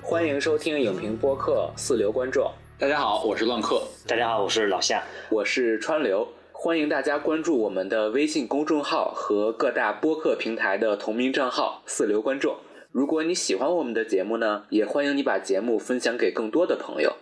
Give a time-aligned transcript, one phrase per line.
[0.00, 2.50] 欢迎收听影评播客四流观众。
[2.78, 3.82] 大家好，我是乱客。
[4.06, 5.02] 大家好，我是老夏。
[5.28, 6.26] 我是川流。
[6.52, 12.56] 欢迎大家关注我们的微信公众号和各大播客平台的同名账号“四流观众”。
[12.90, 17.14] 如果你喜欢我们的节目呢，也欢迎你把节目分享给更多的朋友。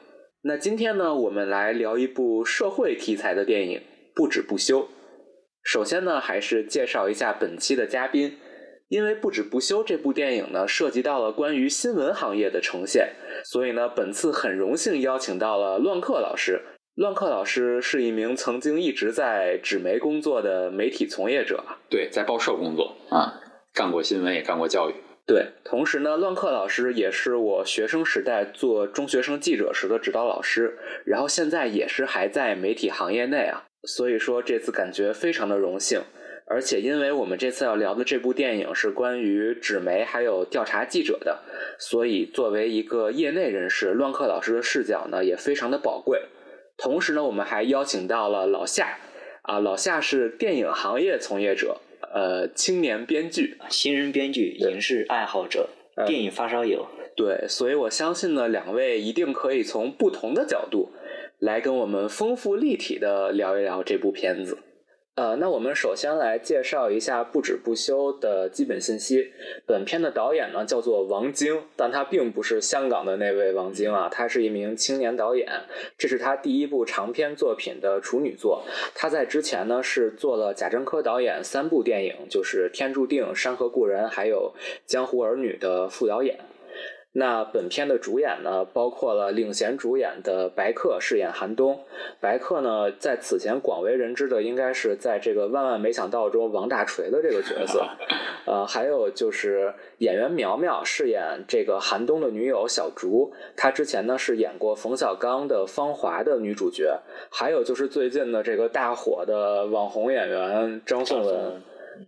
[0.42, 3.78] 那今天呢，我们来聊一部社会题材的电影
[4.14, 4.82] 《不止不休》。
[5.62, 8.38] 首先呢，还是介绍一下本期的嘉宾。
[8.88, 13.10] 因为《不止不休》这部电影呢，涉及到了关于新闻行业的呈现，
[13.44, 16.60] 所以呢，本次很荣幸邀请到了乱克老师。
[16.96, 23.40] 乱克老师是一名曾经一直在纸媒工作的媒体从业者，对，在报社工作啊，
[23.72, 24.94] 干过新闻，也干过教育。
[25.24, 36.02] 对，同时呢，乱克老师也是我学生时代做中学生记者时的指导老师，然后现在也是还在媒体行业内啊，所以说这次感觉非常的荣幸。
[36.52, 41.44] 而且，因为我们这次要聊的这部电影是关于纸媒还有调查记者的，
[41.78, 46.22] 所以作为一个业内人士，乱克老师的视角呢也非常的宝贵。
[46.76, 48.98] 同时呢，我们还邀请到了老夏，
[49.42, 51.80] 啊，老夏是电影行业从业者，
[52.12, 55.68] 呃，青年编剧，新人编剧，影视爱好者，
[56.04, 56.88] 电影发烧友。
[57.16, 60.90] 对，所以我相信呢，两位一定可以从不同的角度
[61.40, 64.58] 来跟我们丰富立体的聊一聊这部片子。
[65.16, 69.32] 呃，那我们首先来介绍一下《不止不休》的基本信息。
[69.66, 75.48] 本片的导演呢叫做王晶，但他并不是香港的那位王晶啊，他是一名青年导演。
[75.98, 78.62] 这是他第一部长篇作品的处女作。
[78.94, 84.54] 他在之前呢是做了贾樟柯导演三部电影，就是《天注定》《山河故人》还有
[84.86, 86.38] 《江湖儿女》的副导演。
[87.12, 91.80] 那本片的主演呢，包括了领衔主演的白客饰演韩东。
[92.20, 97.84] 白客呢，在此前广为人知的应该是在这个《万万没想到》中王大锤的这个角色。
[98.46, 106.96] 呃，还有就是演员苗苗饰演这个韩东的女友小竹，她之前呢是演过冯小刚的《芳华》的女主角。
[107.28, 111.60] 还有就是最近的这个大火的网红演员张颂文。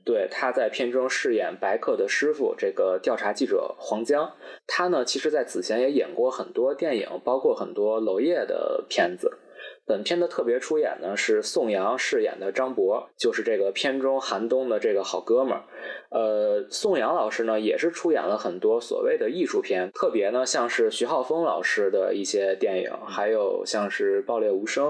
[0.04, 4.32] 对，他在片中饰演白客的师傅，这个调查记者黄江。
[4.66, 9.38] 他呢，其实在此前也演过很多电影，包括很多娄烨的片子。
[9.92, 15.64] 本片的特别出演呢是宋阳饰演的张博，就是这个片中韩东的这个好哥们儿。
[16.08, 24.86] 呃，宋阳老师呢也是出演了很多所谓的艺术片，特别呢像是徐浩峰老师的一些电影，还有像是《爆裂无声》。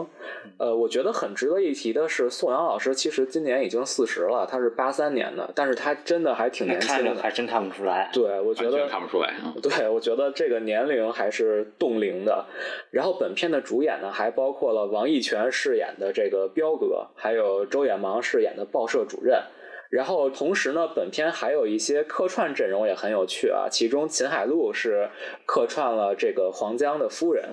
[0.59, 8.09] 呃，我觉得很值得一提的是，宋阳老师其实今年已经四十了，他是八三年的，但是他真的还挺年轻的，还真看不出来。
[8.13, 9.35] 对，我觉得看不出来。
[9.61, 12.45] 对，我觉得这个年龄还是冻龄的。
[12.93, 14.92] 然后本片的主演呢还包括了。
[14.93, 19.43] 王一泉饰演的这个彪哥，还有周远芒饰演的报社主任。
[19.91, 23.69] 然后同时呢，本片还有一些客串阵容也很有趣啊。
[23.71, 25.09] 其中秦海璐是
[25.47, 27.49] 客串了这个黄江的夫人。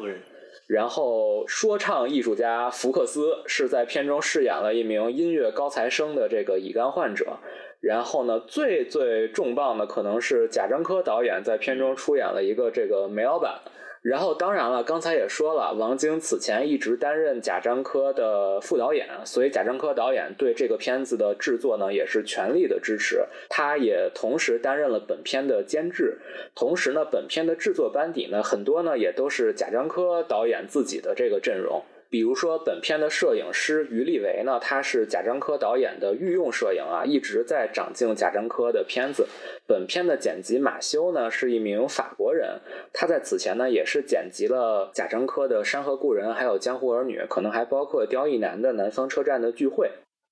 [0.67, 7.38] 然后说唱艺术家福克斯是在片中饰演了一名音乐高材生的这个乙肝患者。
[7.79, 13.61] 然后呢，最最重磅的可能是贾樟柯导演在片中出演了一个这个煤老板。
[14.01, 23.25] 然后，当然了，刚才也说了，王晶此前一直担任贾樟柯的副导演，所以贾樟柯导演对这个片子的制作呢也是全力的支持。
[23.49, 26.17] 他也同时担任了本片的监制，
[26.55, 31.83] 同时呢，本片的制作班底呢很多呢也都是贾樟柯导演自己的这个阵容。
[32.09, 39.28] 比如说，本片的摄影师于立维呢，他是贾樟柯导演的御用摄影啊，一直在掌镜贾樟柯的片子。
[39.68, 42.59] 本片的剪辑马修呢，是一名法国人，
[42.92, 49.88] 他在此前呢也是剪辑了贾樟柯的《山河故人》还有《江湖儿女》，可能还包括刁亦男的《南方车站的聚会》。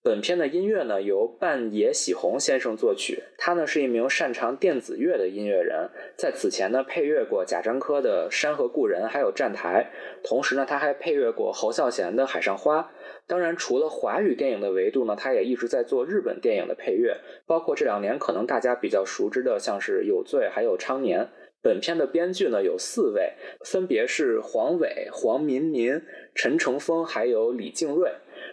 [0.08, 9.92] 本片的音乐呢由半野喜弘先生作曲，他呢是一名擅长电子乐的音乐人，在此前呢配乐过贾樟柯的《山河故人》还有《站台》，
[10.26, 12.80] 同时呢他还配乐过侯孝贤的《海上花》。
[13.28, 21.20] 当然，除了华语电影的维度呢，他也一直在做日本电影的配乐，包括这两年可能大家比较熟知的像是《有罪》还有《昌年》。
[21.62, 23.34] 本片的编剧呢有四位，
[23.66, 26.02] 分别是黄伟、黄民民、
[26.34, 28.10] 陈成峰还有李静瑞。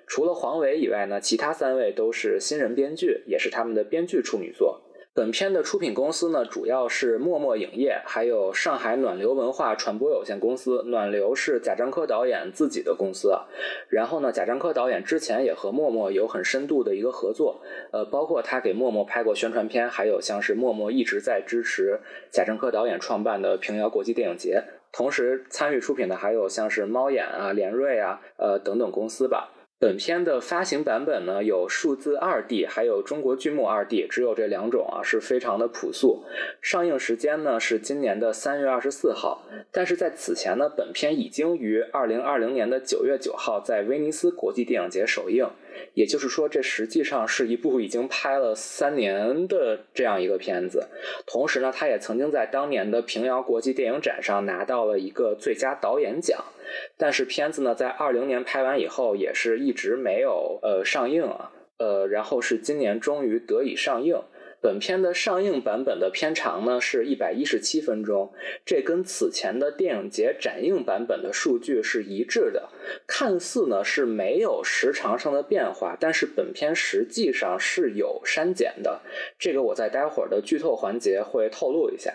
[0.07, 4.81] 除了黄伟以外呢，其他三位都是新人编剧，也是他们的编剧处女作。
[5.17, 10.83] 本片的出品公司呢，主要是默默影业，还有上海暖流文化传播有限公司。
[10.87, 13.33] 暖流是贾樟柯导演自己的公司。
[13.89, 17.61] 然后呢，贾樟柯导演之前也和默默有很深度的一个合作，
[17.93, 22.01] 呃，包括他给默默拍过宣传片，还有像是默默一直在支持
[22.33, 24.65] 贾樟柯导演创办的平遥国际电影节。
[24.91, 29.53] 同时参与出品的还有像是猫眼啊、联瑞啊，呃等等公司吧。
[29.85, 36.25] 本片的发行版本呢，有数字二 D，还有中国剧目二 D，只有这两种啊，是非常的朴素。
[36.63, 45.47] 上映时间呢是今年的三月二十四号，但是在此前呢，本片已经于二零二零年的九月九号在威尼斯国际电影节首映。
[45.95, 50.89] 也就是说，这实际上是一部已经拍了三年的这样一个片子。
[51.27, 56.43] 同时呢，他也曾经在当年的平遥国际电影展上拿到了一个最佳导演奖。
[56.97, 64.21] 但是片子呢，在二零年拍完以后，也是一直没有呃上映啊，呃，然后是今年终于得以上映。
[64.65, 68.33] 本片的上映版本的片长呢是一百一十七分钟，
[68.65, 72.71] 这跟此前的电影节展映版本的数据是一致的。
[73.07, 79.03] 看似呢是没有时长上的变化，但是本片实际上是有删减的。
[79.39, 82.15] 这个我在待会儿的剧透环节会透露一下。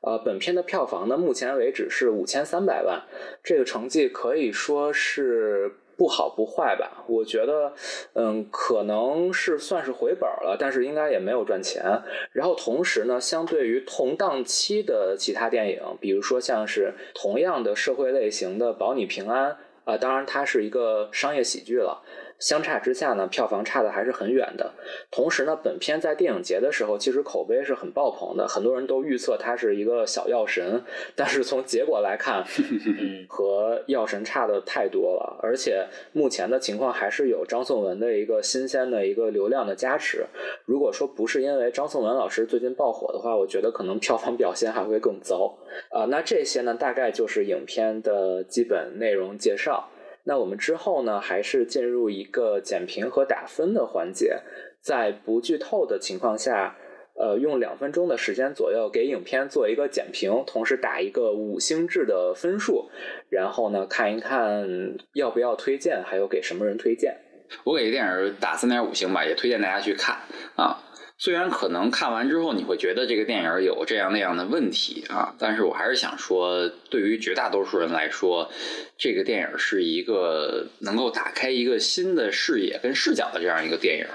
[0.00, 3.02] 呃，本片的票房呢，目前为止是五千三百万，
[3.44, 5.72] 这个成绩可以说是。
[6.02, 7.04] 不好不坏吧？
[7.06, 7.72] 我觉得，
[8.14, 12.02] 嗯，可能是算是回本了，但是应该也没有赚钱。
[12.32, 19.50] 然后同时呢，相对于同档期的其他电影，比如说像是同样的社会类型的《保你平安》
[19.84, 22.02] 啊，当然它是一个商业喜剧了。
[22.38, 24.72] 相差之下呢，票房差的还是很远的。
[25.10, 30.82] 同时呢，本片在电影节的时候其实口碑是很爆棚的，很多人都预测它是一个小药神。
[31.14, 32.44] 但是从结果来看，
[33.28, 35.38] 和药神差的太多了。
[35.42, 40.26] 而且目前的情况还是有张颂文的一个新鲜的一个流量的加持。
[40.64, 45.56] 如果说不是因为张颂文老师最近爆火的话，我觉得可能票房表现还会更糟。
[45.90, 49.88] 啊，那这些呢，大概就是影片的基本内容介绍。
[50.24, 54.40] 那我们之后呢，还是进入一个简评和打分的环节，
[54.80, 56.76] 在不剧透的情况下，
[57.14, 62.88] 呃，用两分钟的时间左右给影片做一个简评，同时打一个五星制的分数，
[63.30, 67.16] 然后呢，看一看要不要推荐，还有给什么人推荐。
[67.64, 70.16] 我给电影打三点五星吧，也推荐大家去看
[70.56, 70.78] 啊。
[71.18, 78.50] 虽然可能看完之后你会觉得这个电影有这样那样的问题啊，但是我还是想说，对于绝大多数人来说，
[78.98, 84.06] 这个电影是一个能够打开一个新的视野跟视角的这样一个电影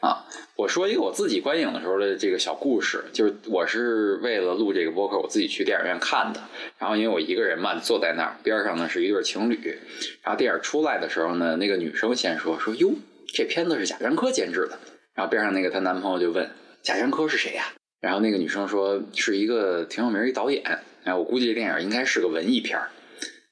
[0.00, 0.24] 啊。
[0.56, 6.40] 我说一个我自己观影的时候的这个小故事，就是我是为了录这个播客，我自己去电影院看的。
[6.78, 9.78] 然后因为我一个人嘛，坐在那儿，边上呢是一对情侣。
[10.22, 12.94] 然后电影出来的时候呢，那个女生先说说哟，
[13.28, 14.78] 这片子是贾樟柯监制的。
[15.16, 16.48] 然后边上那个她男朋友就问
[16.82, 17.72] 贾樟柯是谁呀？
[18.00, 20.62] 然后那个女生说是一个挺有名一导演。
[21.02, 22.90] 哎，我估计这电影应该是个文艺片儿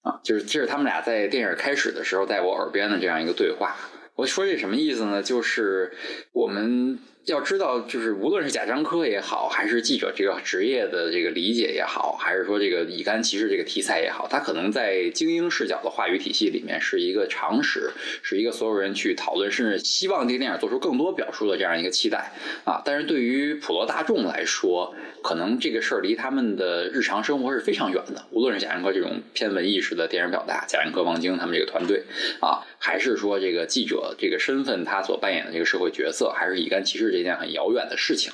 [0.03, 0.21] 啊。
[0.23, 3.75] 就是这是他们俩在电影开始的时候在我耳边的这样一个对话。
[4.15, 5.23] 我说这什么意思呢？
[5.23, 5.93] 就是
[6.33, 7.01] 我们。
[7.27, 17.91] 要知道，就是无论是贾樟柯也好，还是记者这个职业的这个理解也好，还是说这个乙肝歧视这个题材也好，它可能在精英视角的话语体系里面是一个常识，
[18.23, 22.31] 是一个所有人去讨论，甚至希望这个电影做出更多表述的这样一个期待
[22.65, 22.83] 啊。
[22.85, 28.27] 但是对于普罗大众来说，可能这个事儿离他们的日常生活是非常远的。
[28.33, 32.03] 无论是贾樟柯这种偏文艺式的电影表达，贾樟柯、王晶他们这个团队
[32.43, 37.14] 啊，还是说这个记者这个身份他所扮演的这个社会角色，还是乙肝歧视。
[37.15, 38.33] 这件很遥远的事情，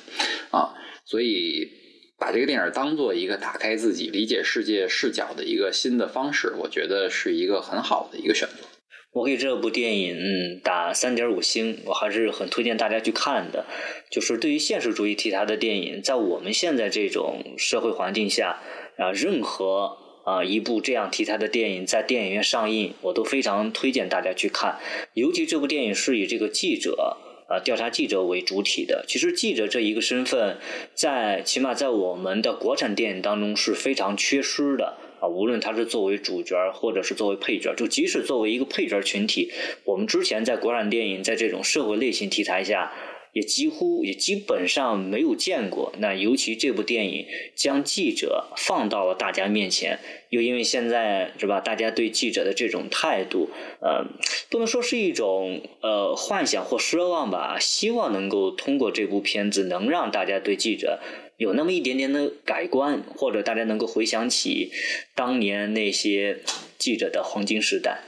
[0.49, 0.73] 啊，
[1.05, 1.69] 所以
[2.17, 8.67] 把这个电影当做一个打开自己理解世界视角的一个新的方式，我觉得是一个很好的一个选择。
[9.13, 13.65] 我给这部电影打三点五星，我还是很推荐大家去看的。
[14.09, 18.61] 就是对于现实主义题材的电影，在我们现在这种社会环境下
[18.97, 24.79] 啊，任何啊一部这样题材的电影在电影院上映，我都非常推荐大家去看。
[25.13, 27.17] 尤其这部电影是以这个记者。
[27.51, 30.55] 啊，调查记者为主体的，其实记者这一个身份，
[30.95, 35.27] 在起码在我们的国产电影当中是非常缺失的啊。
[35.27, 39.51] 无论他是作为主角，或者是作为配角，就即使作为一个配角群体，
[39.83, 42.93] 我们之前在国产电影在这种社会类型题材下。
[43.33, 45.93] 也几乎也基本上没有见过。
[45.99, 53.49] 那尤其这部电影将记者放到了大家面前，又因为现在是吧，大家对记者的这种态度，
[53.81, 54.05] 呃，
[54.49, 60.99] 不能说是一种呃幻想或奢望吧，希望能够通过这部片子能让大家对记者
[61.37, 64.71] 有那么一点点的改观，或者大家能够回想起
[65.15, 66.39] 当年那些
[66.77, 68.01] 记者的黄金时代。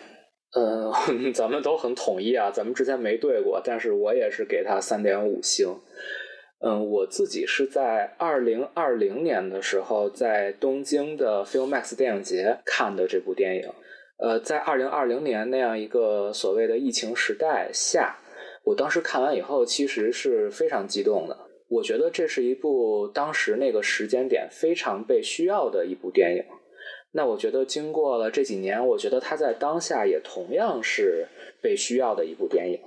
[0.56, 5.76] 嗯， 咱们都很统一啊，咱们之前没对过，但是我也是给他三点五星。
[6.66, 13.70] 嗯，我自己是在二零二零年的时候在东京的 Filmax 电影节看的这部电影。
[14.18, 18.16] 呃，在二零二零年那样一个所谓的疫情时代下，
[18.64, 21.36] 我当时看完以后其实是非常激动的。
[21.68, 26.46] 我觉得这是一部当时那个时间点非常被需要的一部电影。
[27.16, 31.28] 那我觉得经过了这几年，我觉得它在当下也同样是
[31.62, 32.80] 被需要的一部电影。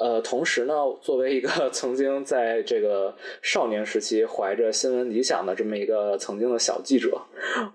[0.00, 7.20] 呃，同时呢，作为一个 曾经在这个少年时期怀着新闻理想的这么一个曾经的小记者，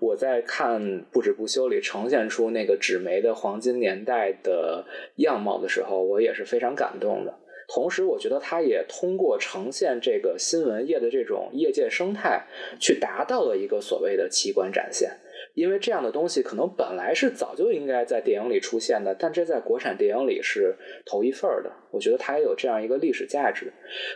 [0.00, 4.84] 我在看《不止不休》里呈现出那个纸媒的黄金年代的
[5.16, 7.34] 样貌的时候，我也是非常感动的。
[7.68, 12.46] 同时，我觉得他也通过呈现这个新闻业的这种业界生态，
[12.78, 15.10] 去达到了一个所谓的奇观展现。
[15.54, 21.72] 因为这样的东西可能本来是早就应该在电影里出现的，但这在国产电影里是头一份的。
[21.90, 23.72] 我觉得它也有这样一个历史价值。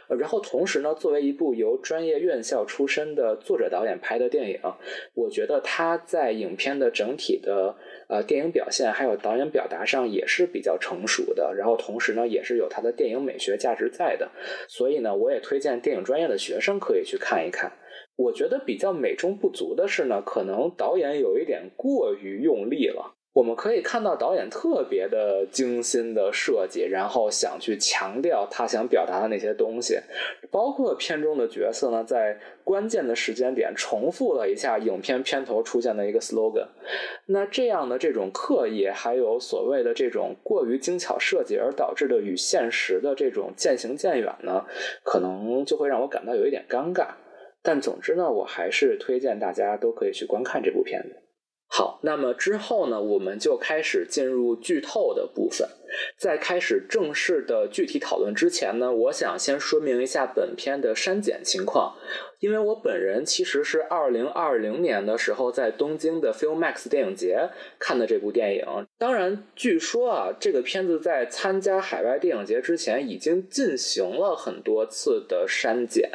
[0.09, 4.61] 然后同时呢，作为一部由专业院校出身的作者导演拍的电影，
[5.15, 7.77] 我觉得它在影片的整体的
[8.09, 11.55] 呃电影表现还有导演表达上也是比较成熟的。
[11.57, 14.29] 然后同时呢，也是有它的电影美学价值在的。
[14.67, 17.71] 所以呢，我也推荐电影专业的学生可以去看一看。
[18.19, 23.15] 我觉得比较美中不足的是呢，可能导演有一点过于用力了。
[23.33, 30.01] 我们可以看到导演特别的精心的设计，然后想去强调他想表达的那些东西，
[30.51, 36.67] 包括片中的角色呢，在关键的时间点重复了一下影片片头出现的一个 slogan。
[37.27, 44.65] 那这样的这种刻意，还有所谓的这种过于精巧设计而导致的与现实的这种渐行渐远呢，
[45.05, 47.07] 可能就会让我感到有一点尴尬。
[47.63, 51.23] 但总之呢，我还是推荐大家都可以去观看这部片子。
[51.71, 55.69] 好，那么之后呢，我们就开始进入剧透的部分。
[56.17, 61.95] 在开始正式的具体讨论之前呢，我想先说明一下本片的删减情况。
[62.41, 67.49] 因为我本人其实是二零二零年的时候在东京的 Filmax 电影节
[67.81, 68.65] 看的这部电影。
[68.97, 76.09] 当然，据说啊，这个片子在参加海外电影节之前已经进行了很多次的删减。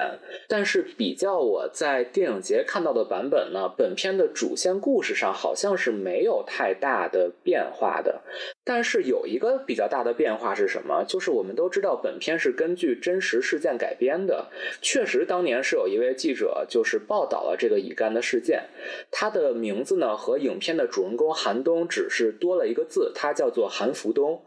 [0.48, 8.22] 但是比较我在电影节看到的版本呢，本片的主线故事上好像是没有太大的变化的。
[8.63, 11.03] 但是有一个比较大的变化是什么？
[11.08, 14.48] 就是我们都知道本片是根据真实事件改编的。
[14.82, 18.63] 确实，当年是有一位记者就是报道了这个乙肝的事件。
[19.10, 24.43] 他的名字呢和影片的主人公韩东只是多了一个字，他叫做韩福东。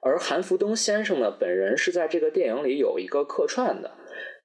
[0.00, 3.90] 而韩福东先生呢，本人是在这个电影里有一个客串的，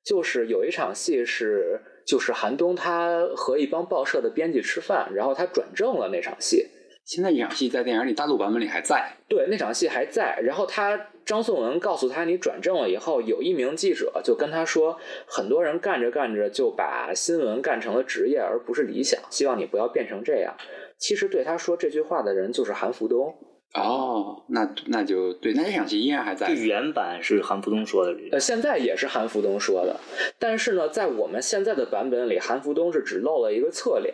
[0.04, 6.68] 就是有一场戏是就是韩东他和一帮报社的编辑吃饭，然后他转正了那场戏。
[7.06, 10.40] 现在这场戏在电影里大陆版本里还在，对，那场戏还在。
[10.42, 19.20] 然后他张颂文告诉他，你转正了以后，有一名记者就跟他说，很多人干着干着就把新闻干成了职业，而不是理想。
[19.30, 20.56] 希望你不要变成这样。
[20.98, 23.36] 其实对他说这句话的人就是韩福东。
[23.74, 26.50] 哦，那那就对，那这场戏依然还在。
[26.52, 30.00] 原版是韩福东说的，呃，现在也是韩福东说的。
[30.40, 34.14] 但是呢，在我们现在的版本里，韩福东是只露了一个侧脸。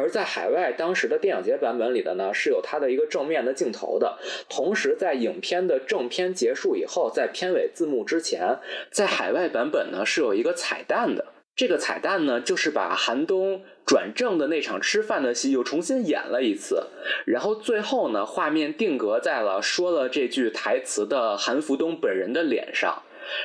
[0.00, 4.18] 而在海外当时的电影节版本里的呢，是有它的一个正面的镜头的。
[4.48, 8.58] 同时，在影片的正片结束以后，在片尾字幕之前，
[8.90, 11.26] 在海外版本呢是有一个彩蛋的。
[11.54, 16.86] 这个彩蛋呢，就是把韩东转正的那场吃饭的戏又重新演了一次。
[17.26, 23.02] 然后最后呢，画面定格在了说了这句台词的韩福东本人的脸上。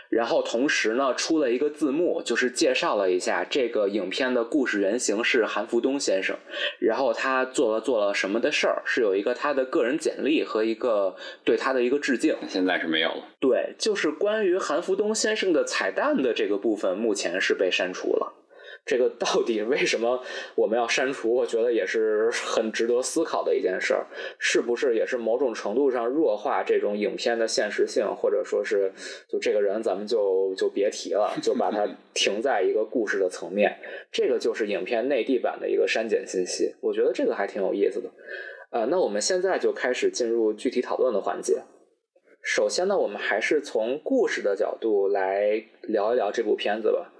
[0.10, 6.36] 然后同时呢，出了一个字幕，就是介绍了一下这个影片的故事原型是韩福东先生，
[6.80, 12.36] 然后他做了做了什么的事儿，是有一个他的个人简历和一个对他的一个致敬。
[12.48, 13.24] 现在是没有了。
[13.40, 18.34] 对，就是关于韩福东先生的彩蛋的这个部分，目前是被删除了。
[18.86, 20.22] 这个到底为什么
[20.54, 21.34] 我们要删除？
[21.34, 24.06] 我觉得也是很值得思考的一件事儿，
[24.38, 28.94] 是不是也是某种程度上弱化这种影片的现实性，或者说是
[29.28, 33.76] 就这个人咱们就就别提了，就把它 停在一个故事的层面。
[34.12, 38.10] 这个就是影片内地版的一个删减信息，我觉得这个还挺有意思的。
[38.70, 41.60] 呃，那我们现在就开始进入具体讨论的环节。
[42.44, 47.12] 首先呢，我们还是从故事的角度来聊一聊这部片子吧。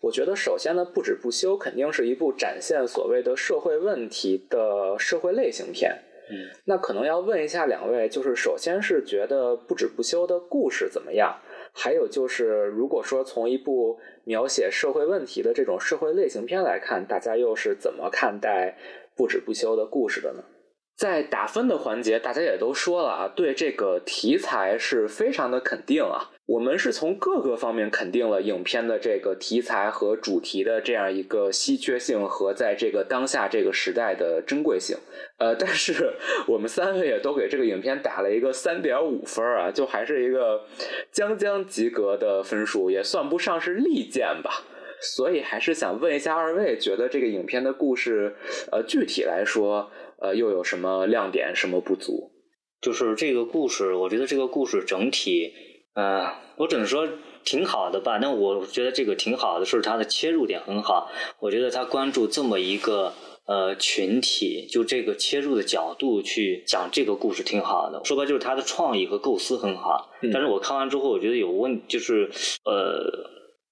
[0.00, 5.98] 我觉得首先呢，不止不休肯定是一部展现所谓的社会问题的社会类型片。
[6.30, 11.40] 嗯，那可能要问一下两位，就是首先是觉得不止不休的故事怎么样？
[11.72, 18.76] 还有就是，如果说从一部描写社会问题的这种社会类型片来看，大家又是怎么看待
[19.16, 20.44] 不止不休的故事的呢？
[20.98, 26.32] 在打分的环节，大家也都说了啊，对这个题材是非常的肯定啊。
[26.46, 34.96] 我们是从各个方面肯定了影片的这个题材和主题的这样一个稀缺性和在这个当下这个时代的珍贵性。
[35.36, 36.14] 呃，但是
[36.48, 40.64] 我们三位也都给这个影片打了一个三点五分啊，就还是一个
[41.12, 44.64] 将将及格的分数，也算不上是利剑吧。
[45.00, 48.34] 所以还是想问一下二位，觉得这个影片的故事，
[48.72, 49.92] 呃，具体来说。
[50.20, 52.32] 呃，又有什么亮点，什么不足？
[52.80, 55.52] 就是这个故事，我觉得这个故事整体，
[55.94, 57.08] 呃，我只能说
[57.44, 58.18] 挺好的吧。
[58.20, 61.10] 但我觉得这个挺好的是它的切入点很好。
[61.40, 63.12] 我觉得他关注这么一个
[63.46, 68.00] 呃群体，就这个切入的角度去讲这个故事挺好的。
[68.04, 70.10] 说白就是他的创意和构思很好。
[70.32, 72.30] 但是我看完之后，我觉得有问，就是
[72.64, 73.02] 呃，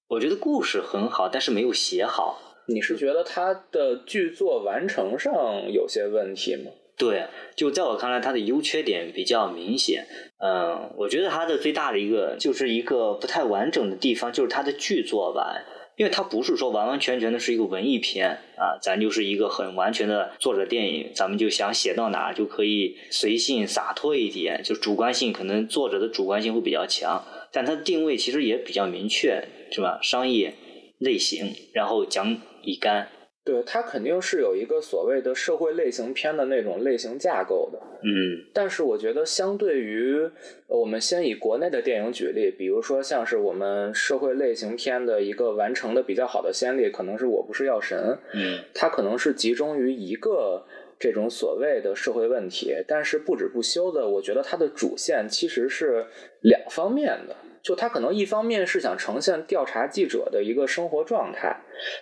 [0.09, 2.41] 我觉得故事很好，但是没有写好。
[2.67, 5.33] 你是觉得他的剧作完成上
[5.71, 6.71] 有些问题吗？
[6.97, 10.07] 对，就在我看来，它的优缺点比较明显。
[10.39, 15.63] 嗯，我觉得它的最大的一个就是一个不太完整的地方，就是它的剧作吧，
[15.95, 29.99] 因为它不是说完完全全的是一个文艺片啊，咱就是一个很完全的作者电影，咱们就想写到哪就可以随性洒脱一点，就主观性可能作者的主观性会比较强，但它的定位其实也比较明确，是吧？
[30.01, 30.55] 商业
[30.97, 33.07] 类型，然后讲乙肝。
[33.45, 37.79] 对，它肯定是有一个所谓的社会类型片的那种类型架构的。
[38.03, 40.29] 嗯，但是我觉得，相对于
[40.67, 48.19] 我们先以国内的电影举例，比如说像是我们社会类型片的一个完成的比较好的先例，可能是我不是药神。
[48.33, 50.65] 嗯，它可能是集中于一个
[50.99, 56.05] 这种所谓的社会问题，但是不止不休的，我觉得它的主线其实是
[56.41, 57.33] 两方面的。
[57.61, 61.57] 就他可能一方面是想呈现调查记者的一个生活状态，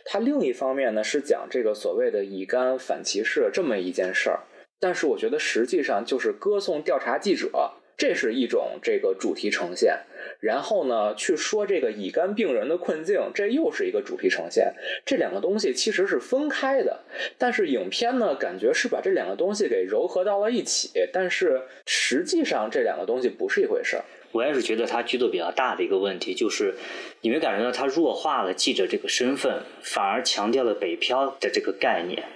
[0.06, 4.40] 他另一方面呢是讲这个所谓的乙肝反歧视这么一件事儿。
[4.80, 9.98] 但是我觉得实际上就是歌颂调查记者，这是一种这个主题呈现。
[10.42, 14.74] 然后呢去说这个乙肝病人的困境，这又是一个主题呈现。
[15.06, 17.00] 这两个东西其实是分开的，
[17.38, 24.04] 但是影片呢感觉是把这两个东西给糅合到了一起，但是实际上这两个东西不是一回事儿。
[24.36, 26.76] 我也是觉得他剧作比较大的一个问题，就是
[27.22, 32.28] 你没感觉到他弱化了记者这个身份，反而强调了北漂的这个概念。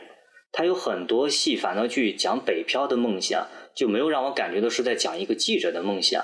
[0.54, 6.24] 他有很多戏反倒去讲北漂的梦想，就没有让我感觉到是在讲一个记者的梦想。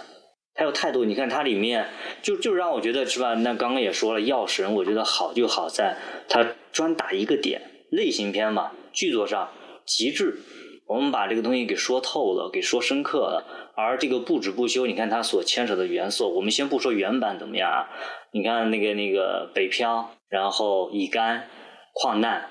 [0.53, 1.89] 还有太多，你看它里面
[2.21, 3.33] 就就让我觉得是吧？
[3.33, 5.97] 那刚刚也说了，药神我觉得好就好在
[6.29, 9.51] 他专打一个点，类型片嘛，剧作上
[9.85, 10.37] 极致。
[10.87, 13.71] 我们把这个东西给说透了，给说深刻了。
[13.75, 17.89] 而这个不止不休，你看它所牵扯的元素，我们先不说原版怎么样啊？
[18.31, 21.49] 你看那个那个北漂，然后乙肝、
[21.93, 22.49] 矿难、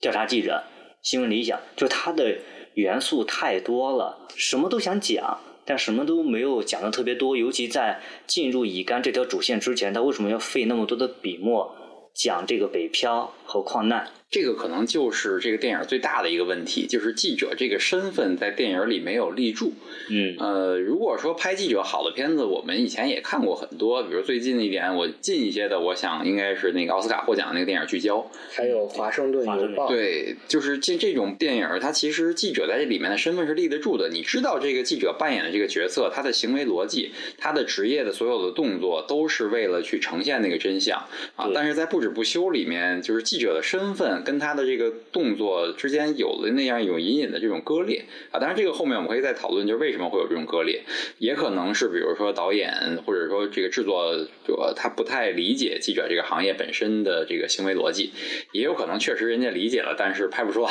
[0.00, 0.64] 调查记者、
[1.02, 2.38] 新闻理想，就它的
[2.74, 7.36] 元素太多了，什么都想讲，但什么都没有讲的特别多。
[7.36, 11.76] 尤其在进入乙肝这条主线之前，他为什么要费那么多的笔墨
[12.14, 14.10] 讲这个北漂和矿难？
[14.34, 19.72] 这个可能就是这个电影最大的一个问题，就是记者这个身份在电影里没有立住。
[20.10, 28.16] 嗯，呃，如果说拍记者好的片子，我们以前也看过很多，比如最近一点，我近一些的，我想应该是那个奥斯卡获奖的那个电影《聚焦》，
[28.50, 29.86] 还有《华盛顿邮报》。
[29.88, 34.08] 对，就是这这种电影，它其实记者在这里面的身份是立得住的。
[34.08, 40.98] 你知道这个记者扮演的这个角色，他的行为逻辑，他的职业的所有的动作，都是为了去呈现那个真相
[41.36, 41.48] 啊。
[41.54, 44.23] 但是在不止不休里面，就是记者的身份。
[44.24, 50.82] 跟他的这个动作之间有了那样一种隐隐的这种割裂啊，当然这个后面我们可以再讨论，就是为什么会有这种割裂，
[51.18, 52.72] 也可能是比如说导演
[53.06, 54.14] 或者说这个制作
[54.46, 58.10] 者他不太理解记者这个行业本身的这个行为逻辑，
[58.52, 60.70] 也有可能确实人家理解了，但是拍不出来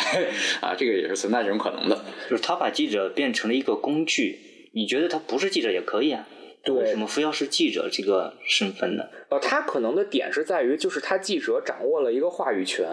[0.62, 2.04] 啊，这个也是存在这种可能的。
[2.30, 4.39] 就是他把记者变成了一个工具，
[4.74, 6.28] 你觉得他不是记者也可以啊？
[6.71, 9.04] 为什么非要是记者这个身份呢？
[9.30, 12.88] 呃，他可能的点是在于，就是他记者掌握了一个话语权，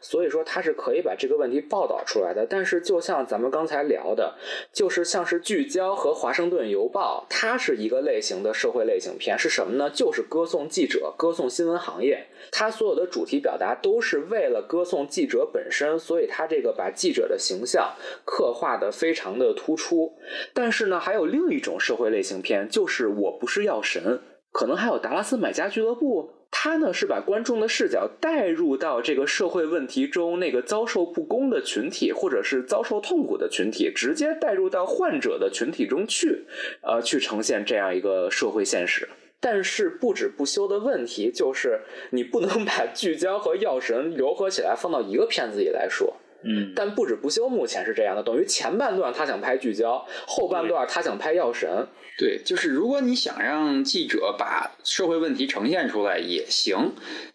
[0.00, 2.44] 所以说他是可以把这个问题报道出来的。
[2.44, 4.34] 但是，就像咱们刚才聊的，
[4.72, 9.88] 就是像是聚焦和华盛顿邮报，它是一个类型的社会类型片，是什么呢？
[9.88, 12.26] 就是歌颂记者，歌颂新闻行业。
[12.50, 20.12] 他所有的主题表达都是为了歌颂记者本身，所以他这个把记者的形象刻画的非常的突出。
[20.52, 26.30] 但是呢，还有另一种社会类型片，就是我不是药神，可能还有达拉斯买家俱乐部。
[26.54, 36.44] 它呢是把观众的视角带入到这个社会问题中那个遭受不公的群体，或者是遭受痛苦的群体，直接带入到患者的群体中去，
[36.82, 39.08] 呃，去呈现这样一个社会现实。
[39.42, 46.16] 但是不止不休的问题就是，你不能把聚焦和药神糅合起来放到一个片子里来说。
[46.44, 51.86] 嗯，但不止不休目前是这样的，等于前半段他想拍聚焦，后半段他想拍药神。
[52.18, 56.92] 对，就是如果你想让记者把社会问题呈现出来也行，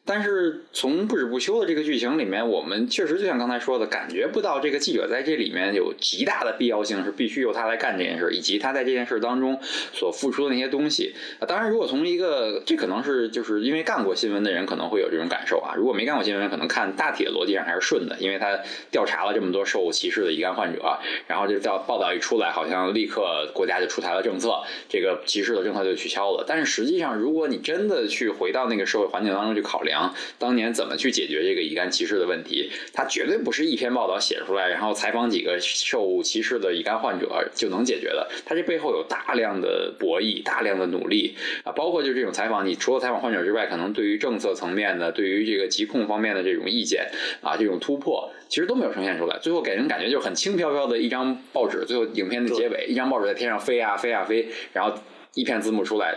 [0.08, 9.60] 但是从不止不休的这个剧情里面，我们确实就像刚才说的，感觉不到这个记者在这里面有极大的必要性，是必须由他来干这件事，以及他在这件事当中
[9.92, 11.14] 所付出的那些东西。
[11.40, 18.58] 啊，当然，如果从一个这可能是就是因为干过新闻的人可能会有这种感受啊，如果没干过新闻，可能看大体的逻辑上还是顺的，因为他
[18.90, 26.46] 调查了这么多受歧视的乙肝患者，然后这叫报道一出来，好像立刻国家就出台了政策，这个歧视的政策就取消了。
[26.48, 29.97] 但是实际上，如果你真的去回到那个社会环境当中去考量，
[30.38, 32.72] 当年怎么去解决这个乙肝歧视的问题？
[32.94, 38.28] 它绝对不是一篇报道写出来，然后采访几个受歧视的乙肝患者就能解决的。
[38.46, 47.08] 它这背后有大量的博弈、大量的努力啊，包括就这种采访，你除了采访患者之外，可能对于政策层面的、对于这个疾控方面的这种意见
[47.42, 49.38] 啊，这种突破，其实都没有呈现出来。
[49.40, 51.86] 最后给人感觉就是很轻飘飘的一张报纸。
[51.86, 54.94] 最后影片的结尾，一张报纸在天上飞啊飞啊飞，然后
[55.36, 56.16] 一片字幕出来。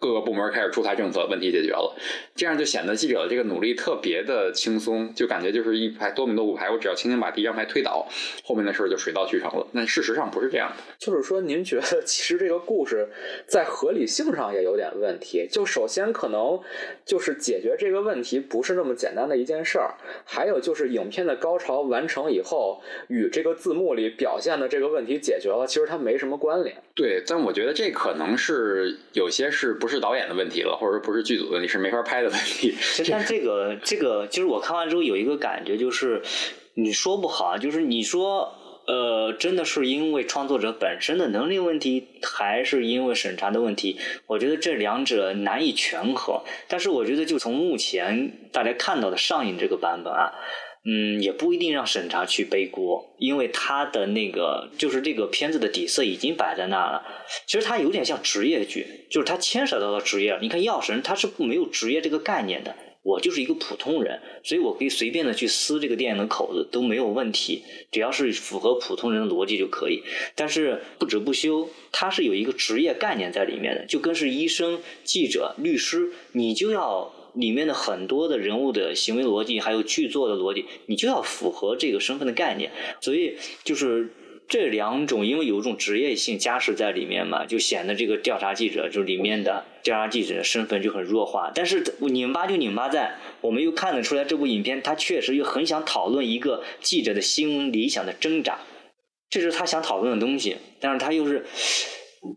[0.00, 1.94] 各个部门开始出台政策，问题解决了，
[2.34, 8.08] 这样就显得记者的这个努力特别的轻松，就感觉就是一排多米诺骨牌，我只要轻轻把第一张牌推倒，
[8.42, 9.66] 后面的事儿就水到渠成了。
[9.74, 13.06] 但事实上不是这样的，就是说，您觉得其实这个故事
[13.46, 15.46] 在合理性上也有点问题。
[15.50, 16.58] 就首先可能
[17.04, 26.74] 就是解决这个问题不是那么简单的一件事儿，还有就是影片的高潮完成以后，与这个字幕里表现的这个问题解决了，其实它没什么关联。
[26.94, 32.74] 对，但我觉得这可能是有些是不是导演的问题了，或者说不是剧组的问题，是没法拍的问题。
[33.10, 36.22] 但这个这个，就是我看完之后有一个感觉，就是
[36.74, 38.54] 你说不好，就是你说
[38.86, 43.98] 呃，真的是因为创作者本身的能力问题，还是因为审查的问题？
[44.26, 46.40] 我觉得这两者难以权衡。
[46.68, 50.32] 但是我觉得，就从目前大家看到的上映这个版本啊。
[50.82, 57.02] 嗯，也不一定让审查去背锅，因为他的那个就是这个片子的底色已经摆在那了。
[57.46, 60.38] 其实它有点像职业剧，就是它牵扯到了职业。
[60.40, 67.62] 你看药神，他是没有职业这个概念的，我就是一个普通人，所以我可以随便的去撕这个电影的口子都没有问题，
[67.92, 70.02] 只要是符合普通人的逻辑就可以。
[70.34, 77.12] 但是不止不休，它是有一个职业概念在里面的，就跟是医生、记者、律师，你就要。
[77.34, 82.70] 里面的很多的人物的行为逻辑，还有剧作的逻辑，你就要符合这个身份的概念。
[83.00, 84.12] 所以就是
[84.48, 91.52] 这两种，因为有一种职业性加持在里面嘛，就显得这个调查记者就里面的调查记者的身份就很弱化。
[91.54, 98.58] 但是拧巴就拧巴在，我们又看得出来，这部影片他确实又很想讨论一个记者的新闻理想的挣扎，
[99.28, 101.46] 这是他想讨论的东西，但是他又是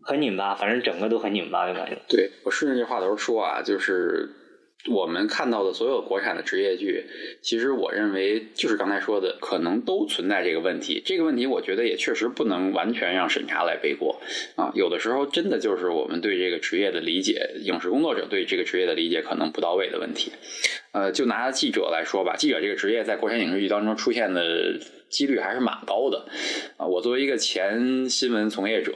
[0.04, 1.98] 很拧巴，反正整个都很拧巴的感觉。
[2.08, 4.40] 对我顺着这话头说啊，就是。
[4.90, 7.06] 我们看到的所有国产的职业剧，
[7.40, 11.02] 其实我认为就是刚才说的，可能都存在这个问题。
[11.04, 14.20] 这个问题，我觉得也确实不能完全让审查来背锅
[14.56, 14.72] 啊。
[14.74, 20.32] 有的时候，真的就是我们对这个职业的理解，影视工作者对这个职业的理解可能不到位的问题。
[20.92, 26.26] 呃，就拿记者来说吧，记者这个职业在国产影视剧当中出现的几率还是蛮高的
[26.76, 26.84] 啊。
[26.86, 28.92] 我作为一个前新闻从业者。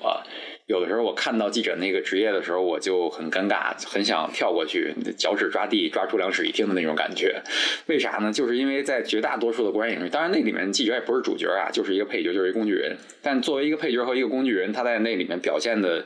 [0.68, 7.42] 有的时候我看到记者那个职业的时候，我就很尴尬，很想跳过去，脚趾抓地，抓出两室一厅的那种感觉。
[7.86, 8.30] 为啥呢？
[8.30, 12.94] 就是因为在绝大多数的国产影，当然那里面记者也不是主角啊，就是一个配角，就是一个工具人。
[13.22, 16.04] 但作为一个配角和一个工具人，他在那里面表现的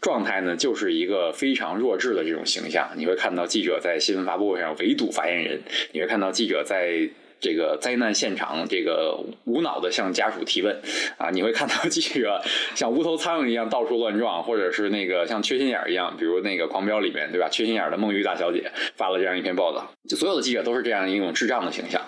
[0.00, 2.88] 状态呢，就是一个非常弱智的这种形象。
[2.96, 5.60] 你会看到记者在新闻发布会上围堵发言人，
[5.92, 7.06] 你会看到记者在。
[7.40, 10.80] 这个灾难现场，这个无脑的向家属提问
[11.16, 12.40] 啊，你会看到记者
[12.76, 17.48] 像无头苍蝇一样到处乱撞，或者是那个像缺心眼一样，比如那个《狂飙》里面，对吧？
[17.48, 22.00] 缺心眼的梦玉大小姐发了这样一篇报道，就所有的记者都是这样一种智障的形象。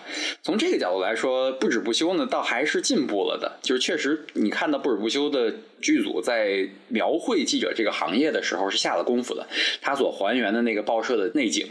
[0.42, 3.58] 从这个角度来说，不止不休呢，倒还是进步了的。
[3.62, 9.44] 就是确实，你看到不止不休的剧组在描绘记者这个行业的时候是下了功夫的。
[9.80, 11.66] 他所还原的那个报社的内景，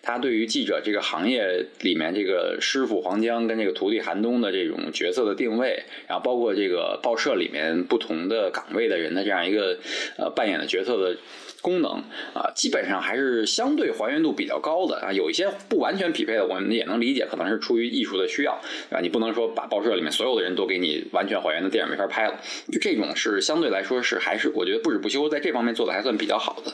[0.00, 3.02] 他对于记者这个行业里面这个师傅。
[3.08, 9.78] 黄江跟这个徒弟韩冬的这种角色的定位，然后包括这个报社里面不同的岗位的人的这样一个
[10.18, 11.16] 呃扮演的角色的。
[11.60, 11.90] 功能
[12.34, 18.52] 啊，基本上还是相对还原度比较高的啊，有一些不完全匹配的，我们也能理解，可能是出于艺术的需要
[18.90, 19.00] 啊。
[19.00, 22.40] 你不能说把报社里面所有的人都给你完全还原的电影没法拍了，
[22.72, 26.72] 就这种是相对来说是还是我觉得不止不休在这方面做的还算比较好的。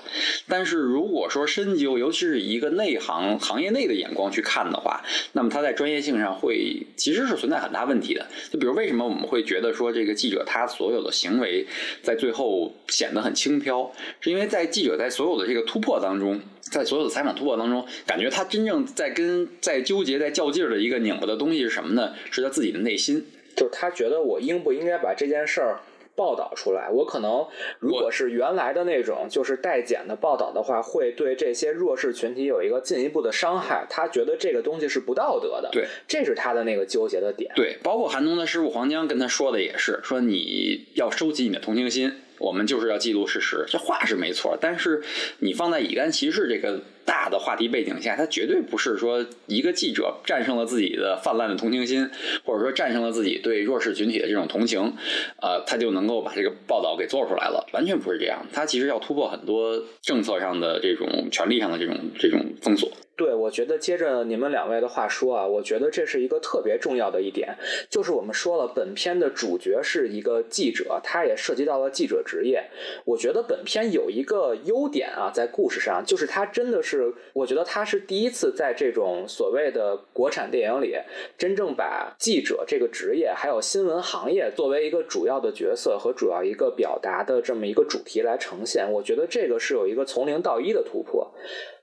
[0.49, 8.27] 但是如果说深究，尤其是一个内行行业内的眼光去看的话，那么他在专业性上会其实是存在很大问题的。
[8.51, 11.67] 就比如为什么我们会觉得说这个记者他所有的行为
[12.03, 22.13] 在最后显得很轻飘，是因为在记者在所有的这个突破当中，在所有的采访突破当中，感觉他真正在跟在纠结、在较劲儿的一个拧巴的东西是什么呢？
[22.33, 25.79] 是他自己的内心，就是他觉得我应不应该把这件事儿
[26.17, 26.91] 报道出来。
[26.91, 27.47] 我可能
[27.79, 33.87] 如果是原来的那种就是带剪的报道的话，会对这些弱势群体有一个进一步的伤害。
[33.89, 37.53] 他觉得这个东西是不道德的，对，这是他的那个纠结的点。
[37.55, 43.65] 对，包括韩东的师傅黄江跟他说的也是，说你要收集你的同情心，我们就是要记录事实。
[43.69, 45.03] 这话是没错，但是
[45.39, 46.81] 你放在乙肝歧视这个。
[47.07, 52.09] 大的话题背景下，他绝对不是说一个记者战胜了自己的泛滥的同情心，
[52.47, 54.95] 或者说战胜了自己对弱势群体的这种同情，
[55.43, 57.69] 呃，他就能够把这个报道给做出来了。
[57.75, 62.91] 完全不是这样，他其实要突破很多政策上的这种权利上的这种这种封锁。
[63.17, 67.57] 对，我觉得接着你们两位的话说啊，我觉得这是一个特别重要的一点，
[67.89, 72.65] 就是我们说了，本片的主角是一个记者，他也涉及到了记者职业。
[73.05, 80.97] 我觉得本片有一个优点啊，在故事上，就是他真的是，我觉得他是第一次在这种所谓的国产电影里，
[81.39, 88.91] 真正把记者这个职业还有新闻行业作为一个主要的角色和主要一个表达的这么一个主题来呈现。
[88.91, 91.33] 我觉得这个是有一个从零到一的突破。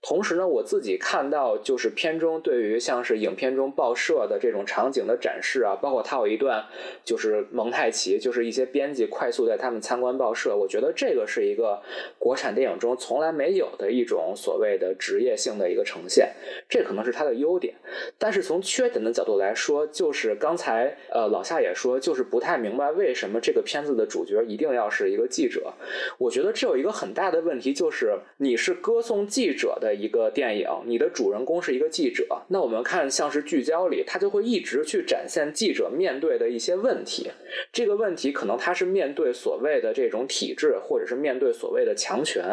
[0.01, 6.65] 同时呢，我自己看到就是片中对于像是影片中报社的这种场景的展示啊，包括它有一段
[7.05, 11.79] 就是蒙太奇，就是一些编辑快速带他们参观报社，我觉得这个是一个
[12.17, 16.33] 国产电影中从来没有的一种所谓的职业性的一个呈现，
[16.67, 17.75] 这可能是它的优点。
[18.17, 25.71] 但是从缺点的角度来说，就是刚才呃老夏也说，就是不太明白为什么这个片子的主角一定要是一个记者。
[26.17, 29.90] 我觉得这有一个很大的问题，就是你是歌颂记者的。
[29.93, 37.29] 一个电影，你的主人公是一个记者，那我们看像是聚焦里，他就会一直去展现记者面对的一些问题。
[37.71, 42.43] 这个问题可能他是面对所谓的这种体制，或者是面对所谓的强权。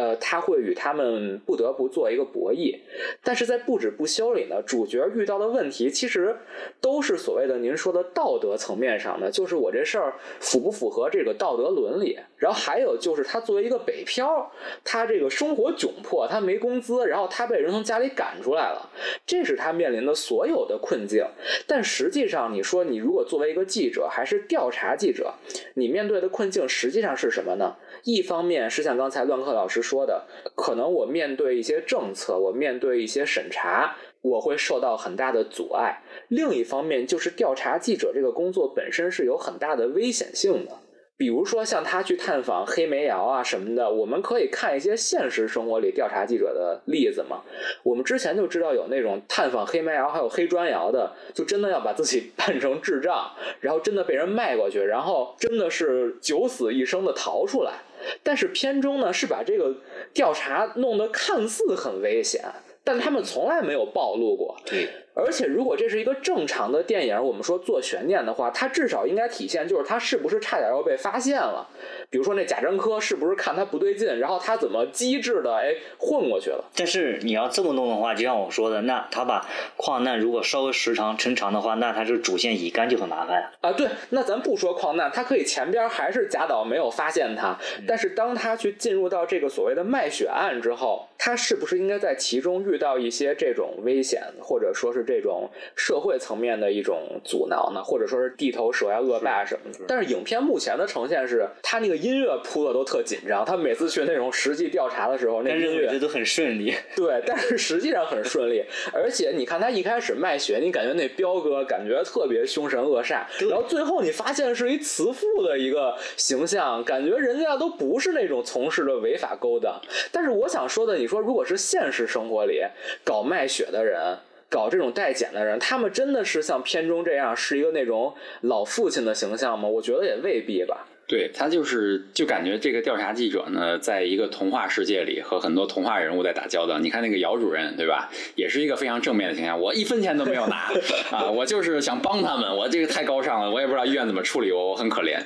[0.00, 2.74] 呃，他会与他们不得不做一个博弈，
[3.22, 6.34] 但是在不止不休里呢，主角遇到的问题其实
[6.80, 12.18] 都是所谓的您说的道德层面上的，就是我这事儿符不符合这个道德伦理？
[12.38, 14.50] 然后还有就是他作为一个北漂，
[14.82, 18.88] 他这个生活窘迫，他没工资，然后他被人从家里赶出来了，
[19.26, 21.22] 这是他面临的所有的困境。
[21.66, 25.34] 但实际上，你说你如果作为一个记者，还是调查记者，
[25.74, 27.76] 你面对的困境实际上是什么呢？
[28.04, 40.72] 一方面是像刚才乱克老师说的，可能我面对一些政策，我面对一些审查，我会受到很大的阻碍；另一方面，就是调查记者这个工作本身是有很大的危险性的。
[41.16, 47.42] 比如说像他去探访黑煤窑啊什么的，我们可以看一些现实生活里调查记者的例子嘛。
[47.82, 57.74] 我们之前就知道有那种探访黑煤窑还有黑砖窑的，就真的要把自己 扮成智障，然后真的被人卖过去，然后真的是九死一生的逃出来。
[58.22, 59.74] 但是片中呢是把这个
[60.12, 62.44] 调查弄得看似很危险，
[62.84, 64.56] 但他们从来没有暴露过。
[64.64, 64.88] 对。
[65.14, 71.66] 而且，如果这是一个正常的电影，我们说做悬念的话，它至少应该体现就是他是不是差点要被发现了。
[72.08, 76.64] 比如说那贾樟柯是不是看他不对劲，然后他怎么机智的哎混过去了？
[76.76, 79.46] 但是你要这么弄的话，就像我说的，那他把
[79.76, 83.50] 矿难如果稍微时长抻长的话，那他这主线乙肝就很麻烦啊。
[83.60, 97.80] 啊，对，那咱不说矿难，他可以前边还是贾导没有发现他，但是当他去进入到这个所谓的卖血案之后，他是不是应该在其中遇到一些这种危险，或者说是这种社会层面的一种阻挠呢？
[97.84, 99.84] 或者说是地头蛇呀、恶霸什么的？
[99.86, 102.00] 但是影片目前的呈现是他那个。
[102.00, 106.74] 音乐铺的都特紧张，他每次去那种实际调查的时候，那音乐都很顺利。
[106.96, 108.64] 对，但是实际上很顺利。
[108.90, 119.78] 而且你看他一开始卖血，你感觉那彪哥感觉特别凶神恶煞，然后最后你发现是一慈父的一个形象，感觉人家都不是那种从事的违法勾当。
[120.10, 122.62] 但是我想说的，你说如果是现实生活里
[123.04, 124.16] 搞卖血的人，
[124.50, 129.68] 搞这种代检的人，他们真的是像片中这样是一个那种老父亲的形象吗？
[129.68, 130.86] 我觉得也未必吧。
[131.06, 136.78] 对他就是就感觉这个调查记者呢，在一个童话世界里和很多童话人物在打交道。
[136.78, 138.08] 你看那个姚主任，对吧？
[138.36, 139.60] 也是一个非常正面的形象。
[139.60, 140.70] 我一分钱都没有拿
[141.10, 142.56] 啊，我就是想帮他们。
[142.56, 145.18] 我这个太高尚了，我也不知道医院怎么处理我，我很可怜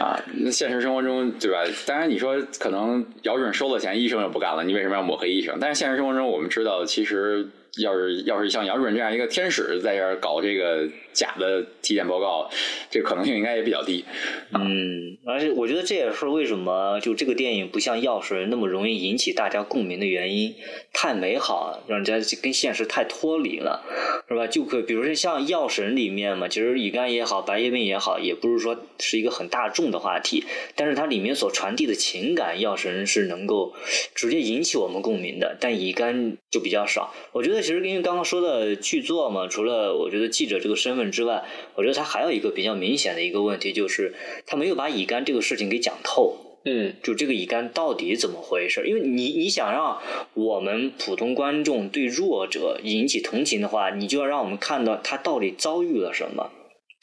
[0.00, 0.16] 啊。
[0.48, 1.64] 现实生活中，对吧？
[1.86, 5.58] 当然你说可能姚主任收了钱，医生也不干了，你为什么要抹黑医生？
[5.60, 7.48] 但是现实生活中，我们知道其实。
[7.78, 12.50] 要是要是像杨主任这样一个天使在这儿搞这个假的体检报告，
[12.90, 14.04] 这可能性应该也比较低。
[14.52, 20.54] 嗯，而且我觉得这也是为什么就这个电影不像《药神》那么容易引起大家共鸣的原因。
[20.92, 23.82] 太美好，让人家跟现实太脱离了，
[24.28, 24.46] 是吧？
[24.46, 30.44] 就可比如说像《药神》里面嘛，其实乙肝也好，白血病也好，也不是说是一个很大众的话题，
[30.76, 33.72] 但是它里面所传递的情感，《药神》是能够
[34.14, 37.12] 直接引起我们共鸣的，但乙肝就比较少。
[37.32, 37.62] 我觉得。
[37.62, 41.42] 其实因为刚刚说的剧作嘛，除了我觉得记者这个身份之外，
[41.74, 44.14] 我觉得他还有一个比较明显的一个问题，就是
[44.46, 46.36] 他没有把乙肝这个事情给讲透。
[46.64, 48.86] 嗯，就这个乙肝到底怎么回事？
[48.86, 49.98] 因为你你想让
[50.34, 56.52] 我们普通观众对弱者引起同情的话，你就要让我们看到他到底遭遇了什么。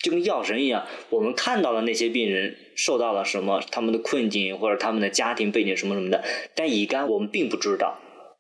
[0.02, 6.24] 就跟药神一样，我们看到了那些病人受到了什么，他们的困境或者他们的家庭背景什么什么的，
[6.56, 8.00] 但乙肝我们并不知道。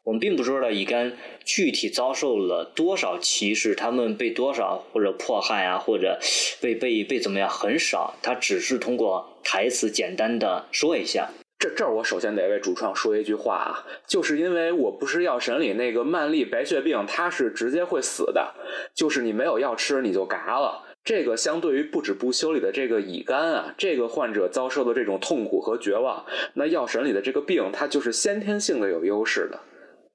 [0.09, 1.13] 我们并不知道乙肝
[1.45, 6.17] 具体遭受了多少歧视，他们被多少或者迫害啊，或者
[6.59, 8.15] 被被被怎么样，很少。
[8.23, 11.29] 他只是通过台词简单的说一下。
[11.59, 18.55] 这这儿我首先得为主创说一句话啊，就是因为我不是药神里那个曼丽白血病，它是直接会死的，
[18.95, 20.85] 就是你没有药吃你就嘎了。
[21.03, 29.59] 这个相对于不止不休里的这个乙肝啊，这个患者遭受的这种痛苦和绝望，那药神里的这个病，它就是先天性的有优势的。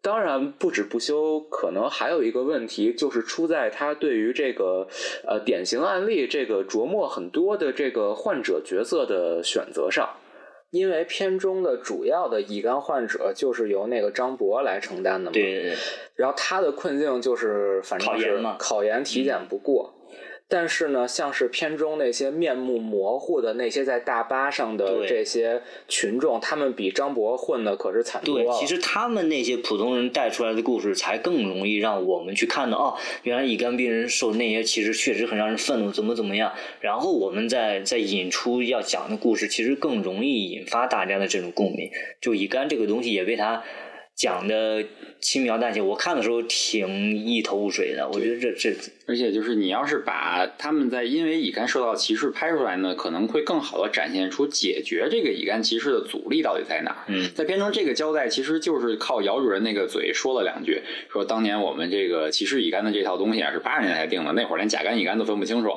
[0.04, 4.86] 当然，不止不休，可能还有一个问题，就是出在他对于这个
[5.26, 10.06] 呃典型案例这个琢磨很多的这个患者角色的选择上。
[10.70, 15.76] 因为片中的主要的乙肝患者就是由那个张博来承担的嘛，对对对，
[16.16, 19.93] 然后他的困境就是反正是考研嘛考研体检不过。
[20.54, 28.52] 但是呢，像是片中那些面目模糊的那些在大巴上的这些群众，他们比张博混的可是惨多。
[28.52, 36.52] 其实他们那些普通人带出来的故事，才更容易让我们去看到哦，原来乙肝病人受那些其实确实很让人愤怒，怎么怎么样。
[36.78, 41.90] 然后我们再再引出要讲的故事，其实更容易引发大家的这种共鸣。
[42.20, 43.64] 就乙肝这个东西也被他
[44.14, 44.84] 讲的
[45.20, 48.08] 轻描淡写，我看的时候挺一头雾水的。
[48.08, 48.72] 我觉得这这
[49.06, 57.04] 而且就是你要是把他们在因为乙肝受到歧视拍出来呢，可能会更好的展现出解决这个乙肝歧视的阻力到底在哪儿。
[57.08, 65.70] 嗯在片中这个交代其实就是靠姚主任那个嘴说了两句，说当年我们这个歧视乙肝的这套东西啊是八十年代定的，那会儿连甲肝乙肝都分不清楚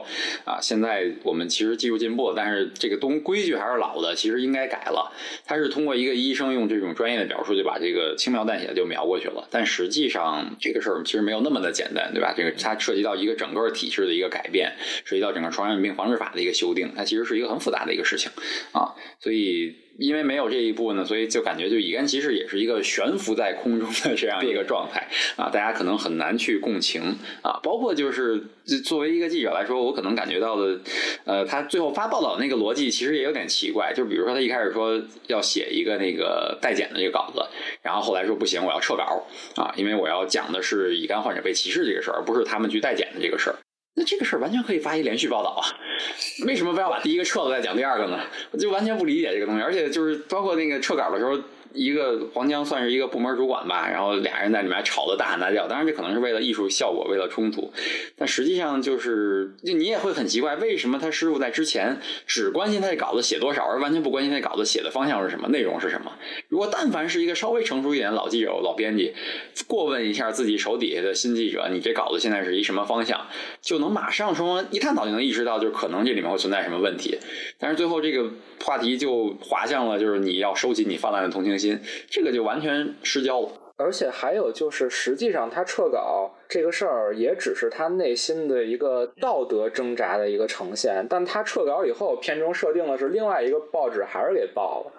[0.46, 0.60] 啊。
[0.62, 5.12] 现在我们其实技术进步了，但是这个东规矩还是老的，其实应该改了。
[5.46, 9.48] 他是通过一个医生用这种专业的表述，就把这个轻描淡写的就描过去了。
[9.52, 12.34] 但实际上这个事儿其实没有那么的简单，对吧？
[12.38, 14.76] 这个它涉及到一个整个体制的一个改变，
[15.06, 18.32] 涉及到整个传染病防治法的一个修订，它其实是一个很复杂的一个事情
[18.72, 18.96] 啊。
[19.20, 27.02] 所以因为没有这一步呢，所以就感觉就乙肝歧视也是一个悬浮在空中的这样一个状态啊，大家可能很难去共情
[27.42, 27.60] 啊。
[27.64, 30.80] 包括就是就作为一个记者来说，我可能感觉到的，
[31.26, 37.42] 呃，他最后发报道那个逻辑其实也有点奇怪，就比如说他一开始说要写一个那个代检的这个稿子，
[37.82, 43.56] 然后后来说不行，我要撤稿啊，因为我要讲的是乙肝患者被歧视这个事儿，而不是他们去代检的这个事儿。
[44.00, 45.66] 那这个事儿完全可以发一连续报道啊，
[46.46, 48.20] 为什么非要把第一个撤了再讲第二个呢？
[48.52, 51.38] 我就完全不理解这个东西，而且就是包括那个撤稿的时候。
[51.74, 55.68] 一个黄江算是一个部门主管吧，然后俩人在里面吵得大喊大叫。
[55.68, 57.72] 当然，这可能是为了艺术效果，为了冲突，
[58.16, 66.12] 但实际上就是，就你也会很奇怪，为什么他师傅在之前只关心他这稿子写多少，而完全不关心那稿子写的方向是什么，内容是什么？
[66.48, 69.14] 如果但凡是一个稍微成熟一点的老记者、老编辑，
[69.68, 73.28] 过问一下自己手底下的新记者，你这稿子现在是一什么方向，
[73.62, 77.18] 就能马上说一探讨就能意识到，就可能这里面会存在什么问题。
[77.60, 78.30] 但是最后这个
[78.64, 83.50] 话题就滑向了，就是你要收起你泛滥的同情心，这个就完全失焦了。
[83.80, 91.06] 而且还有就是，实际上他撤稿这个事儿，也只是他内心的一个道德挣扎的一个呈现。
[91.08, 94.92] 但他撤稿以后，片中设定的是另外一个报纸还是给报了，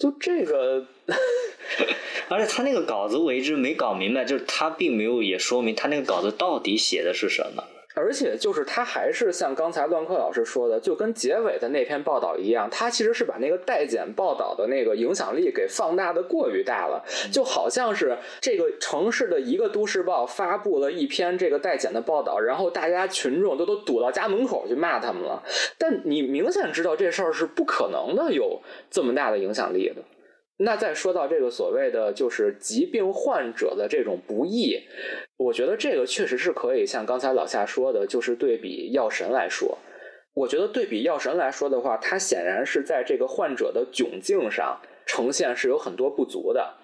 [0.00, 0.84] 就这个，
[2.28, 7.62] 而且他那个稿子我一直没搞明白，就是他并没有也说明他那个稿子到底写的是什么。
[7.98, 25.42] 而且就是他还是像刚才乱克老师说的，就跟结尾的那篇报道一样，他其实是把那个代检报道的那个影响力给放大的过于大了，就好像是这个城市的一个都市报发布了一篇这个代检的报道，然后大家群众都都堵到家门口去骂他们了，
[25.76, 29.96] 但你明显知道这事儿是不可能的，有这么大的影响力的。
[30.58, 34.76] 那再说到这个所谓的就是疾病患者的这种不易，
[35.36, 39.78] 我觉得这个确实是可以像刚才老夏说的，就是对比药神来说，
[40.34, 46.74] 我觉得对比药神来说的话，它显然是在这个患者的窘境上呈现是有很多不足的。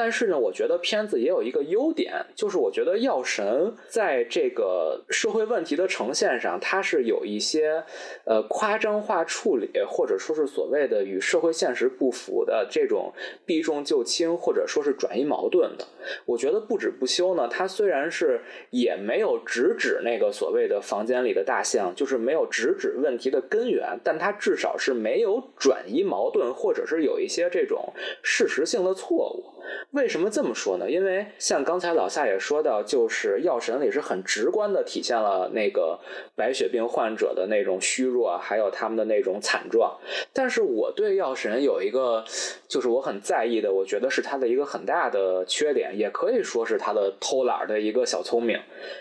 [0.00, 7.84] 但是呢，我觉得片子也有一个优点，就是我觉得药神在这个社会问题的呈现上，它是有一些
[8.24, 13.12] 呃夸张化处理，或者说是所谓的与社会现实不符的这种
[13.44, 15.84] 避重就轻，或者说是转移矛盾的。
[16.24, 29.59] 我觉得不止不休呢，它虽然是也没有直指那个所谓的房间里的大象，就是没有直指问题的根源，但它至少是没有转移矛盾，或者是有一些这种事实性的错误。
[29.92, 30.90] 为什么这么说呢？
[30.90, 35.98] 因为像刚才老夏也说到，就是《药神》里是很直观的体现了那个
[36.36, 39.98] 白血病患者的那种虚弱，还有他们的那种惨状。
[40.32, 42.24] 但是我对《药神》有一个，
[42.68, 48.58] 就是我很在意的，我觉得是他的一个很大的缺点，也可以说是他的偷懒的一个小聪明，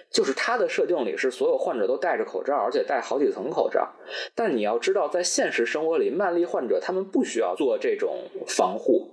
[0.10, 3.88] 就是他的设定里是所有患者都戴着口罩，而且戴好几层口罩。
[4.34, 9.08] 但你要知道，在现实生活里，慢粒患者他们不需要做这种防护。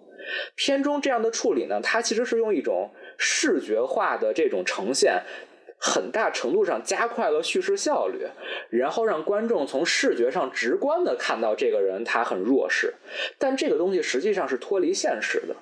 [0.55, 5.23] 片中这样的处理呢，它其实是用一种视觉化的这种呈现，
[5.79, 8.27] 很大程度上加快了叙事效率，
[8.71, 12.95] 然后让观众从视觉上直观的看到这个人他很弱势，
[13.39, 15.55] 但这个东西实际上是脱离现实的。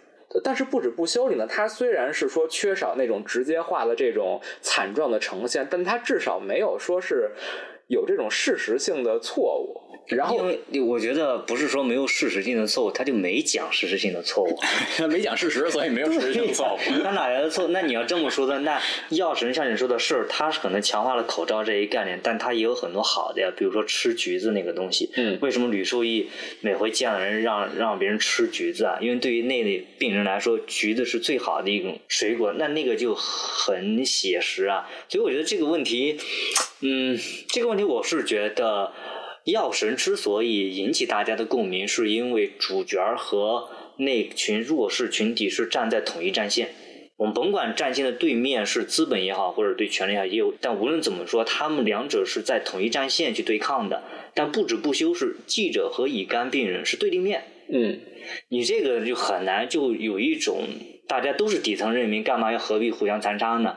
[0.42, 7.30] 但是不止不休里呢，它虽然是说缺少那种直接化的这种惨状的呈现，但它至少没有说是
[7.86, 9.80] 有这种事实性的错误。
[10.08, 10.44] 然后，
[10.86, 14.58] 我觉得不是说没有事实性的错误，他就没讲事实性的错误，
[14.96, 16.78] 他 没讲事实，所以没有事实性错误。
[17.02, 17.68] 他哪来的错？
[17.68, 18.80] 那你要这么说的，那
[19.10, 25.10] 药神像你说的是，他可能强化了口罩这一概念，但他也有很多好的呀，比如说吃橘子那个东西。
[25.16, 25.38] 嗯。
[25.40, 26.28] 为什么吕受益
[26.60, 28.98] 每回见了人让让别人吃橘子啊？
[29.00, 34.88] 因为对于那类病人来说，橘子是最好的一种水果，那那个就很写实啊。
[35.08, 36.18] 所以我觉得这个问题，
[36.80, 37.18] 嗯，
[37.48, 38.92] 这个问题我是觉得。
[39.44, 43.68] 药神之所以引起大家的共鸣，是因为主角和
[43.98, 46.70] 那群弱势群体是站在统一战线。
[47.16, 50.52] 我们甭管战线的对面是资本也好，或者对权力也好，也有。
[50.60, 54.02] 但无论怎么说，他们两者是在统一战线去对抗的。
[54.34, 57.44] 但不止不休是记者和乙肝病人是对立面。
[57.68, 58.00] 嗯，
[58.48, 60.64] 你这个就很难，就有一种
[61.06, 63.76] 大家都是底层人民，干嘛要何必互相残杀呢？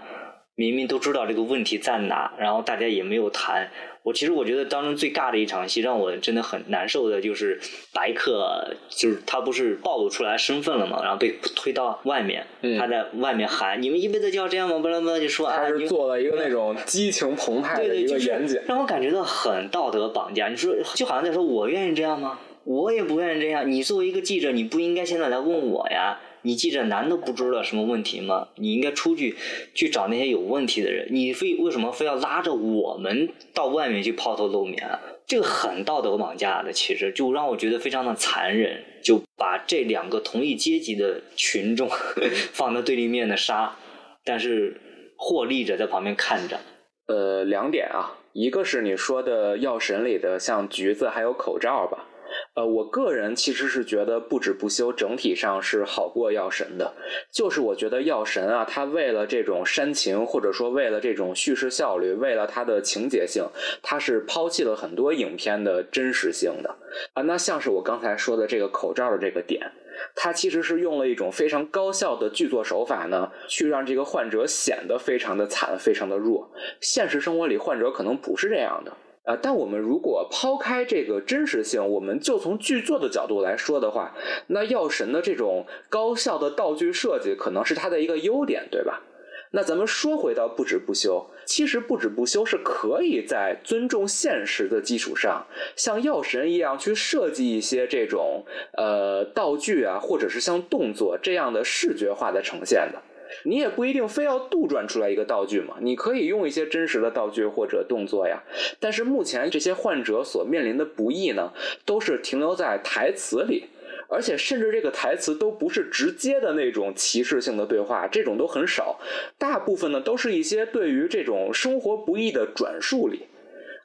[0.58, 3.70] 明明都知道这个问题在哪，然后大家也没有谈。
[4.02, 7.60] 我其实我觉得当中最尬的一场戏，让我真的很难受的，就是
[7.94, 12.44] 白客，就是他不是暴露出来身份了嘛，然后被推到外面，
[12.80, 20.48] 他在外面喊：“你们一辈子就要这样吗？”巴拉巴拉就说他是做了一个那种激情澎湃的一个演讲，让我感觉到很道德绑架。
[20.48, 22.40] 你说就好像在说：“我愿意这样吗？
[22.64, 26.18] 我也不愿意这样。”你作为一个记者，你不应该现在来问我呀。
[26.48, 28.48] 你记者难道不知道什么问题吗？
[28.56, 29.36] 你应该出去
[29.74, 31.06] 去找那些有问题的人。
[31.12, 34.82] 你非为什么非要拉着我们到外面去抛头露面？
[35.26, 41.90] 这个很道德绑架的，其实就让我觉得非常的残忍，就把这两个同一阶级的群众
[42.54, 43.76] 放在对立面的杀，
[44.24, 44.80] 但是
[45.18, 46.62] 获利者在旁边看着。
[47.08, 52.07] 呃，两点啊，一个是你说的药神里的像橘子还有口罩吧。
[52.56, 56.94] 呃，我个人其实是觉得不止不休整体上是好过药神的，
[57.32, 63.46] 就是我觉得药神啊，他为了这种煽情，或者说为了这种叙事效率，为了它的情节性，
[63.82, 66.76] 他是抛弃了很多影片的真实性的
[67.14, 67.22] 啊。
[67.24, 69.72] 那像是我刚才说的这个口罩的这个点，
[70.16, 76.50] 它其实是用了一种非常高效的剧作手法呢，去让这个患者显得非常的惨，非常的弱。
[76.82, 78.92] 现实生活里患者可能不是这样的。
[79.28, 84.16] 啊，但我们如果抛开这个真实性，我们就从剧作的角度来说的话，
[84.48, 89.04] 那药神的这种高效的道具设计可能是它的一个优点，对吧？
[89.52, 98.46] 那咱们说回到不止不休，其实不止不休是可以在尊重现实的基础上，像药神一样去设计一些这种
[98.78, 103.02] 呃道具啊，或者是像动作这样的视觉化的呈现的。
[103.44, 108.44] 你也不一定非要杜撰出来一个道具嘛，你可以用一些真实的道具或者动作呀。
[108.80, 111.52] 但是目前这些患者所面临的不易呢，
[111.86, 113.66] 都是停留在台词里，
[114.10, 119.00] 而且甚至这个台词都不是直接的那种歧视性的对话，这种都很少。
[119.38, 123.28] 大部分呢都是一些对于这种生活不易的转述里，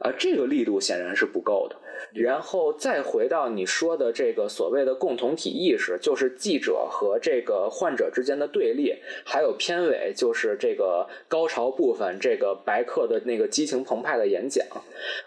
[0.00, 1.76] 啊，这个力度显然是不够的。
[2.14, 8.94] 然后再回到你说的这个所谓的共同体意识，就是记者和这个患者之间的对立，
[9.24, 14.66] 还有片尾就是这个高潮部分，这个白客的那个激情澎湃的演讲。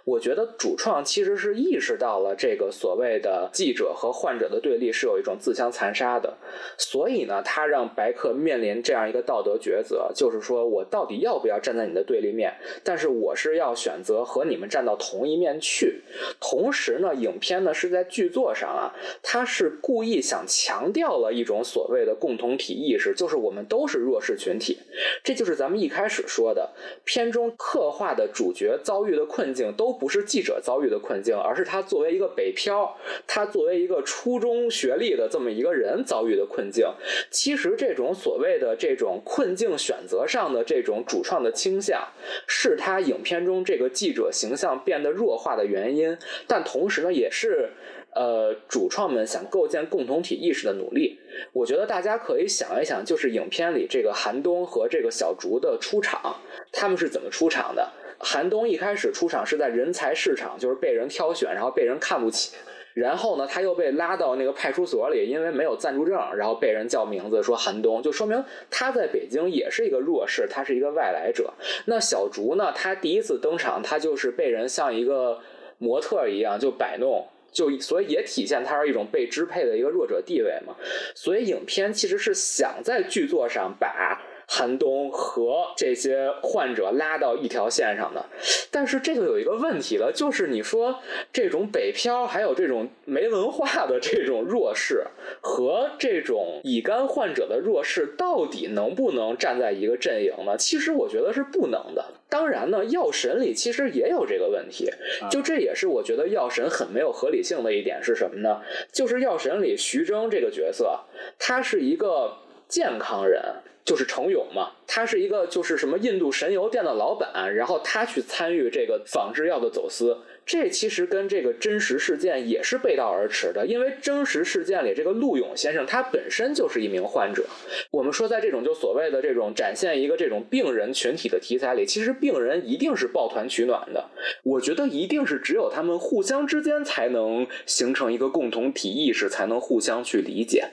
[0.04, 6.38] 我觉得主创其实是意识到了这个所谓的记者和患者的对立是有一种自相残杀的，
[6.78, 12.54] 所以呢，他让白客面临这样一个道德抉择，就是说我到底要不要站在你的对立面？
[12.84, 16.02] 但是我是要选择和你们站到同一面去，
[16.40, 16.65] 同。
[16.66, 18.92] 同时呢，影片呢是在剧作上啊，
[19.22, 24.80] 它是故意想强调了一种所谓的共同体意识，就是我们都是弱势群体。
[25.24, 32.98] 这就是咱们一开始说的，片中刻画的主角遭遇的困境，都不是记者遭遇的困境，而是他作为一个北漂，
[33.28, 36.88] 他作为一个初中学历的这么一个人遭遇的困境。
[37.30, 42.08] 其实这种所谓的这种困境选择上的这种主创的倾向，
[42.48, 46.55] 是他影片中这个记者形象变得弱化的原因，但。
[46.56, 47.70] 但同时呢，也是，
[48.14, 51.20] 呃主创们想构建共同体意识的努力。
[51.52, 56.38] 我觉得大家可以想一想，就是影片里这个韩东和这个小竹的出场，
[56.72, 57.92] 他们是怎么出场的？
[58.20, 62.56] 韩东一开始出场是在人才市场，就是被人挑选，然后被人看不起。
[62.94, 68.42] 然后呢，他又被拉到那个派出所里，因为没有暂住证，然后被人叫名字说韩东，就说明
[68.72, 71.54] 他在北京也是一个弱势，他是一个外来者。
[71.88, 75.42] 那小竹呢，他第一次登场，他就是被人像一个
[75.78, 80.76] 模特一样就摆弄，就所以也体现他是一种被支配的一个弱者地位嘛。
[81.14, 84.22] 所以影片其实是想在剧作上把。
[84.48, 88.26] 寒冬和这些患者拉到一条线上的，
[88.72, 91.00] 但是这就有一个问题了，就是你说
[91.34, 95.06] 这种北漂还有这种没文化的这种弱势
[95.42, 100.56] 和这种乙肝患者的弱势，到底能不能站在一个阵营呢？
[100.58, 102.06] 其实我觉得是不能的。
[102.28, 104.90] 当然呢，药神里其实也有这个问题，
[105.30, 108.62] 就这也是我觉得药神很没有合理性的一点是什么呢？
[108.92, 111.00] 就是药神里徐峥这个角色，
[111.40, 112.38] 他是一个
[112.68, 113.42] 健康人。
[113.86, 127.46] 就是程勇嘛，他是一个就是什么印度神油店的老板，然后他去参与这个仿制药的走私，这其实跟这个真实事件也是背道而驰的，因为真实事件里这个陆勇先生他本身就是一名患者。
[127.92, 134.04] 我们说在这种就所谓的这种展现一个这种病人群体的题材里，其实病人一定是抱团取暖的。
[134.42, 140.66] 我觉得一定是只有他们互相之间才能形成一个共同体意识，才能互相去理解。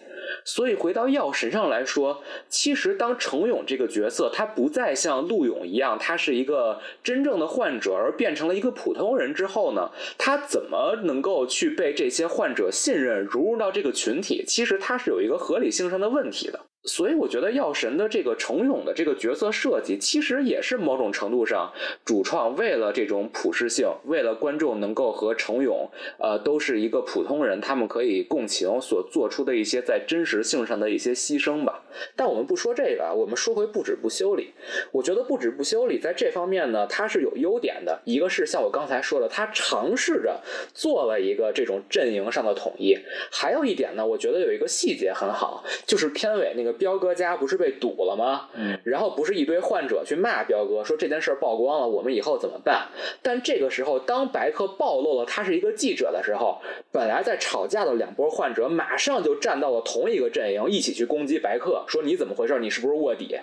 [0.45, 14.45] 所以回到药神上来说，其实当程勇这个角色，他不再像陆勇一样，他是一个真正的患者，而变成了一个普通人之后呢，他怎么能够去被这些患者信任，融入到这个群体？
[14.47, 16.61] 其实他是有一个合理性上的问题的。
[16.85, 21.73] 所以我觉得药神的这个程勇的这个角色设计，其实也是某种程度上
[22.05, 31.85] 主创为了这种普适性，为了观众能够和程勇呃都是一个普通人，他们可以共情所做出的一些在真实性上的一些牺牲吧。
[32.17, 34.53] 但我们不说这个，我们说回不止不修理。
[34.91, 38.01] 我觉得不止不修理在这方面呢，它是有优点的。
[38.05, 40.41] 一个是像我刚才说的，他尝试着
[40.75, 42.99] 做了一个这种阵营上的统一。
[43.31, 46.72] 还有一点呢，我觉得有一个细节很好，就是片尾那个。
[46.73, 48.49] 彪哥家不是被堵了吗？
[48.55, 52.89] 嗯，然后不是一堆患者去骂彪哥，说这件事曝光了，我们以后怎么办？
[53.23, 56.61] 但这个时候，当白客暴露了他是一个记者的时候，
[56.91, 62.59] 本来在吵架的两波患者马上就站到了同一个阵营，一起去攻击白客，说你怎么回事？
[62.59, 63.39] 你是不是卧底？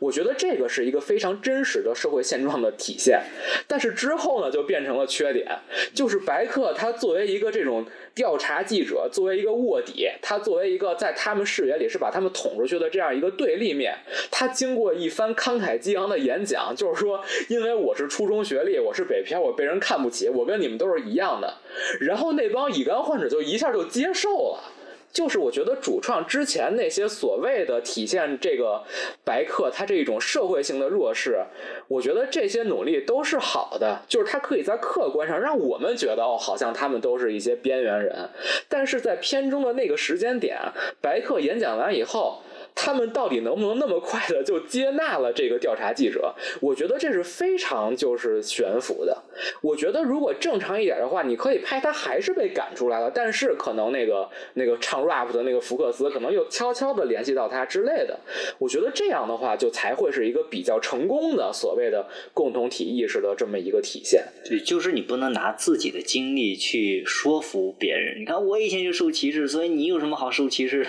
[0.00, 3.20] 我觉得这个是一个非常真实的社会现状的体现，
[3.66, 5.46] 但是之后呢，就变成了缺点，
[5.94, 13.94] 就是白客他作为一个这种调查记者，作为一个卧底，他作为一个在他们视野里是把他们捅出去的这样一个对立面，
[14.30, 21.54] 他经过一番慷慨激昂的演讲，就是说，因为我是初中学历，我是北漂，我被人看不起，我跟你们都是一样的，
[22.00, 24.72] 然后那帮乙肝患者就一下就接受了。
[25.12, 28.82] 就是我觉得主创之前那些所谓的体现这个
[29.24, 31.44] 白客他这一种社会性的弱势，
[31.86, 38.28] 我觉得这些努力都是好的，就是他可以在客观上让我们觉得哦，好像他们都是一些边缘人，
[38.68, 40.58] 但是在片中的那个时间点，
[41.00, 42.40] 白客演讲完以后。
[42.74, 46.34] 他们到底能不能那么快的就接纳了这个调查记者？
[46.60, 49.22] 我觉得这是非常就是悬浮的。
[49.60, 58.18] 我觉得如果正常一点的话，你可以拍他还是被赶出来了，但是可能那个那个唱 rap 的那个福克斯可能又悄悄的联系到他之类的。
[58.58, 64.24] 我觉得这样的话就才会是一个比较成功的所谓的共同体意识的这么一个体现。
[64.44, 68.20] 对，就是你不能拿自己的经历去说服别人。
[68.20, 70.84] 你看我以前就受歧视，所以你有什么好受歧视？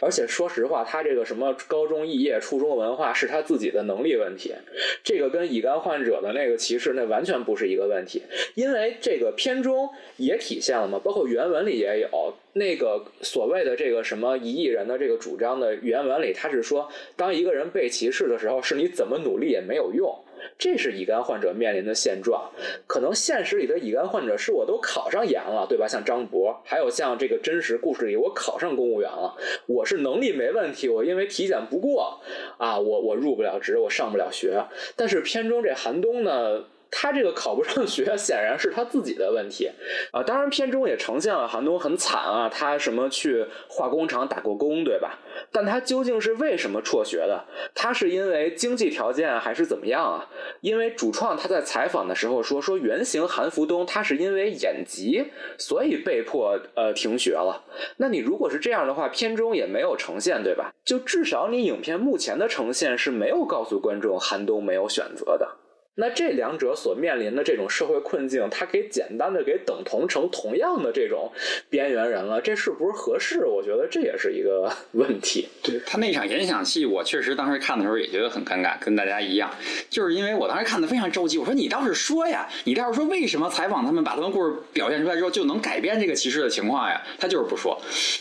[0.00, 1.17] 而且说实话，他这个。
[1.18, 4.54] 个什么高中肄业、初中文化是他自己的能力问题，
[5.02, 8.22] 这个跟乙肝患者的那个歧视那完全不是一个问题，
[8.54, 20.16] 因为这个片中也体现了嘛，包括原文里也有那个所谓的这个什么一亿人的这个主张的原文里，他是说，当一个人被歧视的时候，是你怎么努力也没有用。
[20.58, 22.50] 这是乙肝患者面临的现状，
[22.86, 25.86] 可能现实里的乙肝患者是我都考上研了，对吧？
[25.88, 29.34] 像张博，还有像这个真实故事里，我考上公务员了，
[29.66, 32.20] 我是能力没问题，我因为体检不过
[32.58, 34.64] 啊，我我入不了职，我上不了学。
[34.96, 36.64] 但是片中这寒冬呢？
[36.90, 39.70] 他这个考不上学，显然是他自己的问题
[40.12, 40.22] 啊。
[40.22, 45.18] 当然，片中也呈现了韩东很惨啊，他什么去化工厂打过工，对吧？
[45.52, 47.44] 但他究竟是为什么辍学的？
[47.74, 50.26] 他是因为经济条件还是怎么样啊？
[50.60, 55.24] 因为主创他在采访的时候说，说原型韩福东他是因为眼疾，
[55.56, 57.62] 所以被迫呃停学了。
[57.98, 60.72] 那你如果是这样的话，片中也没有呈现，对吧？
[60.84, 65.56] 就至少你影片目前的呈现是没有告诉观众韩东没有选择的。
[66.00, 71.30] 那这两者所面临的这种社会困境，他给简单的给等同成同样的这种
[71.68, 73.44] 边缘人了，这是不是合适？
[73.44, 75.48] 我觉得这也是一个 问题。
[75.60, 79.52] 对他那场演讲戏，我确实当时看的时候也觉得很尴尬，跟大家一样，
[79.90, 81.36] 就是因为我当时看的非常着急。
[81.36, 87.02] 我说你倒是说呀，你倒是说为什么采访他们，把他们故事表现出来之后就能改变这个歧视的情况呀？
[87.18, 87.76] 他就是不说，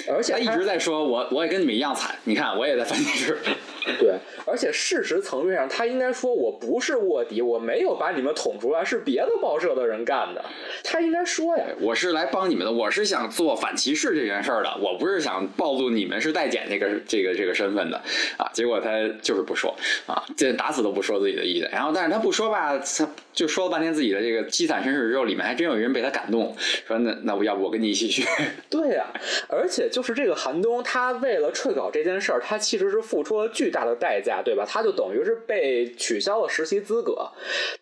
[0.10, 3.38] 而且他一直在说我我也跟你们一样惨，你看我也在翻电视。
[4.00, 4.16] 对，
[4.46, 10.44] 而且事实层面上，他应该说我不是卧底，我没有把你们捅出来，是别的报社的人干的。
[10.84, 17.98] 他应该说呀，我是来帮你们的，我是想做反歧视这件事儿的，我不是想暴露你们是代检这个这个这个身份的
[18.38, 18.50] 啊。
[18.54, 18.90] 结果他
[19.22, 19.76] 就是不说
[20.06, 21.70] 啊，这打死都不说自己的意见。
[21.72, 26.56] 然后，但是他不说吧，他就说了半天自己的这个凄惨身世之后，里面还真有人被他感动，
[26.88, 28.26] 说那那我要不我跟你一起去？
[28.70, 29.06] 对呀，
[29.48, 34.66] 而且就是这个寒冬，他为了撤稿这件事儿，他其实是付出了巨大大的代价，对吧？
[34.68, 37.30] 他就等于是被取消了实习资格，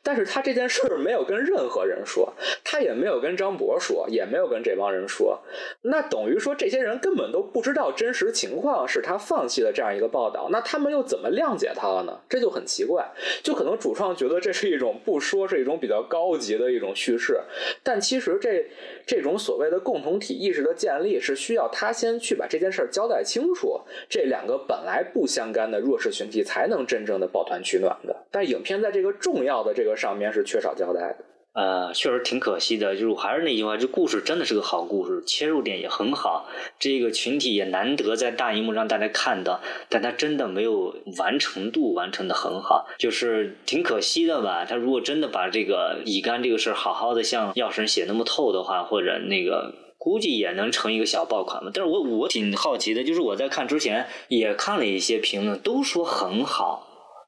[0.03, 2.33] 但是他这件事儿没有跟任何人说，
[2.65, 5.41] 他也没有跟张博说，也没有跟这帮人说，
[5.83, 12.19] 那等于说这些人根本都不知道真实情况，是他放弃了这样一个报道，那他们又怎么谅解他了呢？
[12.27, 13.09] 这就很奇怪，
[13.41, 17.39] 就可能主创觉得这是一种不说是一种比较高级的一种叙事，
[17.81, 18.65] 但其实这
[19.05, 23.79] 这种所谓的共同体意识的建立是需要他先去把这件事儿交代清楚，
[24.09, 28.15] 这两个本来不相干的弱势群体才能真正的抱团取暖的。
[28.31, 31.17] 但影片在这个重要的这个上面是缺少交代的。
[31.55, 32.93] 呃，确实挺可惜的。
[32.95, 36.45] 就是我还是那句话，这故事真的是个好故事，切入点也很好，
[36.77, 44.65] 这个群体也难得在大荧幕让大家看到，但他真的没有完成度完成的很好，就是挺可惜的吧。
[44.65, 51.71] 他如果真的把这个乙肝这个事儿好好的像药神写那么透的话，或者那个估计也能成一个小爆款嘛。
[51.73, 56.85] 但是我我挺好奇的，就是我在看之前也看了一些评论，都说很好。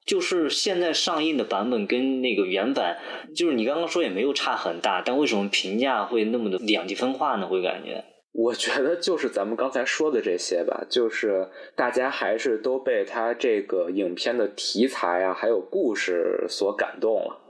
[0.08, 2.98] 就是现在上映的版本跟那个原版，
[3.36, 7.46] 就是你刚刚说也没有差很大，但为什么评价会那么的两极分化呢？
[7.46, 8.04] 会感觉？
[8.32, 17.42] 我觉得就是咱们刚才说的这些吧，就是大家还是都被他这个影片的题材啊，还有故事所感动了。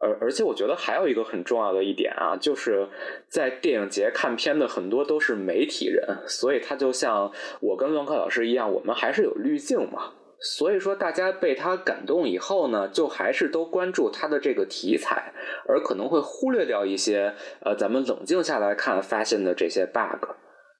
[0.00, 2.88] 而而且我觉得还有一个很重要的一点啊，就是
[3.28, 7.30] 在电影节看片的很多都是媒体人，所以他就像
[7.60, 10.14] 我跟乱科老师一样，我们还是有滤镜嘛。
[10.42, 15.34] 所以说，大家被他感动以后呢，就还是都关注他的这个题材，
[15.68, 20.30] 而可能会忽略掉一些呃，咱们冷静下来看发现的这些 bug。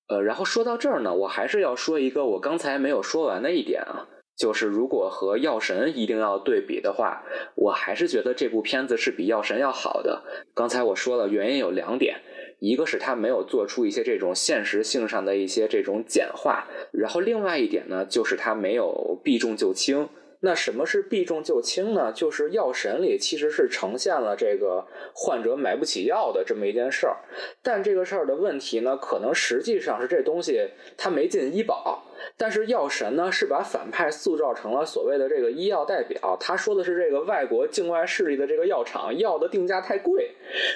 [0.08, 4.08] 呃，然后说到这儿呢，我还是要说一个我刚才没有说完的一点啊，
[4.41, 7.22] 就是如果和《药神》一定要对比的话，
[7.55, 10.24] 我还是觉得这部片子是比《药神》要好的。
[10.55, 12.16] 刚才我说了，原因有两点。
[12.59, 20.09] 一个是他没有做出一些这种现实性上的一些这种简化，然后另外一点呢，就是他没有避重就轻。
[20.43, 22.11] 那什么是避重就轻呢？
[22.11, 27.16] 就是《药神》里其实是呈现了这个患者买不起药的这么一件事儿，
[27.62, 32.07] 但这个事儿的问题呢，可能实际上是这东西它没进医保。
[32.37, 36.37] 但是药神呢，是把反派塑造成了所谓的这个医药代表。
[36.41, 40.31] 他说的是这个外国境外势力的这个药厂药的定价太贵。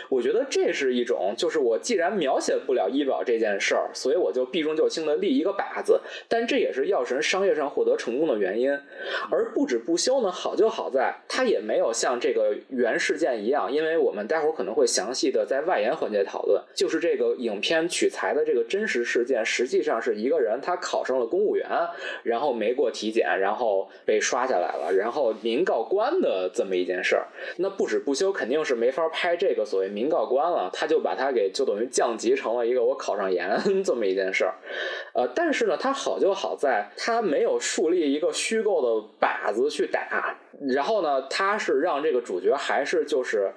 [0.09, 6.01] 我觉得这是一种，就是我既然描写不了医保这件事儿，所以我就避重就轻的立一个靶子。
[6.29, 8.73] 但这也是药神商业上获得成功的原因。
[9.31, 21.29] 而不止不休呢，好就好在他也没有像这个原事件一样，因为我们待会儿可能会详细的在外延环节讨论，就是这个影片取材的这个真实事件，实际上是一个人他考上了。
[21.35, 21.69] 公务员，
[22.23, 27.27] 然后没过体检，然后被刷下来了，然后民告官的这么一件事儿，
[27.57, 34.55] 那不止不休肯定是没法拍这个所谓民告官了，他就把他给就等于降级成了一个我考上研 这么一件事儿，
[35.15, 40.39] 呃，但是呢，他好就好在他没有树立一个虚构的靶子去打。
[40.69, 43.51] 然后呢，他是让这个主角还是就是，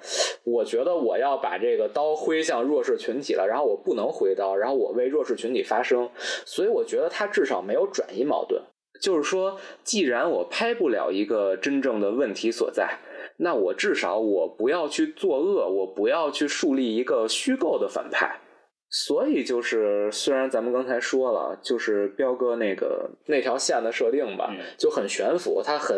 [0.44, 6.08] 我觉得我要把这个刀挥向弱势群体了，然后我不能挥刀，然后我为弱势群体发声，
[6.44, 8.60] 所以我觉得他至少没有转移矛盾。
[9.00, 12.98] 就是说，既然我拍不了一个真正的问题所在，
[13.36, 18.40] 那我至少我不要去作恶，我不要去树立一个虚构的反派。
[18.90, 25.94] 所以就是，虽然咱们刚才说了，就是彪哥那个那条线的设定吧，就很悬浮，它很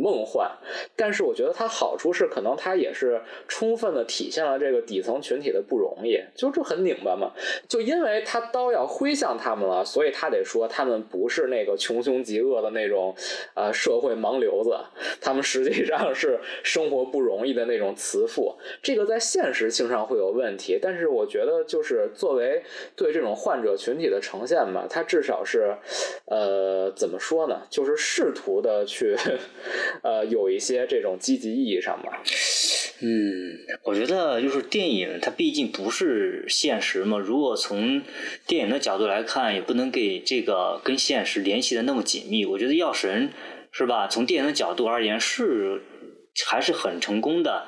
[0.00, 0.50] 梦幻。
[0.96, 7.30] 但是我觉得它好处是，可能它也是充分的体现了这个底层群体的不容易，就这很拧巴嘛。
[7.68, 13.14] 就因为他刀要挥向他们了，所以他得说他们不是那个穷凶极恶的那种
[13.54, 14.76] 呃社会盲流子，
[15.20, 18.52] 他们实际上是生活不容易的那种慈父。
[18.82, 22.31] 这个在现实性上会有问题，但是我觉得就是做。
[22.32, 22.62] 作为
[22.96, 25.76] 对这种患者群体的呈现吧，它至少是，
[26.24, 27.60] 呃，怎么说呢？
[27.68, 29.14] 就是试图的去，
[30.02, 32.22] 呃，有一些这种积极意义上吧。
[33.02, 37.18] 嗯，我觉得就是电影，它毕竟不是现实嘛。
[37.18, 38.00] 如果从
[38.46, 42.46] 电影的角度来看，也不能给这个跟现实联系的那么紧密。
[42.46, 43.28] 我觉得《药神》
[43.72, 44.08] 是吧？
[44.08, 45.82] 从电影的角度而言，是
[46.46, 47.66] 还是很成功的。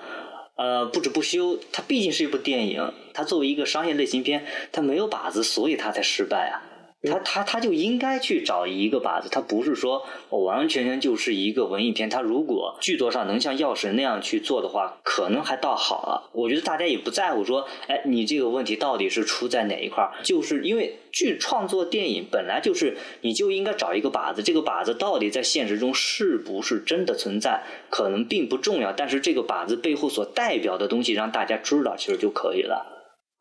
[0.57, 6.62] 呃，不止不休，它毕竟是一部电影，它作为一个商业类型片，它没有靶子，所以它才失败啊。
[7.05, 12.09] 他他他就应该去找一个靶子，他不是说我完完全全就是一个文艺片。
[12.09, 16.30] 他如果剧作上能像《药神》那样去做的话，可能还倒好了。
[16.32, 20.12] 我觉得大家也不在乎说，哎，你这个问题到底是出在哪一块儿？
[20.22, 24.42] 就是因为剧创作电影本来就是，你就应该找一个靶子。
[24.42, 28.92] 这个靶子到底在现实中是不是真的存在，可能并不重要。
[28.92, 32.93] 但是这个靶子背后所代表的东西，让大家知道，其实就可以了。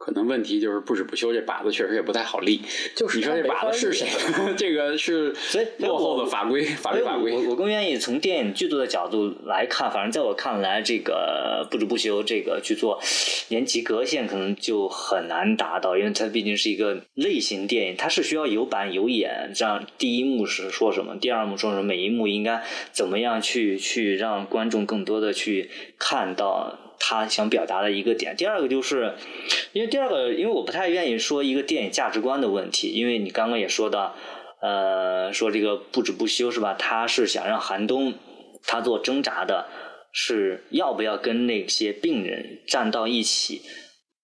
[0.04, 2.62] 可能问题就是不止不休，这靶子确实也不太好立。
[2.93, 4.06] 就是你说这靶子是谁？
[4.58, 5.34] 这个是
[5.78, 7.32] 落后的法规，法律法规。
[7.32, 12.99] 我我更愿意从电影剧作的角度来看，反正在我看来，这个不止不休这个剧作，
[13.47, 26.78] 连及格线可能就很难达到，因为它毕竟是一个类型电影，它是需要有板有眼，这样第一幕是说什么，第二幕说什么，每一幕应该怎么样去去让观众更多的去看到。
[27.06, 29.14] 他想表达的一个点，第二个就是，
[29.74, 34.16] 因为第二个，因为我不太愿意说一个电影价值观的问题，因为你刚刚也说到，
[34.62, 36.74] 呃，说这个不止不休是吧？
[36.80, 38.14] 他是想让寒冬
[38.66, 39.68] 他做挣扎的，
[40.14, 43.62] 是要不要跟那些病人站到一起？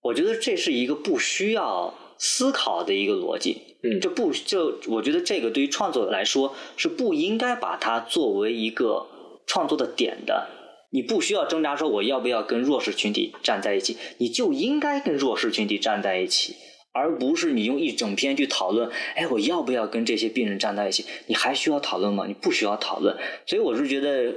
[0.02, 9.06] 我觉得这是一个不需要思考的一个逻辑，嗯，这不就我觉得这个对于创作者来说是不应该把它作为一个
[9.46, 10.48] 创作的点的。
[10.92, 16.56] 你不需要挣扎说我要不要跟弱势群体站在一起，你就应该跟弱势群体站在一起，
[16.92, 21.06] 而不是你用一整篇去讨论，哎，我要不要跟这些病人站在一起？
[21.28, 22.26] 你还需要讨论吗？
[22.28, 23.16] 你不需要讨论。
[23.46, 24.34] 所以我是觉得，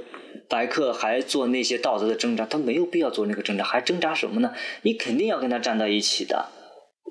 [0.47, 4.53] 白客还做那些道德的挣扎，他没有必要做那个挣扎，还挣扎什么呢？
[4.83, 6.49] 你肯定要跟他站在一起的。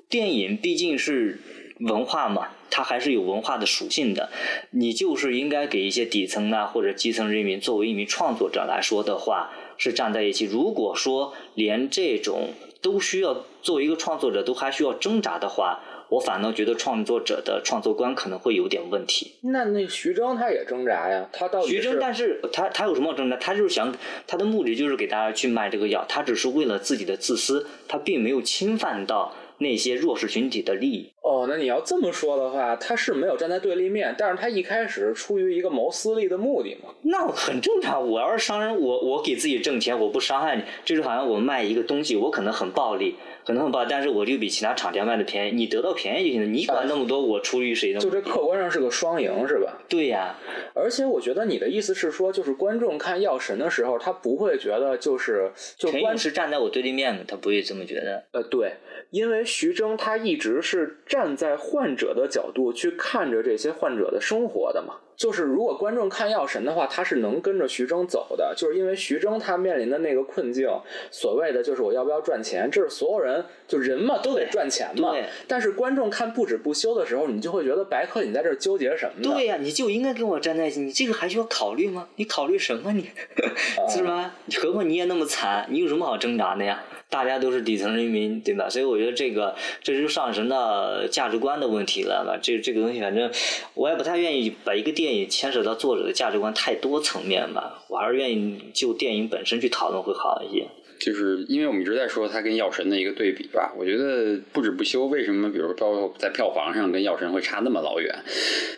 [0.09, 1.39] 电影毕竟是
[1.79, 2.49] 文化嘛。
[2.75, 4.31] 它还是有文化的属性的，
[4.71, 10.45] 你就是应该给一些底层啊或者基层人民作为一名创作者来说的话，是站在一起。
[10.45, 12.49] 如果说连这种
[12.81, 19.33] 都需要作为一个创作者都还需要挣扎的话，我反倒觉得创作者的创作观可能会有点问题。
[19.41, 23.37] 那那徐峥他也挣扎呀，他到底徐峥，但是他他有什么挣扎？
[23.37, 23.95] 他就是想
[24.25, 29.31] 他的目的就是给大家去卖这个药，他只是为了自己的自私，他并没有侵犯到。
[29.59, 36.89] 那些弱势群体的利益哦，那你要这么说的话，他是没有站在对立面，但是他一开始出于一个谋私利的目的嘛？
[37.03, 38.05] 那很正常。
[38.05, 47.99] 我要是商人，我我给自己挣钱，我不伤害你，这就好像我卖一个东西，我可能很暴利，可能很暴，但是我就比其他厂家卖的便宜，你得到便宜就行了，你管那么多，我出于谁的？
[47.99, 49.79] 就这客观上是个双赢，是吧？
[49.87, 50.35] 对呀，
[50.73, 58.25] 而且我觉得你的意思是说，就是观众看药神的时候，他不会觉得就是就观是站在我对立面的，他不会这么觉得。
[58.33, 58.73] 呃，对。
[59.13, 64.95] 因为徐峥他一直是站在患者的角度去看着这些患者的生活的嘛。
[65.15, 70.67] 就是如果观众看《药神》的话，他是能跟着徐峥走的，就是因为徐峥他面临的那个困境，
[71.11, 75.13] 所谓的就是我要不要赚钱，这是所有人就人嘛都得赚钱嘛。
[75.47, 79.35] 但是观众看不止不休的时候，你就会觉得白客你在这纠结什么呢？
[79.35, 82.07] 对呀，你就应该跟我站在一起，你这个还需要考虑吗？
[82.15, 83.11] 你考虑什么你？
[83.87, 84.33] 是吗？
[84.59, 86.83] 何况你也那么惨，你有什么好挣扎的呀？
[87.09, 88.67] 大家都是底层人民，对吧？
[88.69, 92.39] 所以我觉得这个这就上升到价值观的问题了吧？
[92.41, 93.31] 这这个东西，反正
[93.75, 97.83] 我也不太愿意把一个电影牵扯到作者的价值观太多层面吧。
[97.87, 100.65] 我还是愿意就电影本身去讨论会好一些。
[100.99, 108.15] 就是因为我们一直在说它跟药神的一个对比吧，我觉得不止不休，为什么比如包括在票房上跟药神会差那么老远？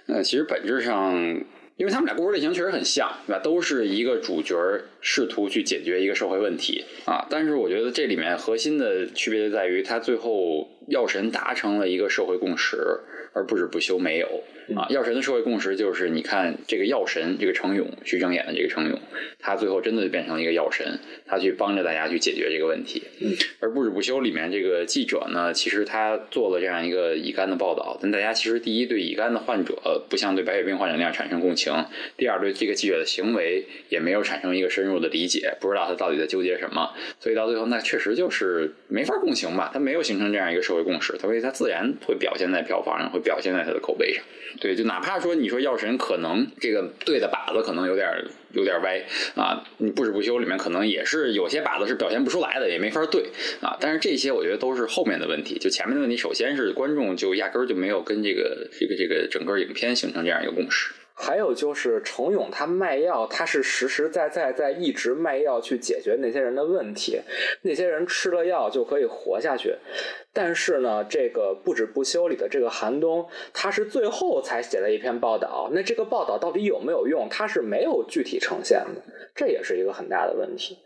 [0.07, 1.41] 呃，其实本质上。
[1.78, 3.41] 因为他们俩故事类型确实很像，对吧？
[3.43, 4.55] 都是一个主角
[5.01, 7.28] 试图去解决一个社会问题啊。
[7.30, 12.78] 但是我觉得这里面核心的区别就在于，他最后药神达成了一个社会共识，
[13.34, 14.43] 而不止不休没有。
[14.74, 18.99] 啊，药神的社会共识就是，你看这个药神，这个程勇，徐峥演的这个程勇，
[19.39, 23.03] 他最后真的就变成了一个药神，他去帮着大家去解决这个问题。
[23.22, 31.74] 嗯，而不止不休里面这个记者呢，其实他做了这样一个乙肝的报道，但大家其实第一对乙肝的患者不像对白血病患者那样产生共情，
[32.18, 44.24] 第二对这个记者的行为也没有产生一个深入的理解，不知道他到底在纠结什么，所以到最后那确实就是没法共情吧，他没有形成这样一个社会共识，所以他自然会表现在票房上，会表现在他的口碑上。
[44.60, 48.10] 对，就哪怕说你说药神可能这个对的靶子可能有点
[48.53, 49.03] 有点歪
[49.36, 53.30] 啊，你不止不休里面可能也是有些靶子是表现不出来的，也没法对
[53.62, 53.78] 啊。
[53.80, 60.93] 但是这些我觉得都是后面的问题，就前面的问题，首先是观众就压根儿就没有跟这个这个这个整个影片形成这样一个共识。
[61.18, 67.20] 还有就是程勇他卖药，他是实实在在在一直卖药去解决那些人的问题，
[67.61, 69.74] 那些人吃了药就可以活下去。
[70.34, 79.01] 但是呢，这个不止不休里的这个寒冬，他是最后才写了一篇报道，那这个报道到底有没有用，他是没有具体呈现的，
[79.34, 80.78] 这也是一个很大的问题。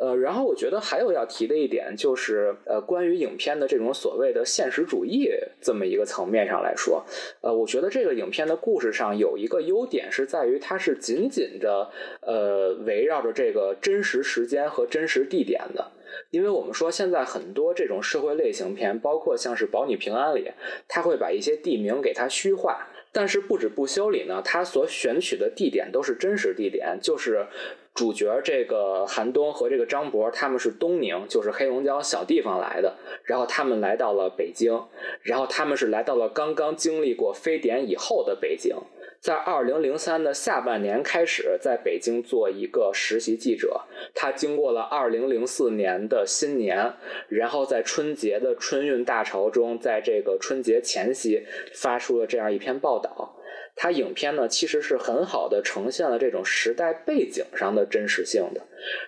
[0.00, 5.28] 呃，然后我觉得还有要提的一点就是，呃，关于影片的这种所谓的现实主义
[5.60, 7.04] 这么一个层面上来说，
[7.40, 11.90] 呃，我觉得这个影片的故事上有一个优点是在于它是紧紧的
[12.20, 15.90] 呃围绕着这个真实时间和真实地点的，
[16.30, 20.52] 因为我们说现在很多这种社会类型片，包括像是《保你平安》里，
[20.86, 22.86] 它会把一些地名给它虚化，
[23.18, 27.48] 但是不止不修理呢，他所选取的地点都是真实地点，就是。
[27.94, 32.96] 主角这个韩东和这个张博，他们是东宁，就是黑龙江小地方来的。
[33.24, 34.80] 然后他们来到了北京，
[35.22, 38.76] 然后他们是来到了刚刚经历过非典以后的北京。
[39.20, 43.80] 在二零零三的下半年开始，在北京做一个实习记者。
[44.14, 46.94] 他经过了二零零四年的新年，
[47.28, 51.44] 然后在春节的春运大潮中，在这个春节前夕
[51.74, 53.34] 发出了这样一篇报道。
[53.80, 58.60] 他影片呢，其实是很好的呈现了这种时代背景上的真实性的，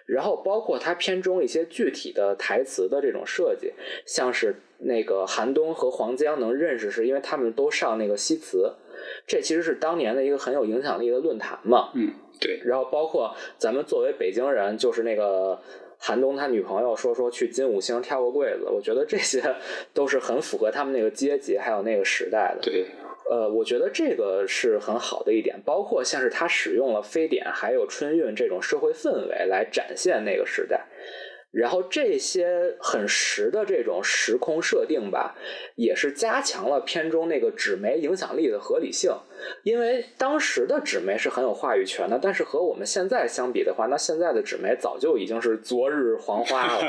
[0.07, 3.73] 然后包括他片中一些具体的台词的这种设计，
[4.07, 8.73] 像是那个韩东和黄江能认识，是因为他们都上那个西祠，
[9.27, 11.91] 这其实是当年的一个很有影响力的论坛嘛。
[11.95, 12.61] 嗯，对。
[12.65, 15.61] 然后包括咱们作为北京人，就是那个
[15.99, 19.43] 韩东他女朋友说说去金五星跳过柜子，我觉得这些
[19.95, 22.61] 都是很符合他们那个阶级还有那个时代的。
[22.63, 22.87] 对。
[23.31, 30.85] 呃，我觉得这个是很好的一点，包括像是他使用了非典还有春运这种社会氛围来展现那个时代。
[31.51, 35.37] 然后这些很实的这种时空设定吧，
[35.75, 39.13] 也是加强了片中那个纸媒影响力的合理性。
[39.63, 46.81] 因为当时的纸媒是很有话语权的，但是和我们现在相比的话，那现在的纸媒早就已经是昨日黄花了。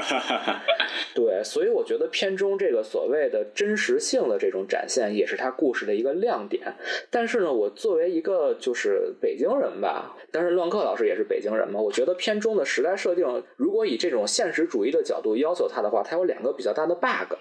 [1.16, 6.74] 对，所以我觉得片中这个所谓的真实性的这种展现，也是它故事的一个亮点。
[7.10, 17.36] 但是呢，我作为一个就是北京人吧，但是乱克老师也是北京人嘛，我觉得片中的时代设定，如果以这种现实主义的角度要求它的话，它有两个比较大的 bug。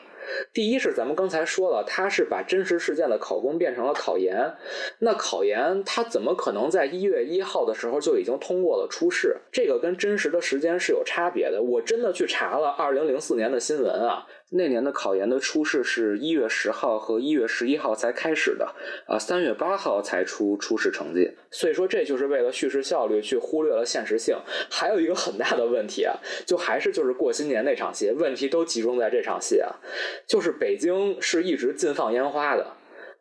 [0.52, 4.54] 第一是咱们刚才说了，他是把真实事件的考公变成了考研，
[5.00, 9.36] 那考研他怎么可能在一月一号的时候就已经通过了初试？
[9.50, 11.62] 这个跟真实的时间是有差别的。
[11.62, 14.26] 我真的去查了二零零四年的新闻啊。
[14.52, 18.74] 那年的考研的初试是一月十号和一月十一号才开始的，
[19.06, 21.30] 啊，三月八号才出初试成绩。
[21.52, 24.36] 所以说，这就是为了叙事效率去忽略了现实性。
[24.68, 29.70] 还有一个很大的问题啊，就还是就是过新年那场戏，问题都集中在这场戏啊，
[30.26, 32.72] 就是北京是一直禁放烟花的。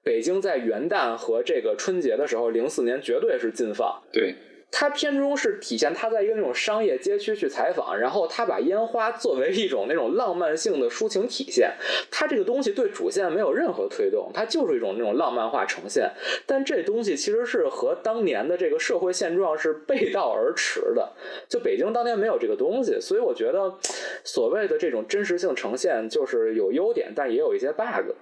[0.04, 4.02] 北京在元旦和这个春节的时候，零四年绝对是禁放。
[4.12, 4.34] 对。
[4.72, 11.74] 他片中是体现他在一个那种商业街区去采访，然后他把烟花作为一种那种浪漫性的抒情体现。
[12.12, 16.12] 他这个东西对主线没有任何推动，它就是一种那种浪漫化呈现。
[16.46, 21.14] 但这东西其实是和当年的这个社会现状是背道而驰的。
[21.50, 23.76] 就北京当年没有这个东西，所以我觉得
[24.24, 28.14] 所谓的这种真实性呈现就是有优点，但也有一些 bug。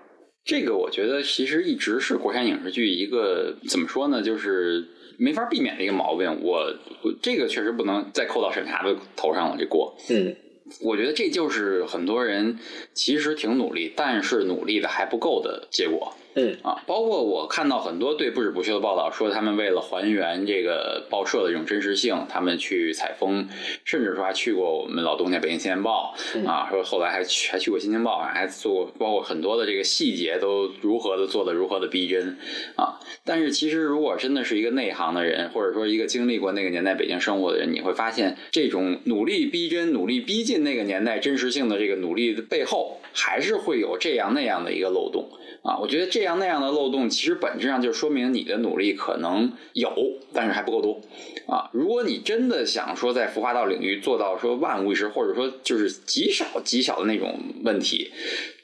[0.45, 4.85] 这个我觉得其实一直是国产影视剧一个怎么说呢，就是。
[5.17, 9.95] 没法避免的一个毛病，我我这个确实不能再扣到审查的头上了，这过。
[10.09, 10.35] 嗯，
[10.81, 12.59] 我觉得这就是很多人
[12.93, 16.13] 其实挺努力，但是努力的还不够的结果。
[16.39, 23.47] 嗯啊，包括我看到很多对不止不休的报道，说他们为了还原这个报社的这种真实性，他们去采风，
[23.83, 26.13] 甚至说还去过我们老东家《北京青年报》
[26.47, 32.37] 啊，说后来还去还去过《新京报》，还做过包括很多的这个细节都如何的做的如何的逼真
[32.75, 32.99] 啊。
[33.25, 45.27] 但是其实如果真的是一个内行的人，或者说一个经历过那个年代北京生活的人，你会发现这种努力逼真、努力逼近那个年代真实性的这个努力的背后，还是会有这样那样的一个漏洞。
[45.63, 49.89] 啊，我觉得这样像那样的漏洞，其实本质上就说明你的努力可能有，
[50.33, 51.01] 但是还不够多。
[51.47, 58.11] 啊，如果你真的想说在孵化道领域做到说万无一失，或者说就是极少极小的那种问题。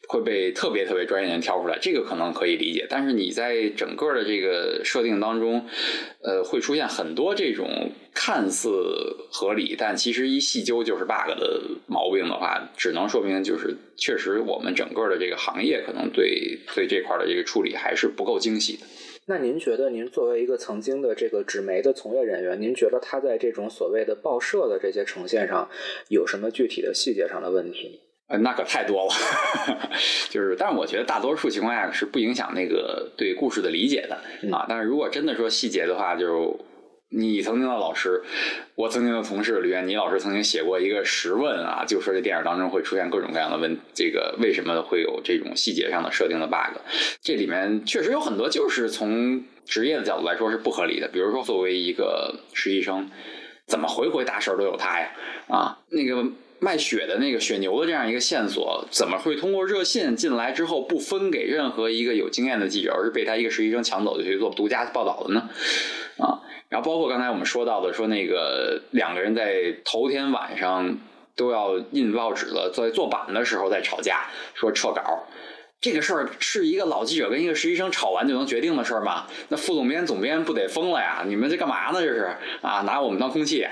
[0.07, 2.85] 会被特别特别专业人挑出来，这个可能可以理解。
[2.89, 5.65] 但是你在整个的这个设定当中，
[6.21, 8.69] 呃，会出现很多这种看似
[9.31, 18.85] 合理，但其实一细究就是 bug 的毛病的话，只能说明就是确实我们整个的这个行业可能对对这块的这个处理还是不够精细的。
[19.25, 25.69] 那您觉得，您作为一个曾经的这个纸媒的从业人员，您觉得他在这种所谓的报社的这些呈现上
[26.09, 28.01] 有什么具体的细节上的问题？
[28.33, 29.13] 呃，那可太多了，
[30.31, 34.15] 就是，但是我觉得大多数情况下是不影响那个对故事的理解的
[34.51, 34.65] 啊。
[34.67, 36.59] 但是如果真的说细节的话，就
[37.09, 38.23] 你曾经的老师，
[38.73, 46.79] 我曾经的同事，吕元妮老师曾经写过一个实问啊，就说这电影当中会出现各种各样的问，这个为什么会有这种细节上的设定的 bug？
[47.21, 53.07] 这里面确实有很多就是从职业的角度来说是不合理的，比如说作为一个实习生，
[53.67, 55.11] 怎么回回大事都有他呀？
[55.49, 56.31] 啊，那个。
[56.63, 65.49] 卖血的那个血牛的这样一个线索，怎么会通过热线进来之后不分给任何一个有经验的记者，而是被他一个实习生抢走就去做独家报道的呢？
[66.17, 66.39] 啊，
[66.69, 70.97] 然后包括刚才我们说到的，说那个两个人在头天晚上
[71.35, 75.27] 都要印报纸了，在做版的时候在吵架，说撤稿。
[75.83, 79.27] 这个事儿是一个老记者跟一个实习生吵完就能决定的事儿吗？
[79.49, 81.25] 那副总编、总编不得疯了呀？
[81.27, 81.99] 你们这干嘛呢？
[82.01, 83.67] 这是啊，拿我们当空气？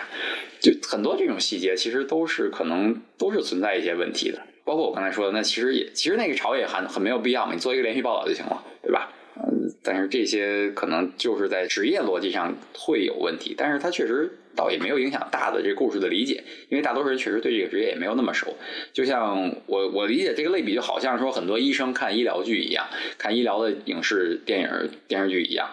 [0.59, 4.41] 就很多这种细节，其实都是可能都是存在一些问题的。
[4.65, 9.09] 包括我刚才说的，那其实也其实那个吵也很很没有必要嘛，你做一个连续报道就行了，对吧？
[9.37, 14.37] 嗯，但是这些可能就是在职业逻辑上会有问题，但是它确实。
[14.55, 18.55] 倒也没有影响大的这故事的理解，因为大多数人确实对这个职业也没有那么熟。
[18.93, 22.85] 就像我我理解这个类比，就好像说很多医生看医疗剧一样，
[23.17, 25.69] 看医疗的影视电影电视剧一样。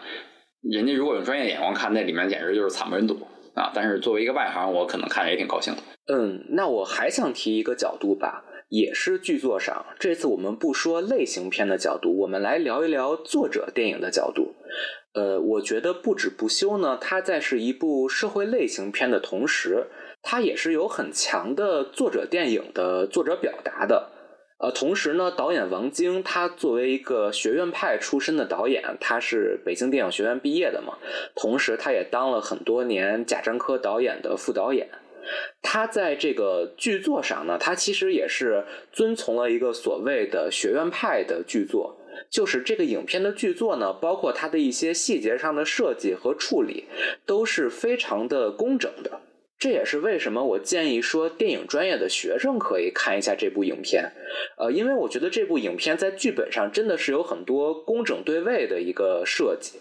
[0.63, 3.17] 人家如果用专业眼光看，那里面简直就是惨不忍睹
[3.55, 3.71] 啊！
[3.73, 5.83] 但是作为一个外行，我可能看着也挺高兴的。
[6.13, 9.87] 嗯，那我还想提一个角度吧，也是剧作上。
[10.01, 14.55] 这次我们不说类型片的角度，我们来聊一聊作者电影的角度。
[15.15, 19.87] 呃，我觉得不止不休呢，它在是一部社会类型片的同时，
[20.23, 24.11] 它也是有很强的作者电影的作者表达的。
[24.61, 30.99] 呃，同时呢，导演王晶他作为一个学院派出身的导演，他是北京电影学院毕业的嘛，
[31.35, 34.89] 同时他也当了很多年贾樟柯导演的副导演。
[35.63, 41.97] 他在这个剧作上呢，他其实也是遵从了一个所谓的学院派的剧作。
[42.31, 46.85] 就是这个影片的剧作呢，包括它的一些细节上的设计和处理，
[47.25, 49.21] 都是非常的工整的。
[49.59, 54.13] 这也是为什么我建议说电影专业的学生可以看一下这部影片。
[54.57, 59.81] 呃，因为我觉得这部影片在剧本上真的是有很多工整对位的一个设计。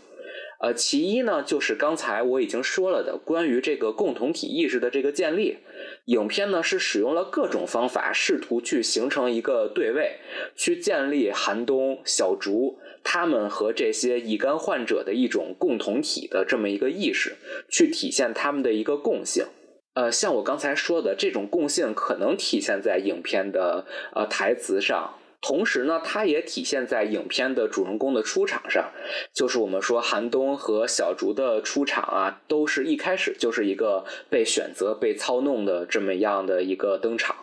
[0.59, 5.57] 呃，其一呢，就是刚才我已经说了的关于这个共同体意识的这个建立。
[6.05, 10.17] 影片呢是使用了各种方法，试图去形成一个对位，
[10.55, 17.35] 去建立寒冬、小竹他们和这些乙肝患者的一种共同体的这么一个意识，
[17.69, 19.45] 去体现他们的一个共性。
[19.93, 23.85] 呃，像我刚才说的，这种共性可能体现在影片的
[24.15, 25.13] 呃台词上。
[25.39, 28.91] 同时呢，它也体现在影片的主人公的出场上，
[29.33, 37.35] 就是我们说韩东和小竹的出场啊，都是一开始就是一个被选择、被操弄的这么样的一个登场。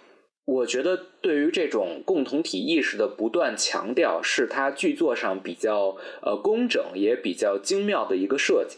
[0.47, 8.77] 我觉得对于这种共同体意识的不断强调，是它剧作上比较呃工整也比较精妙的一个设计。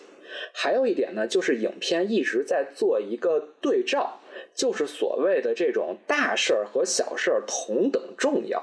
[0.52, 4.20] 还有一点呢，就是影片一直在做一个对照，
[4.54, 8.62] 就是所谓的这种大事儿和小事儿同等重要。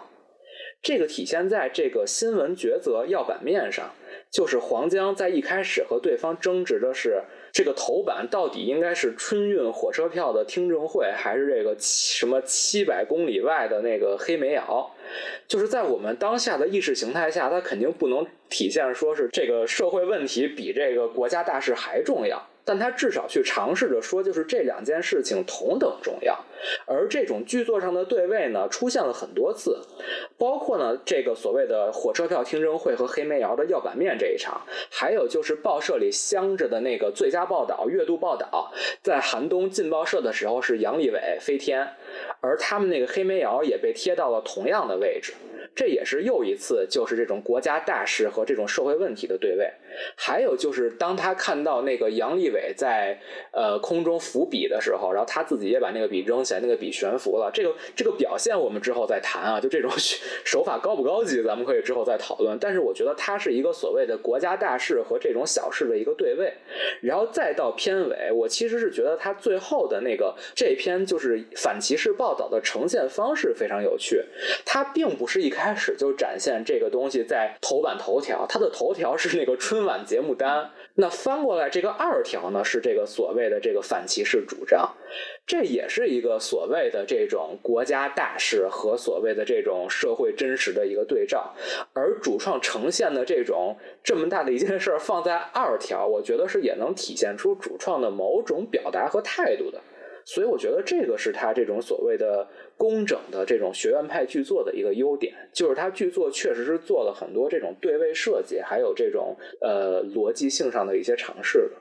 [0.83, 3.89] 这个体现在这个新闻抉择要版面上，
[4.29, 7.23] 就是黄江在一开始和对方争执的是
[7.53, 14.91] 这个头版到底应该是春运火车票的听证会，还是这个什么七百公里外的那个黑煤窑？
[15.47, 22.45] 就是在我们当下的意识形态下，它肯定不能体现说是这个社会问题比这个国家大事还重要。
[22.65, 26.37] 但他至少去尝试着说，就是这两件事情同等重要。
[26.85, 29.77] 而这种剧作上的对位呢，出现了很多次，
[30.37, 41.85] 包括呢这个所谓的火车票听证会和黑煤窑的要版面这一场，还有就是报社里镶着的那个最佳报道、月度报道，在寒冬进报社的时候是杨利伟、飞天，
[42.39, 45.33] 而他们那个黑煤窑也被贴到了同样的位置。
[45.75, 49.69] 这也是又一次，就是这种国家大事和这种社会问题的对位。
[50.15, 53.19] 还有就是，当他看到那个杨利伟在
[53.51, 57.51] 呃空中伏笔的时候，然后他自己也把那个笔扔起来，那个笔悬浮了。
[57.53, 59.91] 这个这个表现我们之后再谈啊，就这种
[60.45, 62.57] 手法高不高级，咱们可以之后再讨论。
[62.59, 66.53] 但是我觉得它是一个所谓的国家大事和这种小事的一个对位。
[67.01, 74.23] 然后再到片尾，我其实是觉得他最后的那个这篇就是反歧视报道的呈现方式非常有趣。
[74.63, 75.73] 他并不是一开。
[75.75, 80.71] 始就展现这个东西在头版头条，他的头条是那个春晚节目单。
[80.95, 84.93] 那翻过来这个二条呢，是这个所谓的这个反歧视主张，
[85.45, 91.53] 这也是一个所谓的这种国家大事和所谓的这种社会真实的一个对照。
[91.93, 99.81] 而主创呈现的这种这么大的一件事放在二条，我觉得是也能体现出主创的某种表达和态度的。
[100.25, 102.47] 所以我觉得这个是他这种所谓的
[102.83, 111.71] 工整的这种学院派剧作的一个优点，就是它剧作确实是做了很多这种对位设计，还有这种呃逻辑性上的一些尝试的。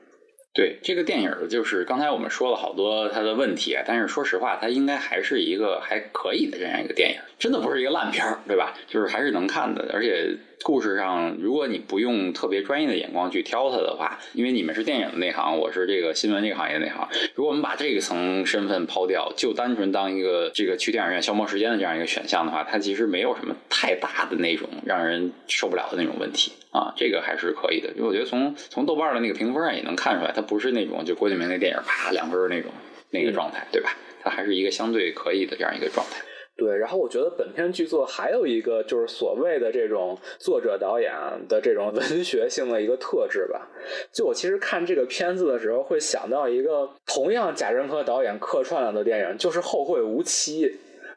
[0.53, 8.73] 对这个电影，就是刚才我们说了好多它的问题啊，但是说实话，它应该还是一个还可以的这样一个电影，真的不是一个烂片儿，对吧？
[8.87, 10.37] 就是还是能看的，而且。
[10.63, 17.07] 故事上，如果你不用特别专业的眼光去挑它的话，因为你们是电影的内行，我是这个新闻这个行业内行。
[17.35, 27.89] 如果我们把这个层身份抛掉，就单纯当一个这个去电影院消磨时间的这样一个选项的话，它其实没有什么太大的那种让人受不了的那种问题啊，这个还是可以的。
[27.89, 32.71] 因为我觉得从从豆瓣的那个评分上也能看出来，它不是那种就郭敬明那电影啪两分那种
[33.09, 33.95] 那个状态，对吧？
[34.23, 36.21] 它还是一个相对可以的这样一个状态。
[36.55, 41.11] 对，然后我觉得本片剧作还有一个就是所谓的这种作者导演
[41.49, 43.67] 的这种文学性的一个特质吧。
[44.11, 50.67] 就我其实看这个片子的时候，会想到一个同样贾樟柯导演客串了的电影，就是《后会无期》。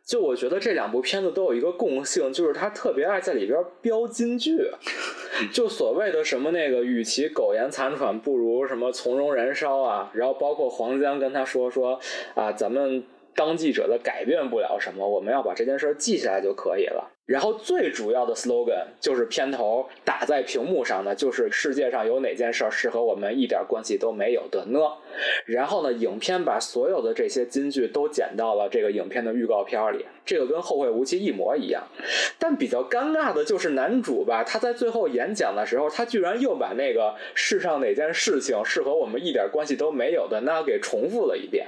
[0.06, 4.56] 就我觉得这两部片子都有一个共性，就是他特别爱在里边标金句，
[5.52, 10.10] 就所谓的什么那个，与其苟延残喘，不如什么从容燃烧啊。
[10.14, 12.00] 然后包括黄江跟他说说
[12.34, 13.04] 啊，咱们。
[13.36, 17.12] 当记者的改变不了什么，我们要把这件事儿记下来就可以了。
[17.26, 24.78] 然后最主要的 slogan 就是片头打在屏幕上的，就是世界上有哪件事儿是和我们一点关系都没有的呢？
[25.44, 31.82] 然后呢，影片把所有的这些金句都剪到了这个影片的预告片里，这个跟《后会无期》一模一样。
[32.38, 41.66] 但比较尴尬的就是男主吧，他在最后演讲的时候，他居然又把那个世上哪件事情是和我们一点关系都没有的那给重复了一遍。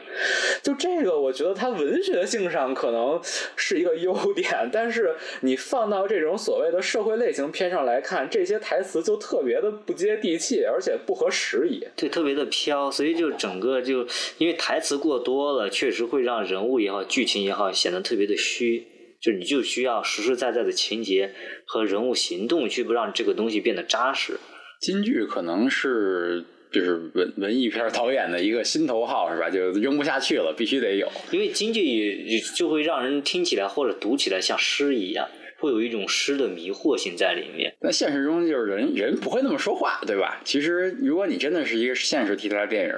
[0.62, 3.20] 就这个，我觉得他文学性上可能
[3.56, 5.14] 是一个优点，但是。
[5.40, 14.04] 你放到这种所谓的社会类型片上来看，这些台词就特别的不接地气，而且不合时宜，对，特别的飘，所以就整个就
[14.38, 18.86] 因为台词过多了，确实会让人物也好，剧情也好显得特别的虚，
[19.20, 21.34] 就你就需要实实在在的情节
[21.66, 24.38] 和人物行动去不让这个东西变得扎实。
[24.80, 26.44] 京剧可能是。
[26.70, 29.49] 就是文文艺片导演的一个心头好是吧？
[29.49, 31.11] 就扔不下去了，必须得有。
[31.30, 35.26] 因为京剧就会让人听起来或者读起来像诗一样。
[35.59, 37.72] 会有一种诗的迷惑性在里面。
[37.80, 40.40] 那现实中就是人人不会那么说话，对吧？
[40.44, 42.92] 其实如果你真的是一个现实题材的电影，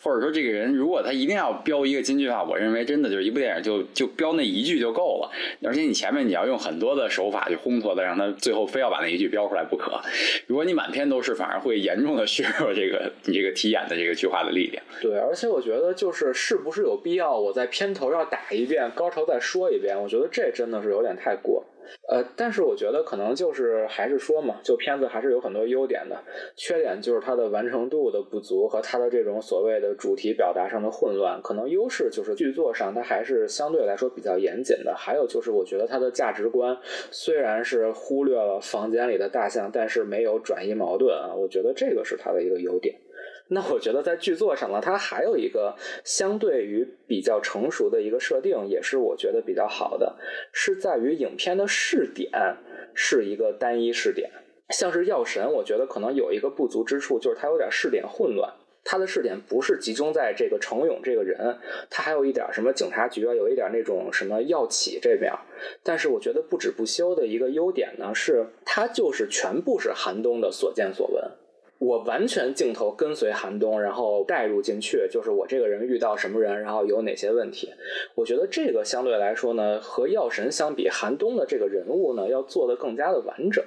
[0.00, 5.30] 或者说这个人如果他一定要标一个金句的话，我认为真的就是一部电影就就标那一句就够了。
[5.62, 10.00] 而且你前面你要用很多的手法去烘托的，让他最后非要把那一句标出来不可。
[10.46, 14.82] 如果你满篇都是，反而会严重的削弱这个你这个题眼的这个句话的力量。
[15.00, 20.00] 对，而且我觉得就是是不是有必要我在片头要打一遍，高潮再说一遍？
[20.00, 21.64] 我觉得这真的是有点太过。
[22.08, 26.16] 呃，但是我觉得可能就是还是说嘛，就片子还是有很多优点的，
[26.56, 31.40] 缺点就是它的完成度的不足和它的这种所谓的主题表达上的混乱。
[31.42, 36.76] 可能优势就是剧作上它还是相对来说比较严谨的，还有就是我觉得它的价值观
[37.10, 42.94] 虽然是忽略了房间里的大象，但是没有转移矛盾啊，我觉得这个是它的一个优点。
[43.48, 50.16] 那我觉得在剧作上呢，它还有一个相对于比较成熟的一个设定，也是我觉得比较好的，
[50.52, 52.30] 是在于影片的视点
[52.94, 54.30] 是一个单一视点。
[54.70, 61.56] 像是《药神》，我觉得可能有一个不足之处，就是它有点视点混乱，它的视点不是集中在这个程勇这个人，
[61.88, 65.32] 他还有一点什么警察局啊，有一点那种什么药企这边。
[65.84, 71.22] 但是我觉得不止不休的一个优点呢，是它就是全部是寒冬的所见所闻。
[71.78, 77.70] 我完全镜头跟随寒冬，然后带入进去，就是我这个人遇到什么人，然后有哪些问题。
[78.14, 83.62] 我觉得这个相对来说呢，和药神相比，寒冬的这个人物呢，要做的更加的完整。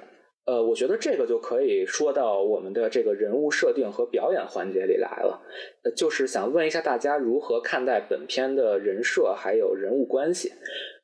[0.46, 5.40] 呃，我觉得这个就可以说到我们的这个人物设定和表演环节里来了。
[5.84, 10.52] 呃，就是想问一下大家如何看待本片的人设还有人物关系。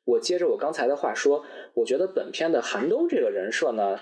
[0.03, 1.45] 我接着我刚才的话说，
[1.75, 3.97] 我觉得本片的寒冬这个人设呢，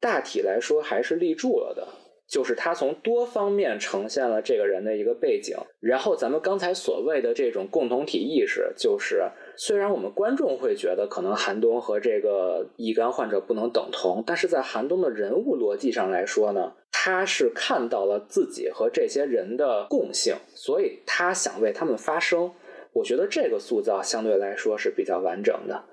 [0.00, 1.86] 大体来说还是立住了的。
[2.30, 22.52] 就是他从多方面呈现了这个人的一个背景，然后咱们刚才所谓的这种共同体意识，就是虽然我们观众会觉得可能寒冬和这个乙肝患者不能等同，但是在寒冬的人物逻辑上来说呢，他是看到了自己和这些人的共性，所以他想为他们发声。
[22.92, 25.84] 我觉得这个塑造相对来说是比较完整的。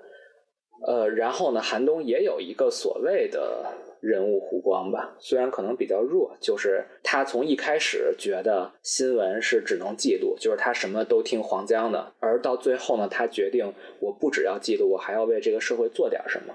[0.86, 3.74] 呃，然后呢，寒冬也有一个所谓的。
[4.00, 16.54] 人物弧光吧，虽然可能比较弱，就是他从一开始觉得新闻是只能记录，就是他什么都听黄江的，而到最后呢，他决定我不只要记录，我还要为这个社会做点什么。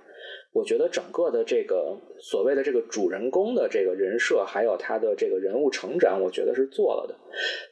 [0.53, 7.15] 我觉得整个的这个所谓的这个主人公的这个人设，还有他的这个人物成长，我觉得是做了的。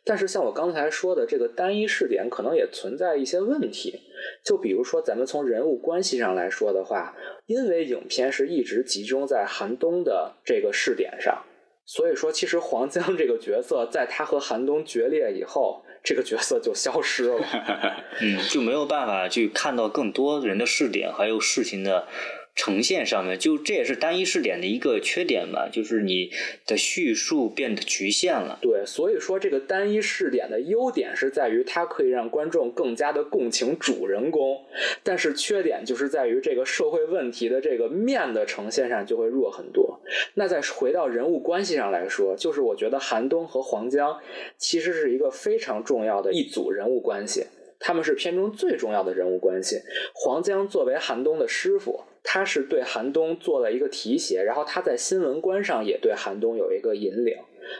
[0.03, 3.99] 但是像我刚才说的，这个单一视点可能也存在一些问题。
[4.43, 11.43] 就比如说，咱们从人物关系上来说的话，因为影片是一直集中在韩东的这个视点上，
[11.85, 17.39] 所以说其实黄江这个角色，在他和韩东决裂以后，这个角色就消失了。
[18.21, 22.07] 嗯，就没有办法去看到更多人的视点，还有事情的。
[22.53, 26.29] 呈现上面，就这也是单一视点的一个缺点吧，就是你
[26.67, 28.59] 的叙述变得局限了。
[28.61, 34.63] 对，所以说这个单一视点的优点是在于它可以让观众更加的共情主人公，
[35.01, 39.99] 但是缺点就是在于这个社会问题的这个面的呈现上就会弱很多。
[40.33, 44.19] 那再回到人物关系上来说，就是我觉得韩东和黄江
[44.57, 47.45] 其实是一个非常重要的一组人物关系，
[47.79, 49.77] 他们是片中最重要的人物关系。
[50.13, 52.03] 黄江作为韩东的师傅。
[52.23, 57.35] 他是对韩东做了一个提携，然后他在新闻观上也对韩东有一个引领。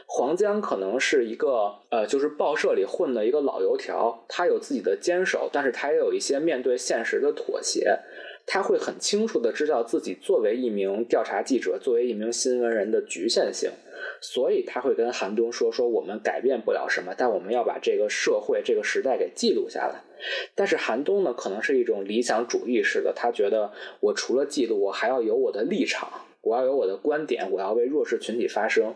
[0.06, 7.98] 黄江可能是一个呃，就是报社里混的一个老油条，他有自己的坚守，但是他也有一些面对现实的妥协。
[8.44, 13.70] 他会很清楚的知道自己作为一名调查记者，作为一名新闻人的局限性。
[14.22, 20.00] 所以他会跟韩东说：“说我们改变不了什么，但我们要把这个社会、这个时代给记录下来。”
[20.54, 26.08] 但是韩东呢，可能是一种理想主义式的，他觉得我除了记录，我还要有我的立场，
[26.40, 28.94] 我要有我的观点，我要为弱势群体发声。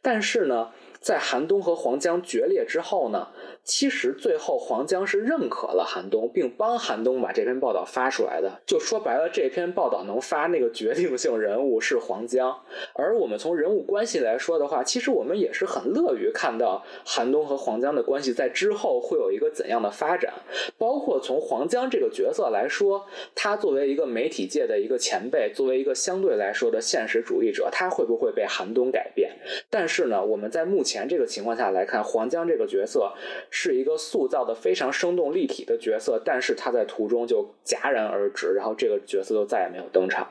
[0.00, 0.70] 但是呢，
[1.00, 3.28] 在韩东和黄江决裂之后呢？
[3.64, 8.60] 其实最后黄江是认可了韩东，并帮韩东把这篇报道发出来的。
[8.66, 12.58] 就说白了，这篇报道能发那个决定性人物是黄江。
[12.92, 20.34] 而我们从人物关系来说的话，其实我们也是很乐于看到韩东和黄江的关系在之后会有一个怎样的发展。
[20.76, 29.30] 包括从黄江这个角色来说，他作为一个媒体界的一个前辈，作为一个相对来说的现实主义者，他会不会被韩东改变？
[29.70, 33.12] 但是呢，我们在目前这个情况下来看，黄江这个角色。
[33.54, 40.26] 是一个塑造的非常生动立体的角色，但是他在途中就戛然而止，然后这个角色就再也没有登场。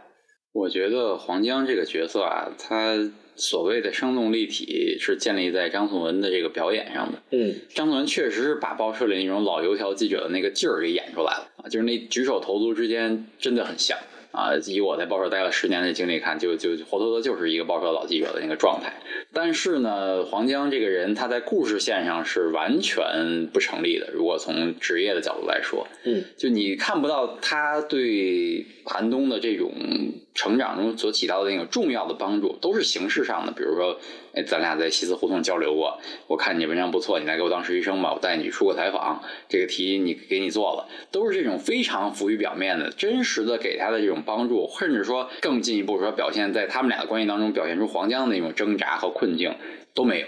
[0.53, 2.97] 我觉得黄江这个角色啊，他
[3.35, 7.21] 所谓的生动立体是建立在张颂文的这个表演上的。
[7.29, 13.95] 嗯，张颂文确实是把报社里那种老油条记者的那个劲儿给演出来了啊，就是那举手投足之间真的很像。
[14.31, 18.93] 啊，以我在报社待了十年的经历看，就就活脱脱就是一个报社老记者的那个状态。
[19.33, 24.09] 但是呢，黄江这个人他在故事线上是完全不成立的。
[24.13, 29.71] 如果从职业的角度来说，嗯，就你看不到他对寒冬的这种。
[30.33, 33.51] 成长中所起到的那个重要的帮助，都是形式上的。
[33.51, 33.99] 比如说，
[34.33, 49.55] 哎，咱俩在西四胡同交流过，我看你文章不错，你来给我当实习生吧，我带你出个采访，这个题你给你做了，都是这种非常浮于表面的，真实的给他的这种帮助，甚至说更进一步说，表现在他们俩的关系当中，表现出黄江的那种挣扎和困境
[49.93, 50.27] 都没有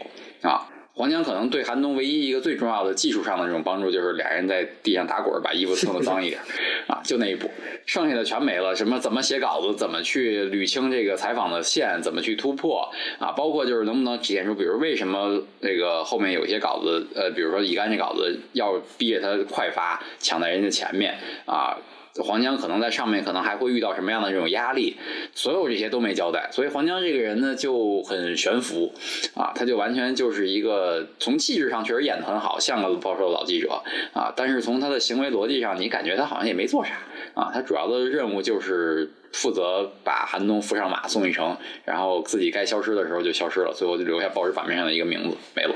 [0.49, 0.69] 啊。
[0.95, 6.39] 黄江可能对韩东唯一一个最重要的技术上的这种帮助，就是俩人在地上打滚，把衣服 蹭的脏一点，
[6.87, 7.49] 啊，就那一步，
[7.87, 8.75] 剩下的全没了。
[8.75, 12.87] 什么怎么写稿子，怎么去捋清这个采访的线，怎么去突破
[13.17, 13.31] 啊？
[13.31, 21.17] 包括就是能不能体现出，比如为什么那个后面有些稿子，呃，比如说乙肝这稿子要逼着他快发，抢在人家前面
[21.47, 21.75] 啊？
[22.21, 24.97] 黄江可能在上面，可能还会遇到什么样的这种压力？
[25.33, 28.93] 所有这些都没交代，所以黄江这个人呢就很悬浮
[29.35, 33.81] 啊，他就完全就是一个从气质上确实演的很好，像个报社的老记者
[34.13, 36.99] 啊，但是从他的行为逻辑上，你感觉他好像也没做啥
[37.33, 45.73] 啊，他主要的任务就是负责把韩东扶上马送一程，然后自己该消失的时候就消失了，最后就留下报纸版面上的一个名字没了。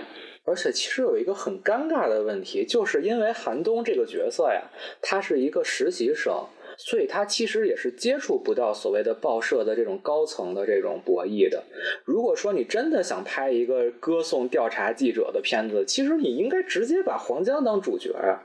[0.48, 4.64] 而且其实有一个很尴尬的问题，就是因为韩东这个角色呀，
[5.02, 6.34] 他是一个实习生，
[6.78, 11.62] 所以他其实也是接触不到所谓的报社的这种高层的这种博弈的。
[12.06, 18.42] 如果说你真的想拍一个歌颂调查记者的片子，其实你应该直接把黄江当主角啊。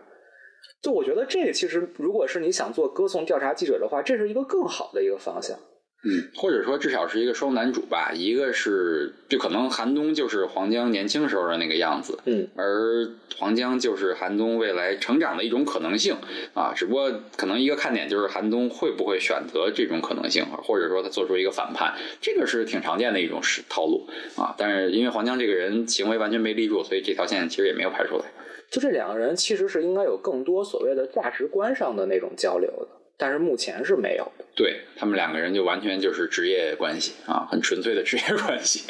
[0.81, 5.57] 就我觉得这其实，如果是你想做歌颂调查记者的话，这是一个更好的一个方向。
[6.05, 16.17] 嗯，或者说至少是一个双男主吧，一个是就可能韩东就是黄江年轻时候的那个样子，嗯，而黄江就是韩东未来成长的一种可能性
[16.55, 28.25] 啊，只不过可能一个看点就是韩东会不会选择这种可能性，或者说他做出一个反叛，这个是挺常见的一种是套路啊，但是因为黄江这个人行为完全没立住，所以这条线其实也没有拍出来。
[28.71, 32.89] 就这两个人其实是应该有更多所谓的价值观上的那种交流的。
[33.23, 34.45] 但是目前是没有的。
[34.57, 38.83] 对他们两个人就完全就是职业关系啊，很纯粹的职业关系。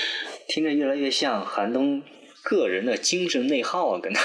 [0.48, 2.02] 听着越来越像韩东
[2.42, 4.22] 个人的精神内耗啊，跟他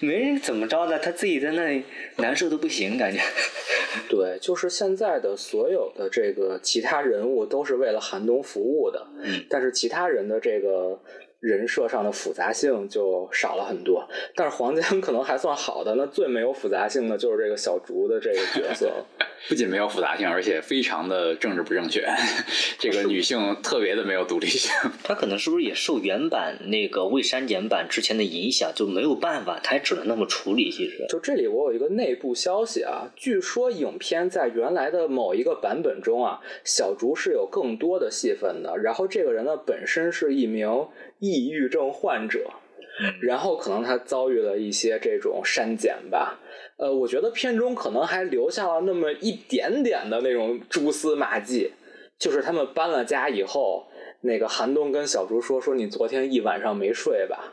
[0.00, 1.84] 没人怎么着的，他自己在那里
[2.16, 3.22] 难受的不行，感觉。
[4.10, 11.00] 对，就是现在的所有的这个其他人物都是为了寒冬服务的，嗯但是其他人的这个
[11.40, 14.08] 人设上的复杂性就少了很多。
[14.34, 18.92] 但是黄江可能还算好的，那最没有复杂性的就是这个小竹的这个角色。
[19.48, 22.04] 不仅没有复杂性，而且非常的政治不正确。
[22.76, 24.72] 这个女性特别的没有独立性。
[25.04, 30.68] 她可能是不是也受原版那个未删减版之前的影响，就没有办法，她也只能那么处理。
[30.72, 38.76] 其实，就这里我有一个内部消息啊，据说影片在原来的某一个版本中啊，小竹是有更多的戏份的。
[38.76, 40.68] 然后这个人呢，本身是一名
[41.18, 42.50] 抑郁症患者，
[43.20, 46.40] 然后可能他遭遇了一些这种删减吧。
[46.76, 51.72] 呃，我觉得片中可能还留下了那么一点点的那种蛛丝马迹，
[52.18, 53.88] 就是他们搬了家以后，
[54.20, 57.52] 那个韩东跟小竹说：“说你昨天一晚上没睡吧？”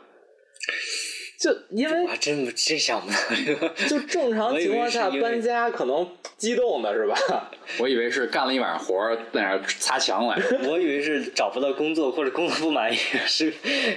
[1.38, 3.68] 就因为我还真真想不到这个。
[3.88, 6.08] 就正常情况下搬家可能
[6.38, 7.50] 激动的是吧？
[7.78, 10.36] 我以为是干了一晚上活儿，在那儿擦墙来。
[10.68, 12.96] 我以为是找不到工作或者工作不满意，
[13.26, 13.52] 是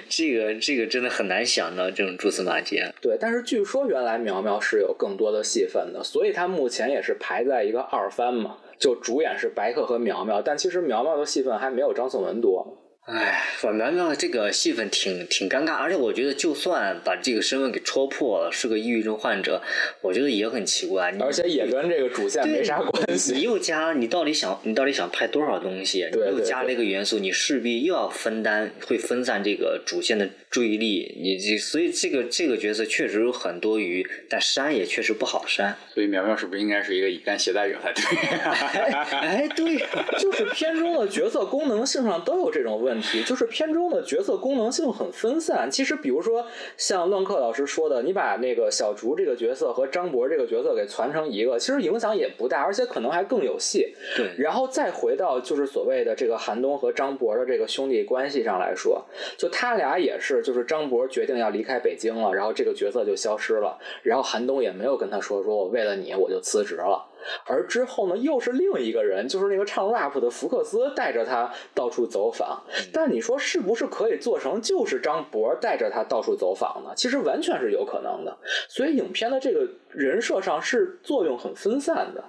[0.10, 2.78] 这个这个真的很难想到这种蛛丝马迹。
[2.78, 12.78] 啊对，但是据说原来苗苗是有更多的戏份的，所以他目前也是排在一个二番嘛，就主演是白客和苗苗，但其实苗苗的戏份还没有张颂文多。
[13.12, 19.60] 哎，反苗苗这个戏份挺挺尴尬，而且我觉得就算把这个身份给戳破了，是个抑郁症患者，
[20.02, 21.12] 我觉得也很奇怪。
[21.12, 23.42] 你而且也跟这个主线没啥关系你。
[23.42, 26.08] 又加，你到底想你到底想拍多少东西？
[26.12, 31.18] 对对你又加了一个元素，你势必又要分担，会分散这个主线的注意力。
[31.20, 35.76] 你这所以这个这个角色确实有很多余，但删也确实不好删。
[35.92, 38.04] 所以苗苗是不是应该是一个乙肝携带者才对？
[39.18, 39.78] 哎，对、
[40.20, 45.70] 就是片中的角色功能性上都有这种问题，就是片中的角色功能性很分散。
[45.70, 46.46] 其实，比如说
[46.78, 53.94] 像乱克老师说的，你把那个小竹这个角色和张博这个角色给传成一个，其实影响也不大，而且可能还更有戏。
[54.16, 59.04] 对然后再回到就是所谓的这个韩东和张博的这个兄弟关系上来说，
[59.38, 67.06] 就他俩也是，就是张博决定要离开北京了，然后这个角色就消失了，然后韩东也没有跟他说说我为了你我就辞职了。
[67.46, 72.62] 而之后呢，又是另一个人，就是那个唱 rap 的福克斯带着他到处走访。
[72.94, 76.92] 但你说是不是可以做成就是张博带着他到处走访呢？
[76.96, 78.38] 其实完全是有可能的。
[78.68, 82.24] 所以影片的这个人设上是作用很分散的。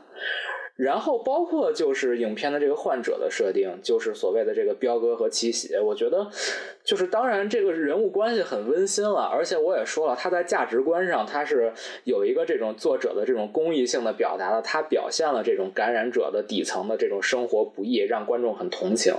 [0.81, 6.27] 然后包括就是影片的这个患者的设定，就是所谓的这个彪哥和七喜，我觉得
[6.83, 11.71] 就是当然这个人物关系很温馨了，而且我也说了，他在价值观上他是
[12.05, 19.13] 有一个这种作者的这种公益性的表达的，他表现了这种感染者的底层的这种生活不易，让观众很同情。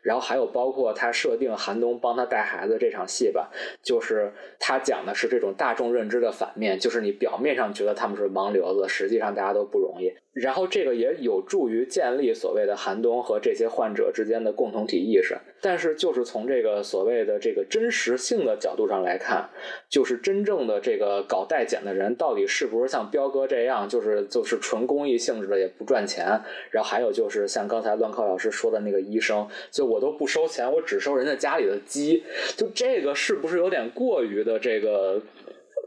[0.00, 3.50] 然后还有包括他设定韩东帮他带孩子这场戏吧，
[3.82, 10.10] 就是他讲的是这种大众认知的反面，就是你表面上觉得他们是盲流子，实际上大家都不容易。
[10.32, 15.36] 然后这个也有助于建立所谓的寒冬和这些患者之间的共同体意识。
[15.60, 19.48] 但是就是从这个所谓的这个真实性的角度上来看，
[19.88, 26.26] 就是真正的这个搞代检的人到底是不是像彪哥这样，就是就是纯公益性质的，也不赚钱。
[26.70, 32.24] 然后还有就是像刚才乱靠老师说的那个医生，就我都不收钱，我只收人家家里的鸡，
[32.56, 35.22] 就这个是不是有点过于的这个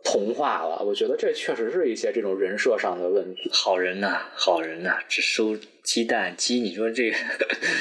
[0.06, 0.82] 童话了？
[0.86, 3.50] 我觉得这确实是一些这种人设上的问题。
[3.52, 7.18] 好人呐、好人呐、只收鸡蛋鸡，你说这个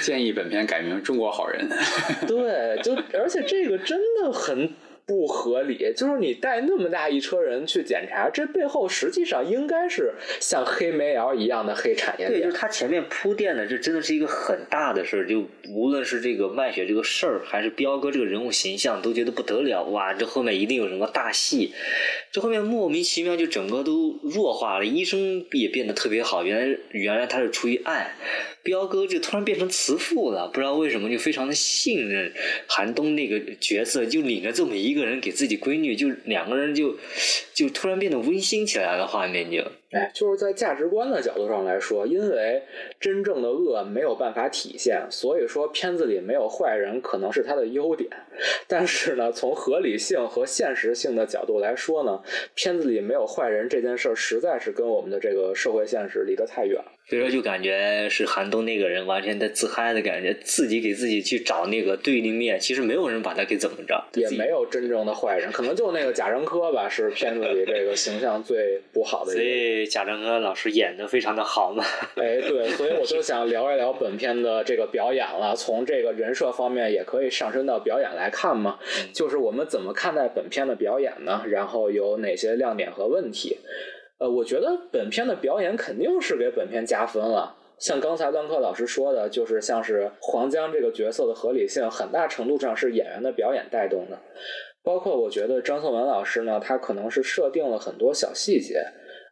[0.03, 1.69] 建议本片改名《中国好人》。
[2.27, 4.73] 对，就而且这个真的很
[5.07, 12.57] 不合理，就是你带那么大一车人去检查，这背后实际上应该是像黑煤窑一样的黑产业对，就是。
[12.57, 15.29] 他前面铺垫的，这真的是一个很大的事儿。
[15.29, 19.83] 就无论是这个卖血这个事儿，还是彪哥这个人物形象，都觉得不得了。
[19.85, 21.75] 哇，这后面一定有什么大戏。
[22.33, 26.45] 这后面莫名其妙就整个都弱化了，医生也变得特别好。
[26.45, 28.15] 原来原来他是出于爱，
[28.63, 32.33] 彪哥就突然变成慈父了，不知道为什么就非常的信任
[32.67, 36.95] 韩东那个角色，就领着这么一一个人给自己闺女，就两个人就
[37.53, 39.59] 就突然变得温馨起来了，画面就。
[39.91, 42.63] 哎，就是在价值观的角度上来说，因为
[43.01, 48.09] 真正的恶没有办法体现，所以说片子里没有坏人可能是它的优点。
[48.69, 52.23] 但是呢，从合理性和现实性的角度来说呢，
[52.55, 56.93] 片子里没有坏人这件事儿实在是跟我们的这个社会现实离得太远了。
[57.07, 69.49] 所以说，就感觉是韩东那个人完全在自嗨的感觉，自己给自己去找那个对立面，其实没有人把他给怎么着，也没有真正的坏人，可能就那个贾樟柯吧，是片子里这个形象最不好的一所个。
[69.49, 71.85] 以贾樟柯老师演的非常的好嘛。
[72.17, 75.55] 哎，对，所以我就想聊一聊本片的这个表演了。
[75.55, 78.79] 从这个人设方面，也可以上升到表演来看嘛。
[79.13, 81.45] 就是我们怎么看待本片的表演呢？
[81.49, 83.59] 然后有哪些亮点和问题？
[84.19, 87.57] 呃，我觉得本片的表演肯定是给本片加分了。
[87.79, 94.19] 像刚才段克老师说的，就是像是黄江这个角色的合理性，很大程度上是演员的表演带动的。
[94.83, 98.85] 包括我觉得张颂文老师呢，他可能是设定了很多小细节，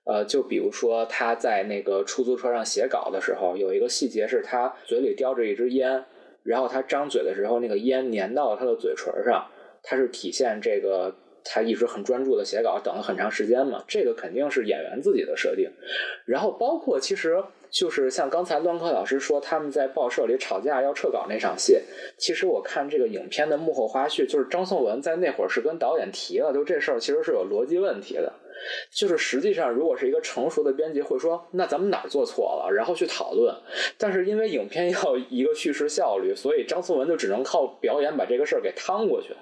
[0.04, 6.04] 呃，就比如说他在那个出租车上写稿的时候，有一个细节是他嘴里叼着一支烟，
[6.42, 9.46] 然后他张嘴的时候，那个烟粘到了他的嘴唇上，
[9.82, 11.14] 他是体现这个
[11.44, 15.70] 他一直很专注的写稿，等了很长时间嘛，这个肯定是演员自己的设定。
[16.24, 17.42] 然后包括其实。
[17.72, 21.78] 就是像刚才乱科老师说，他们在报社里吵架要撤稿那场戏，
[22.18, 28.30] 其实我看这个影片的幕后花絮，就是张颂文在那会儿是跟导演提了，就这事儿其实是有逻辑问题的。
[28.90, 33.54] 就是实际上，如果是一个成熟的编辑会说，那咱们哪儿做错了，然后去讨论。
[33.96, 39.38] 但是因为影片要一个叙事效率，所以张颂文就只能靠表演把这个事儿给趟过去了。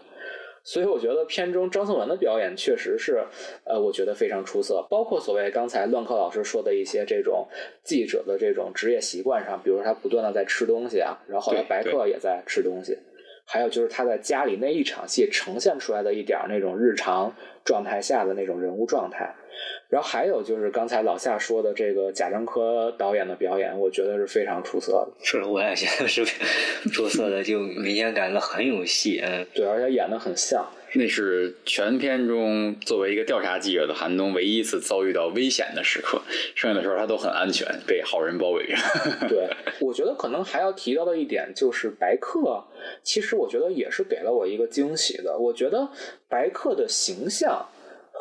[0.63, 3.25] 所以我觉得片中张颂文的表演确实是，
[3.65, 4.87] 呃，我觉得非常出色。
[4.91, 7.49] 包括所谓刚才乱课老师说的一些这种
[7.83, 12.97] 记者的这种职业习惯上，比如说他不断的在吃东西啊，然后后来白客也在吃东西，
[13.47, 17.35] 还有就是他在家里那一场戏呈现出来的一点那种日常
[17.65, 19.35] 状态下的那种人物状态。
[19.91, 25.13] 然后还有就是刚才老夏说的这个贾樟柯导演的表演，我觉得是非常出色的。
[25.21, 26.25] 是，我也觉得是
[26.93, 29.21] 出色的，就明显感觉很有戏。
[29.21, 30.65] 嗯，对，而且演的很像。
[30.93, 36.21] 那是全片中作为一个调查记者的韩东唯一一次遭遇到危险的时刻，
[36.55, 38.77] 剩下的时候他都很安全，被好人包围着。
[39.29, 39.49] 对，
[39.81, 42.65] 我觉得可能还要提到的一点就是白客，
[43.03, 45.37] 其实我觉得也是给了我一个惊喜的。
[45.39, 45.89] 我觉得
[46.29, 47.67] 白客的形象。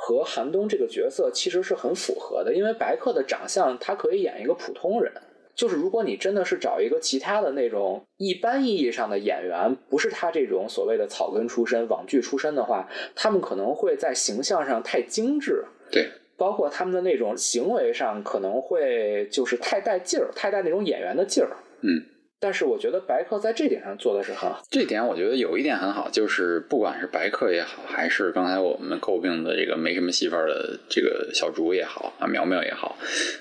[0.01, 5.11] 和韩东这个角色其实是很符合的，因为白客的长相，他可以演一个普通人。
[5.53, 15.65] 就是如果你真的是找一个其他的那种一般意义上的演员，不是他这种所谓的草根出身、网剧出身的话，他们可能会在形象上太精致。
[15.91, 16.07] 对，
[16.37, 21.49] 包括他们的那种行为上，可能会就是太带劲儿，太带那种演员的劲儿。
[21.81, 22.01] 嗯。
[22.41, 24.63] 但是我觉得白客在这点上做的是很好。
[24.71, 32.97] 这点我觉得有一点很好，就是不管是白客也好，还是刚才我们诟病的这个没什么戏份的这个小竹也好啊，苗苗也好，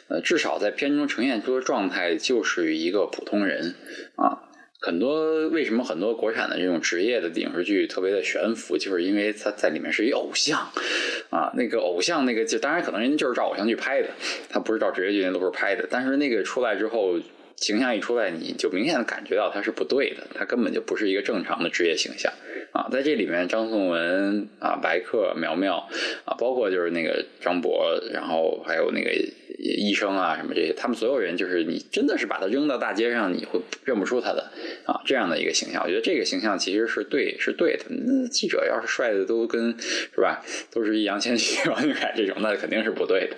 [0.08, 3.76] 呃，至少在片中呈现出的状态就是一个普通人
[4.16, 4.42] 啊。
[4.80, 10.58] 很多为什么很多国产的这种职业的影视剧特别的悬浮，就是因为他在里面是一偶像
[11.30, 14.08] 啊，那个偶像那个就当然可能人家就是照偶像剧拍的，
[14.48, 17.16] 他不是照职业剧那都是拍的，但是那个出来之后。
[17.60, 22.32] 形象一出来，你就明显的感觉到他是不对的，他根本就不是一个正常的职业形象
[22.72, 22.88] 啊！
[22.90, 25.88] 在这里面，张颂文啊、白客、苗苗
[26.24, 29.10] 啊，包括就是那个张博，然后还有那个
[29.58, 34.50] 医生啊什么这些，他们所有人就是你真的是把他扔到大街上，你会认不出他的
[34.86, 35.82] 啊这样的一个形象。
[35.82, 37.84] 我觉得这个形象其实是对，是对的。
[37.88, 40.40] 那记者要是帅的都跟是吧，
[40.70, 43.36] 都是易烊千玺、 王俊凯这种，那肯定是不对的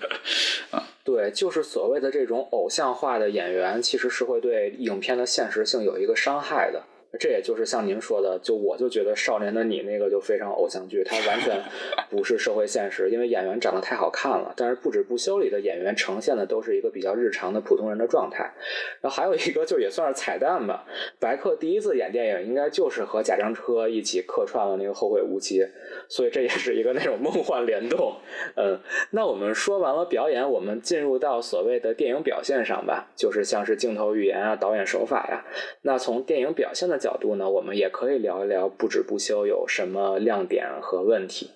[0.71, 0.87] 啊。
[1.03, 6.85] 对，就是所谓的这种偶像化的演员，其实是会对影片的现实性有一个伤害的。
[7.19, 11.61] 这也就是像您说的，就我就觉得《少年的你》那个就非常偶像剧，它完全
[12.09, 14.55] 不是社会现实，因为演员长得太好看了。
[14.57, 18.53] 但是《不止不休》里的演员呈现的都是一个比较日常的普通人的状态。
[19.01, 20.87] 然后还有一个就也算是彩蛋吧，
[21.19, 25.61] 白客第一次演电影应该就是和贾樟柯一起客串了那个《后会无期》，
[26.09, 28.15] 所以这也是一个那种梦幻联动。
[28.57, 28.79] 嗯，
[29.11, 35.45] 那我们说完了表演，我们进入到所谓的电影表现上吧，就是像是镜头语言啊、导演手法呀。
[35.83, 41.51] 那从电影表现的角度呢，我们也可以聊一聊《不止不休》有什么亮点和问题。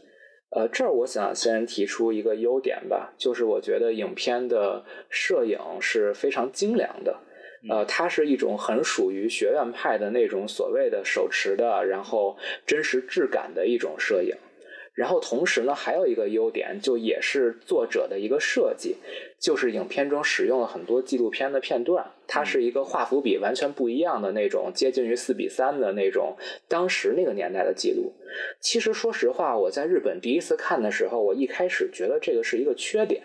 [0.57, 7.19] 呃，这儿我想先提出一个优点吧，就是我觉得影片的摄影是非常精良的。
[7.69, 14.37] 呃，它是一种很属于学院派的那种所谓的手持的，然后真实质感的一种摄影。
[14.95, 18.97] 然后同时呢，还有一个优点，就也是作者的一个设计，
[19.41, 26.37] 就是影片中使用了很多纪录片的片段，它是一个画幅比完全不一样的那种，接近于四比三的那种
[26.69, 28.12] 当时那个年代的记录。
[28.61, 33.23] 其实说实话，我在日本第一次看的时候，我一开始觉得这个是一个缺点，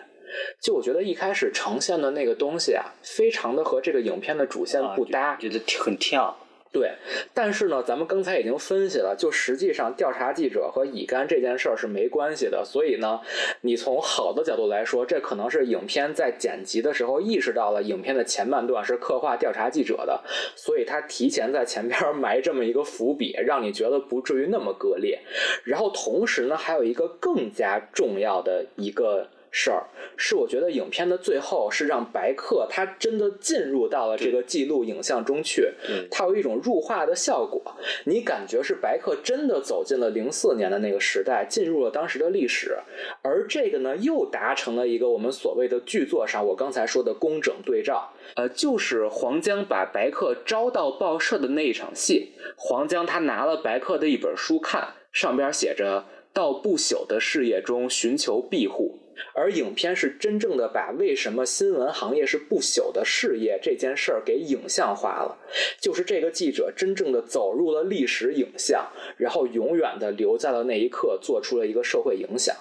[0.60, 6.36] 就我觉得一开始呈现的那个东西啊，非常的和这个影片的主线不搭，觉得很跳。
[6.72, 6.92] 对，
[7.34, 13.20] 但是呢，咱们刚才已经分析了，就实际上调查记者和乙肝这件事儿是没关系的，所以呢，
[13.62, 20.22] 你从好的角度来说，这可能是影片在剪辑的时候意识到了影片的前半段是刻画调查记者的，
[20.56, 25.20] 所以他提前在前边埋这么一个伏笔，让你觉得不至于那么割裂。
[25.64, 29.84] 然后同时呢，还有一个更加重要的一个事儿，
[30.16, 35.70] 是我觉得影片的最后是让白客他真的进入到了这个记录影像中去，
[36.12, 37.62] 它有一种入画的效果，
[38.06, 42.78] 你感觉是白客真的走进了零四年的那个时代，进入了当时的历史，
[43.22, 56.06] 而这个呢又达成了一个我们所谓的剧作上我刚才说的工整对照，呃，就是黄江把白客招到报社的那一场戏，黄江他拿了白客的一本书看，上边写着。
[56.32, 59.00] 到不朽的事业中寻求庇护，
[59.34, 65.38] 而影片是真正的把为什么新闻行业是不朽的事业这件事儿给影像化了。
[65.80, 68.88] 就是这个记者真正的走入了历史影像，
[69.18, 72.56] 然后永远的留在了那一刻，做出了一个社会影响。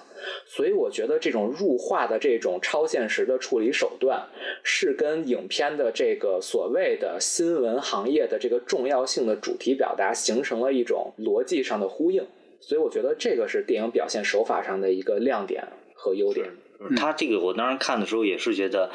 [0.45, 4.27] 所以我觉得这种入画的这种超现实的处理手段，
[4.63, 12.25] 是跟影片的这个所谓的新闻行业的这个重要性的主题表达形成了一种逻辑上的呼应。
[12.59, 15.63] 所以我觉得这个是电影表现手法上的一个亮点
[15.99, 16.47] 和优点。
[16.95, 18.89] 他这个我当时看的时候也是觉得，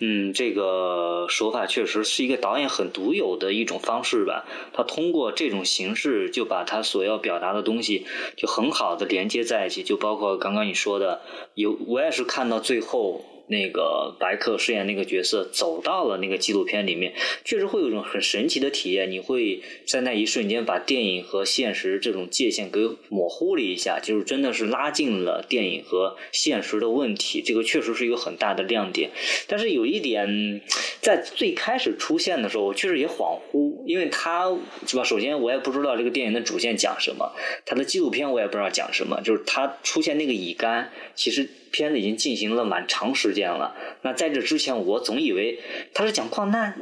[0.00, 4.46] 嗯，这个手法确实是一个导演很独有的一种方式吧。
[4.72, 8.06] 他通过这种形式就把他所要表达的东西
[8.38, 11.20] 就很好的连接在一起，就包括刚刚你说的，
[11.54, 13.22] 有我也是看到最后。
[13.48, 17.12] 那个白客饰演那个角色走到了那个纪录片里面，
[17.44, 19.10] 确实会有一种很神奇的体验。
[19.10, 27.40] 你会在那一瞬间把电影和现实这种界限给模糊了一下，就是真的是拉近了电影和现实的问题。
[27.40, 29.10] 这个确实是一个很大的亮点。
[29.46, 30.60] 但是有一点，
[31.00, 34.52] 在最开始出现的时候，我确实也恍惚，因为他
[34.86, 35.04] 是吧？
[35.04, 37.32] 首先我也不知道这个电影的主线讲什么，
[37.64, 41.48] 他的纪录片我也不知道讲什么，就是他出现那个乙肝，其实。
[41.70, 43.74] 片子已经进行了蛮长时间了。
[44.02, 45.58] 那在这之前，我总以为
[45.92, 46.78] 他是讲矿难，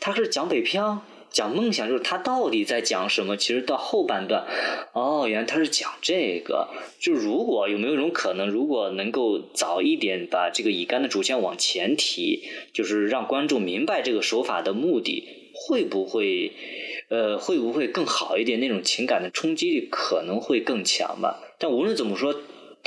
[0.00, 3.36] 他是讲北漂，讲梦想，就是他到底在讲什么？
[3.36, 4.46] 其实到后半段，
[4.92, 6.68] 哦，原来他是讲这个。
[7.00, 12.42] 就如果有没有一种可能，如果能够早一点把这个乙肝的主线往前提，
[12.72, 16.52] 就是让观众明白这个手法的目的，会不会，
[17.08, 18.60] 呃，会不会更好一点？
[18.60, 21.40] 那种情感的冲击力可能会更强吧。
[21.58, 22.34] 但无论怎么说。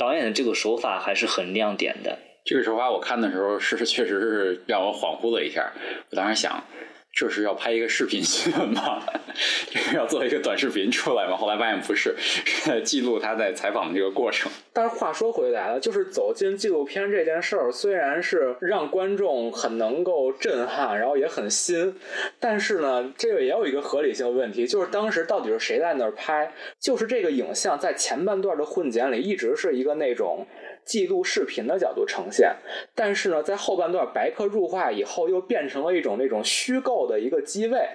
[0.00, 2.18] 导演的这个手法还是很亮点的。
[2.42, 5.70] 这个手法我看的时候是确实是让我恍惚了一下。
[6.08, 6.64] 我当时想，
[7.12, 9.02] 这是要拍一个视频新闻吗？
[9.70, 11.36] 这是要做一个短视频出来吗？
[11.36, 14.50] 后来发现不是，是 在记录他在采访的这个过程。
[14.72, 21.94] 但是话说回来了，就是走进纪录片这件事儿，虽然是让观众很能够震撼，然后也很新，
[22.38, 26.52] 但是呢，这个也有一个合理性问题，就是当时到底是谁在那儿拍？
[26.78, 30.46] 就是这个影像在前半段的混剪里一直是一个那种。
[30.84, 32.54] 记录视频的角度呈现，
[32.94, 37.88] 但是呢，在后半段白客入画以后，又变成了一种那种虚构的一个机位。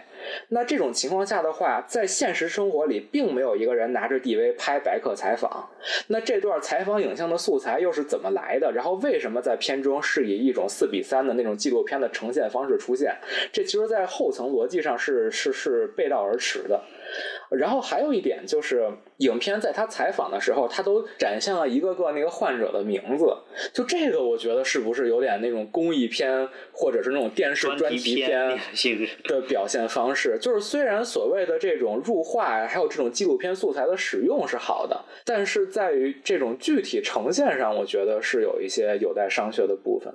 [0.49, 5.69] 那这种情况下的话，在现实生活里，并没有一个人拿着 DV 拍白客采访。
[6.07, 8.71] 那这段采访影像的素材又是怎么来的？
[8.71, 13.13] 然后为什么在片中是以一种四比三的那种纪录片的呈现方式出现？
[13.51, 16.81] 这其实，在后层逻辑上是是是背道而驰的。
[17.51, 23.25] 然后还有一点就是，影片在他采访的时候，他都展现了一个个那个患者的名字。
[23.71, 28.59] 就这个，我觉得是不是有点那种公益片，或者是那种电视专题片
[29.25, 30.37] 的表现方式？
[30.41, 40.11] 就是虽然所谓的这种入画，还有这种纪录片素材的使用是好的，但是在于这种具体呈现上，我觉得是有一些有待商榷的部分。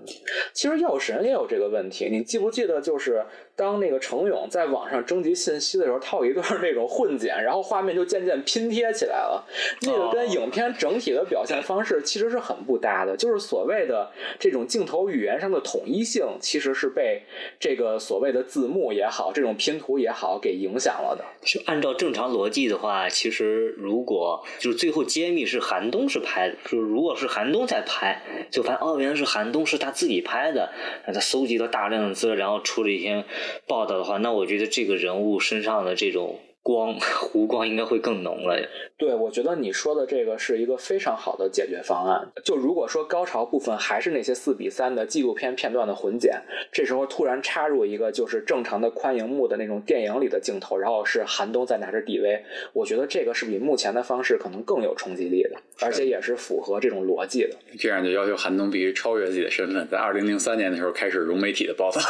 [0.53, 2.81] 其实《药神》也有这个问题，你记不记得？
[2.81, 3.23] 就是
[3.55, 7.11] 当那个程勇在网上征集信息的时候，他有一段那种混。
[7.21, 9.45] 剪，然后画面就渐渐拼贴起来了。
[9.83, 13.15] 那个跟影片整体的表现方式其实是很不搭的。
[13.15, 17.21] 就是所谓的这种镜头语言上的统一性，其实是被
[17.59, 21.25] 这个所谓的字幕也好，这种拼图也好给影响了的。
[21.43, 30.73] 就按照正常逻辑的话，其实如果就是最后揭秘是韩东是拍的，就是如果是韩东在拍，就发现哦，原来是韩东是他自己拍的，
[31.05, 33.23] 他搜集了大量的资料，然后出了一篇
[33.67, 36.41] 报道的话，那我觉得这个人物身上的这种。
[36.63, 38.57] 光湖光应该会更浓了。
[38.99, 42.31] 对，我觉得你说的这个是一个非常好的解决方案。
[42.45, 52.41] 就如果说高潮部分还是那些四比三的纪录片片段的混剪，这时候突然插入一个就是正常的宽荧幕的那种电影里的镜头，然后是寒冬在拿着 DV，
[52.75, 57.57] 我觉得这个是比目前的方式可能更有冲击力的，而且也是符合这种逻辑的。
[57.79, 62.01] 这样就要求寒冬必须超越自己的身份，在二零零三年的时候开始融媒体的报道，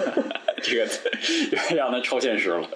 [0.62, 0.88] 这个
[1.76, 2.66] 让他超现实了。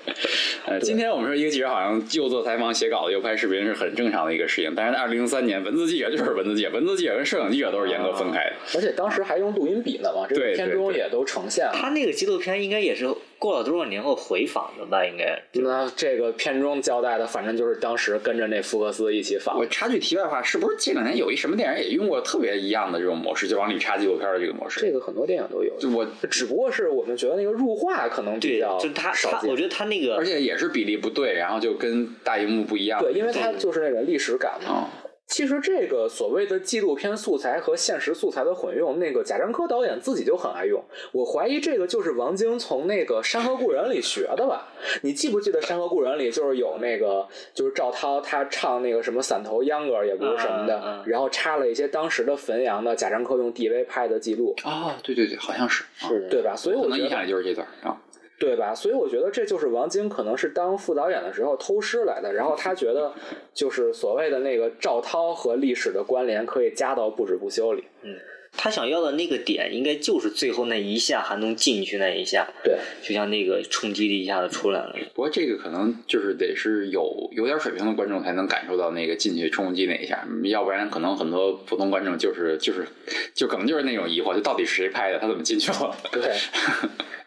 [0.67, 1.14] 呃，今天。
[1.15, 8.53] 我们说一个记者好像又做采访、写稿子、又拍视频是很正常的一个事情，但是在二零零三年，文字记者就是文字记者，文字记者跟摄影记者都是严格分开的。
[8.75, 11.73] 而且当时还用录音笔呢嘛，这个片中也都呈现了。
[11.73, 13.07] 他那个纪录片应该也是
[13.39, 15.05] 过了多少年后回访的吧？
[15.05, 19.67] 应该那这个片中交代的，反正就是当时跟着那福克斯一起访我。
[19.67, 24.81] 插句题外话，是不是近两年有一什么电影也用过特别一样的这种模式，就往里插纪录片的这个模式？
[24.81, 33.01] 这个很多电影都有，就我，只不过是我们觉得那个入画可能比较，就他他，少见我觉得他那个而且也是比例不对，然后就跟大荧幕不一样。
[33.01, 34.89] 对，因为它就是那种历史感嘛。
[35.04, 40.83] 嗯，其实这个所谓的纪录片素材和现实素材的混用，那个贾樟柯导演自己就很爱用。
[41.13, 44.69] 我怀疑这个就是王晶从那个《山河故人》里学的吧？
[45.03, 56.55] 你记不记得《山河故人》里就是有那个就是赵涛他唱那个什么散头秧歌也不是什么的，然后插了一些当时的汾阳的贾樟柯用 DV 拍的记录，啊，对对对，好像是，啊是的对吧？
[56.55, 57.97] 所以我觉得能印象里就是这段啊。
[58.39, 58.75] 对吧？
[58.75, 63.13] 所以我觉得这就是王晶可能是当副导演的时候偷师来的，然后他觉得
[63.53, 67.85] 就是所谓的那个赵涛和历史的关联可以加到不止不休里。
[68.03, 68.17] 嗯
[68.57, 74.95] 他想要的那个点，应该就是最后那一下还能进去那一下，对，就像那个冲击力一下子出来了。
[75.13, 82.87] 不过这个可能就是得是有有点水平的观众才能感受到那个进去冲击那一下，要不然可能很多普通观众就是就是
[83.35, 85.93] 就可能就是那种疑惑，就到底是谁拍的，他怎么进去了？
[86.13, 86.23] 对，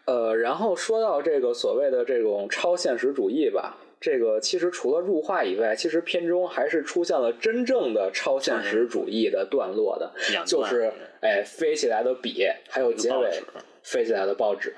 [0.08, 10.10] 呃，然后说到这个所谓的这种超现实主义吧，这个其实除了入画以外，其实片中还是出现了真正的超现实主义的段落的，
[10.46, 10.90] 就是
[11.20, 13.42] 哎飞起来的笔，还有结尾
[13.82, 14.74] 飞起来的报纸。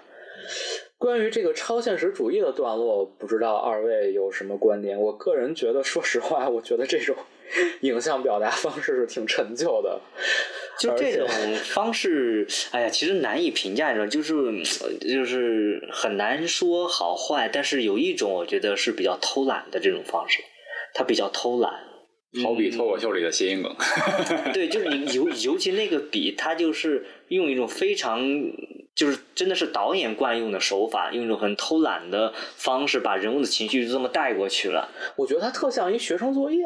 [0.99, 5.01] 关于这个超现实主义的段落，不知道二位有什么观点？
[5.01, 7.15] 我个人觉得，说实话，我觉得这种
[7.83, 10.01] 影像表达方式是挺陈旧的。
[10.79, 11.29] 就这种
[11.65, 20.43] 方式，哎呀，其实难以评价，就是呃就是很难说好坏，但是有一种我觉得是比较偷懒的这种方式，
[20.95, 21.73] 它比较偷懒。
[22.45, 23.75] 好比脱口秀里的谐音梗，
[24.55, 28.25] 对，就是你尤尤其那个笔，它就是用一种非常，
[28.95, 36.65] 就是真的是导演惯用的手法，用一种很偷懒的方式，把人物的情绪就这么带过去了，我觉得它特像一学生作业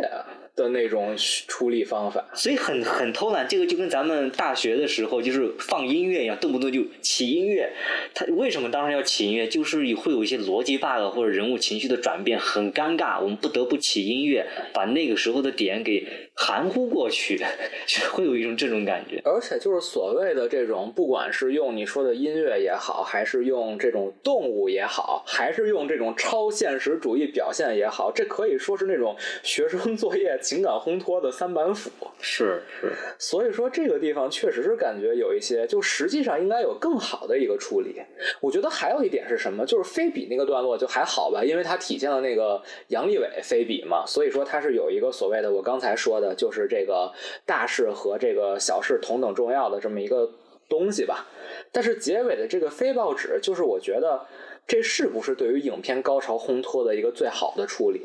[0.56, 1.14] 的那种
[1.48, 2.24] 处理方法。
[2.35, 3.47] 所以很很偷懒。
[3.48, 7.72] 这个就跟咱们大学的时候就是放音乐一样，动不动就起音乐。
[8.14, 9.47] 它为什么当时要起音乐？
[9.47, 17.36] 就是会有一些逻辑 bug 或者人物情绪的转变，很尴尬，我们不得不起音乐，把那个时候的点给含糊过去，
[17.86, 19.20] 就会有一种这种感觉。
[19.24, 31.90] 而且就是所谓的这种，不管是用你说的音乐也好，还是用这种动物也好，还是用这种超现实主义表现也好，这可以说是那种学生作业情感烘托的三板斧。
[32.20, 32.92] 是是。
[33.18, 38.00] 所以说这个地方确实是感觉有一些，就实际上应该有更好的一个处理。
[38.40, 47.10] 我觉得还有一点是什么，就是菲比那个段落就还好吧，因为它体现了那个杨利伟菲比嘛，所以说它是有一个所谓的我刚才说的，就是这个
[47.46, 50.30] 大事和这个小事同等重要的这么一个
[50.68, 51.26] 东西吧。
[51.72, 54.26] 但是结尾的这个非报纸，就是我觉得。
[54.66, 58.01] 这是不是对于影片高潮烘托的一个最好的处理？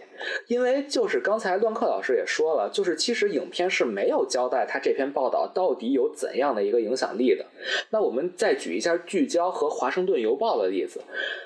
[0.48, 7.46] 因为就是刚才乱克老师也说了，就是其实影片是没有交代他这篇报道到底有怎样的一个影响力的。
[7.92, 11.02] 那我们再举一下《聚焦》和《华盛顿邮报》的例子，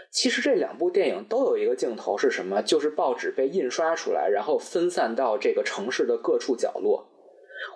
[0.09, 2.59] 其实这两部电影都有一个镜头是什么？
[2.63, 7.07] 就是报纸被印刷出来，然后分散到这个城市的各处角落。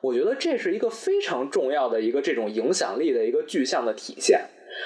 [0.02, 4.42] 我觉得这是一个非常重要的一个这种影响力的一个具象的体现。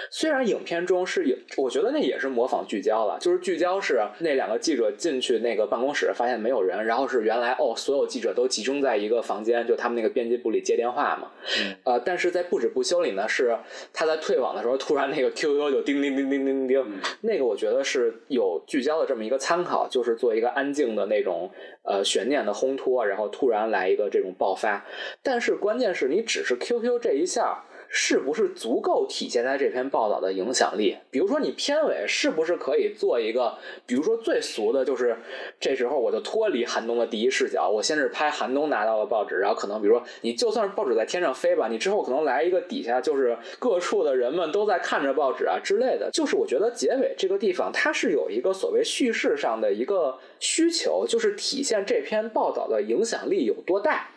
[0.09, 11.31] 虽然影片中是有，我觉得那也是模仿聚焦了，就是聚焦是那两个记者进去那个办公室，发现没有人，然后是原来哦，所有记者都集中在一个房间，就他们那个编辑部里接电话嘛。
[11.59, 13.55] 嗯、呃，但是在不止不休里呢，是
[13.93, 21.51] 他在退网的时候，突然那个 QQ 就叮叮叮叮叮叮，嗯那个我觉得是有聚焦的这么一个参考，就是做一个安静的那种
[21.83, 24.85] 呃悬念的烘托，然后突然来一个这种爆发。
[25.23, 27.63] 但是关键是你只是 QQ 这一下。
[27.93, 30.97] 是不是足够体现在这篇报道的影响力？
[31.09, 35.17] 比如说，你片尾是不是可以做一个，比如说最俗的，就是
[35.59, 46.09] 这时候我就脱离寒冬的第一视角，我先是拍寒冬拿到了报纸，然后可能比如说你就算是报纸在天上飞吧，你之后可能来一个底下就是各处的人们都在看着报纸啊之类的。
[46.13, 54.10] 就是我觉得结尾这个地方它是有一个所谓叙事上的一个需求，就是体现这篇报道的影响力有多大。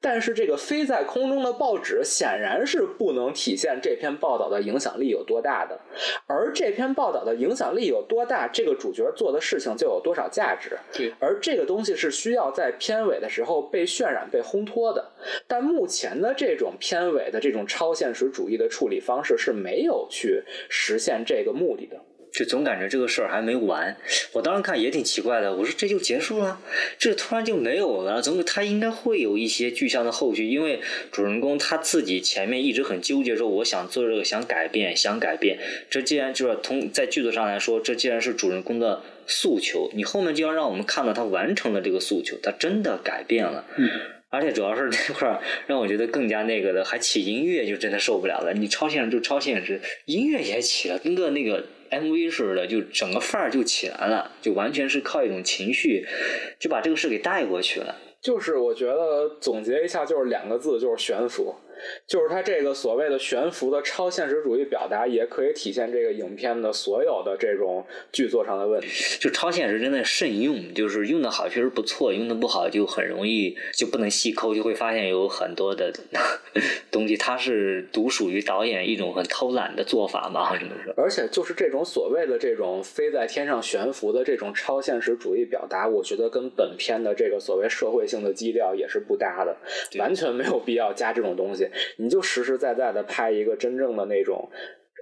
[0.00, 5.78] 但是这个飞在空中的报纸显然是不能体现这篇报道的影响力有多大的，
[6.26, 10.76] 而这篇报道的影响力有多大，这个主角做的事情就有多少价值。
[10.92, 15.10] 对，而这个东西是需要在片尾的时候被渲染、被烘托的。
[15.46, 21.96] 但目前的这种片尾的这种超现实主义的处理方式是没有去实现这个目的的。
[22.32, 23.96] 就总感觉这个事儿还没完。
[24.32, 26.60] 我当时看也挺奇怪的，我说这就结束了，
[26.98, 30.80] 这突然就没有了，总他应该会有一些具象的后续，因为
[31.10, 35.58] 主人公他自己前面一直很纠结，说我想做这个，想改变，想改变。
[35.88, 43.64] 这既然就是从在剧作上来说，这既然是主人公的诉求，你后面就要让我们看到他完成了这个诉求，他真的改变了。
[43.76, 43.88] 嗯。
[44.32, 48.54] 而且主要是那块儿让我觉得更加那个的，还起音乐就真的受不了了。
[48.54, 56.06] 你超现实就超现实，音乐也起了，跟个那个 MV 似的，就整个范儿就起来了，就完全是靠一种情绪
[56.58, 57.96] 就把这个事给带过去了。
[58.20, 61.54] 就是我觉得总结一下，就是两个字，就是悬浮。
[62.06, 68.88] 就是他这个所谓的悬浮的超现实主义表达，也可以体现这个影片的所有的这种剧作上的问题。
[69.20, 75.92] 就超现实真的慎用，就是用的好确实不错，用的不好就很容易就不能细抠，就会发现有很多的
[76.90, 80.92] 东西，它是独属于导演一种很偷懒的做法嘛，只能说。
[80.96, 89.56] 而且就是这种所谓的这种飞在天上悬浮的这种超现实主义表达，我觉得跟本片的这个所谓社会性的基调也是不搭的，
[89.98, 91.68] 完全没有必要加这种东西。
[91.96, 94.48] 你就实实在在的拍一个真正的那种，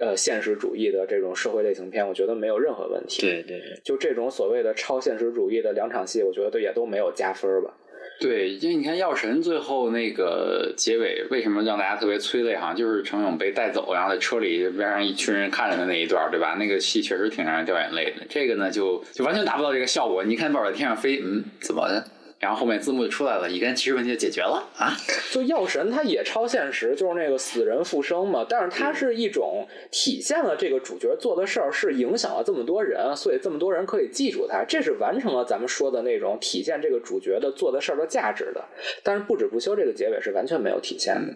[0.01, 3.21] 呃，现实主义的这种社会类型片，我觉得没有任何问题。
[3.21, 7.73] 对对对，就这种所谓的超现实主义的两场戏，我觉得也都没有加分吧。
[8.21, 12.53] 对，因为你看《药神》最后那个结尾，为什么让大家特别催泪？
[12.53, 16.57] 好像就是程勇被带走，然后在车里边上一群人看着的那一段，对吧？
[16.59, 18.25] 那个戏确实挺让人掉眼泪的。
[18.27, 20.21] 这个呢，就就完全达不到这个效果。
[20.25, 22.03] 你看，豹在天上飞，嗯，怎么的？
[22.39, 24.95] 然后后面字幕就出来了，乙肝其实问题就解决了啊！
[25.31, 28.45] 就药神它也超现实，就是那个死人复生嘛。
[28.47, 38.63] 但是它是一种体现了这个主角做的事儿是影响了这么多人，所以这么多人可以记住他，这是完成了咱们说的那种体现这个主角的做的事儿的价值的。
[39.03, 41.33] 但是不止不休这个结尾是完全没有体现的。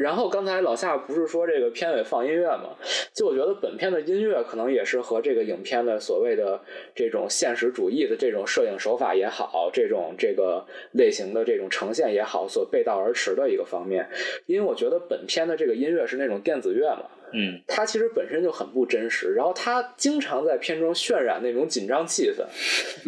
[0.00, 2.70] 然后刚才老夏不是说这个片尾放音乐吗？
[3.12, 6.58] 就我觉得本片的音乐可能也是和这个影片的所谓的
[6.94, 14.08] 这种现实主义的这种摄影手法也好，这种这个类型的这种呈现也好，所背道而驰的一个方面。
[14.46, 17.04] 因为我觉得本片的这个音乐是那种电子乐嘛。
[17.32, 22.44] 嗯，它其实本身就很不真实，然后他经常在片中渲染那种紧张气氛，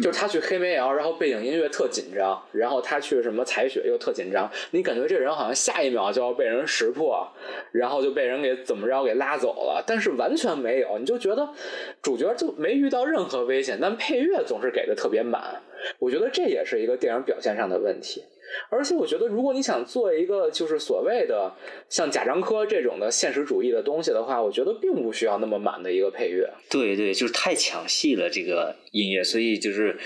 [0.01, 7.27] 就是他去黑煤窑，然后背景音乐特紧张，然后他去什么采血又特紧张，你感觉这人好像下一秒就要被人识破，
[7.71, 11.47] 然后就被人给怎么着给拉走了，但是完全没有，你就觉得
[12.01, 15.61] 主角就没遇到任何危险，但配乐总是给的特别满，
[15.99, 18.23] 我觉得这也是一个电影表现上的问题。
[18.69, 21.51] 而且我觉得，如果你想做一个就是所谓的
[21.89, 26.49] 像贾樟柯这种的现实主义的东西的话，我觉得并不需要那么满的一个配乐。
[26.69, 29.97] 对对，就是太抢戏了这个音乐，所以就是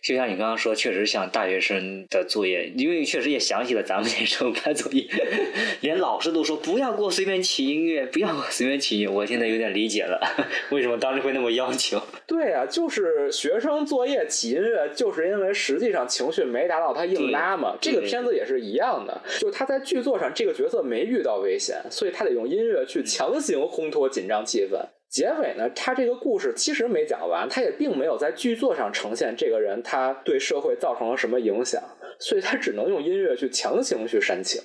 [0.00, 5.04] 就像你刚刚说，确实像大学生的作业，因为确实也想起了咱们那时候拍作业，
[5.82, 9.08] 连老师都说不要给我随便起音乐，不要给我随便起音乐。
[9.08, 10.20] 我现在有点理解了，
[10.70, 12.00] 为什么当时会那么要求。
[12.24, 17.76] 对啊，就是学生作业起音乐，就是因为实际上情绪没达到，他硬拉嘛。
[17.80, 24.78] 这个片子也是一样的，就是他在剧作上这个角色没遇到危险，所以他得用音乐去强行烘托紧张气氛。
[25.08, 31.82] 结尾呢，他这个故事其实没讲完，他也并没有在剧作上呈现这个人他对社会造成了什么影响，
[32.18, 34.60] 所以他只能用音乐去强行去煽情，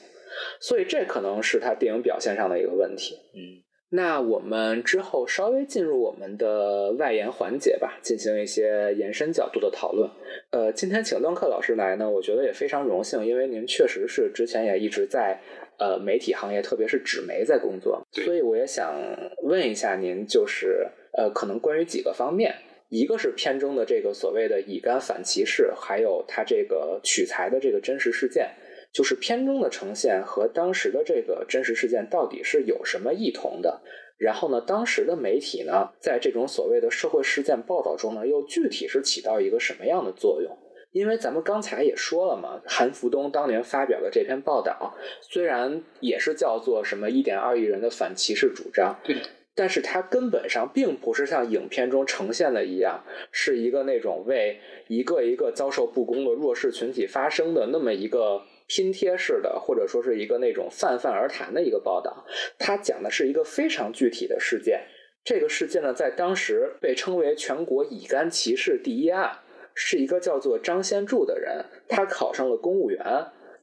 [0.60, 3.16] 所以这可能是他电影表现上的一个问题。
[3.36, 3.64] 嗯。
[3.94, 10.10] 那我们之后稍微进入我们的外延环节吧，进行一些延伸角度的讨论。
[10.52, 15.38] 呃，今天请段克老师来呢，我觉得也非常荣幸，因为您确实是之前也一直在
[15.82, 18.94] 呃媒体行业，特别是纸媒在工作，所以我也想
[19.42, 20.88] 问一下您，就是
[21.18, 22.54] 呃，可能关于几个方面，
[22.90, 28.48] 一个是片中的这个所谓的乙肝反歧视，还有它这个取材的这个真实事件。
[28.94, 33.82] 就是片中的呈现和当时的这个真实事件到底是有什么异同的？
[34.18, 40.56] 然后呢，当时的媒体呢，在这种所谓的社会事件报道中呢，又具体是起到一个什么样的作用？
[40.92, 49.16] 因为咱们刚才也说了嘛，韩福东当年发表的这篇报道，虽然也是叫做什么一点二亿人的反歧视主张，对，
[49.56, 58.42] 但是它根本上并不是像影片中呈现的一样，是一个那种为一个一个遭受不公的弱势群体发声的那么一个。
[58.74, 62.26] 拼贴式的，或者说是一个那种泛泛而谈的一个报道，
[62.58, 64.80] 它讲的是一个非常具体的事件。
[65.26, 69.40] 这个事件呢，在当时被称为全国乙肝歧视第一案，
[69.74, 73.00] 是一个叫做张先柱的人，他考上了公务员，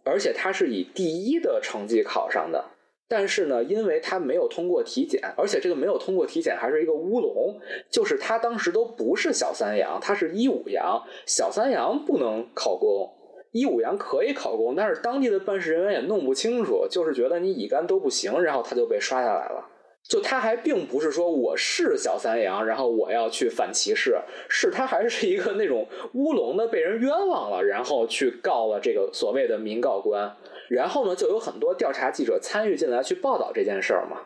[0.04, 2.64] 而且他是以第一的成绩考上的。
[3.10, 7.58] 但是呢，因为他没有通过体检，而且这个没有通过体检还是一个乌龙，
[7.90, 13.10] 就是他当时都不是小三阳，他是一五阳，小三阳不能考公。
[13.50, 19.66] 一五阳可以考公，但是当地的办事人员也弄不清楚，就是觉得你乙肝都不行，然后他就被刷下来了。
[20.08, 24.16] 就他还并不是说我是小三阳，然后我要去反歧视，
[24.48, 30.34] 是他还是一个那种乌龙的被人冤枉了，然后去告了这个所谓的民告官，
[30.70, 34.22] 然后呢，就有很多调查记者参与进来去报道这件事儿嘛，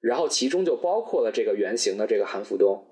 [0.00, 2.84] 然后其中就包括了这个原型的这个韩福东，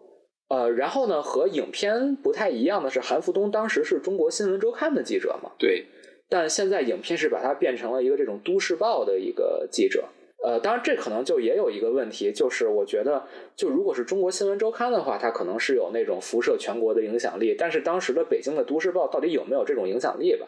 [0.48, 5.84] 呃，然后呢，和影片不太一样的是，韩福东当时是中国新闻周刊的记者嘛，对，
[6.28, 10.04] 但现在影片是把他变成了一个这种都市报的一个记者。
[10.44, 13.24] 呃，当然，这可能就也有一个问题，就是我觉得，
[13.56, 20.46] 就如果是中国新闻周刊的话，它可能是有那种辐射全国的影响力，但是当时的北京的都市报到底有没有这种影响力吧？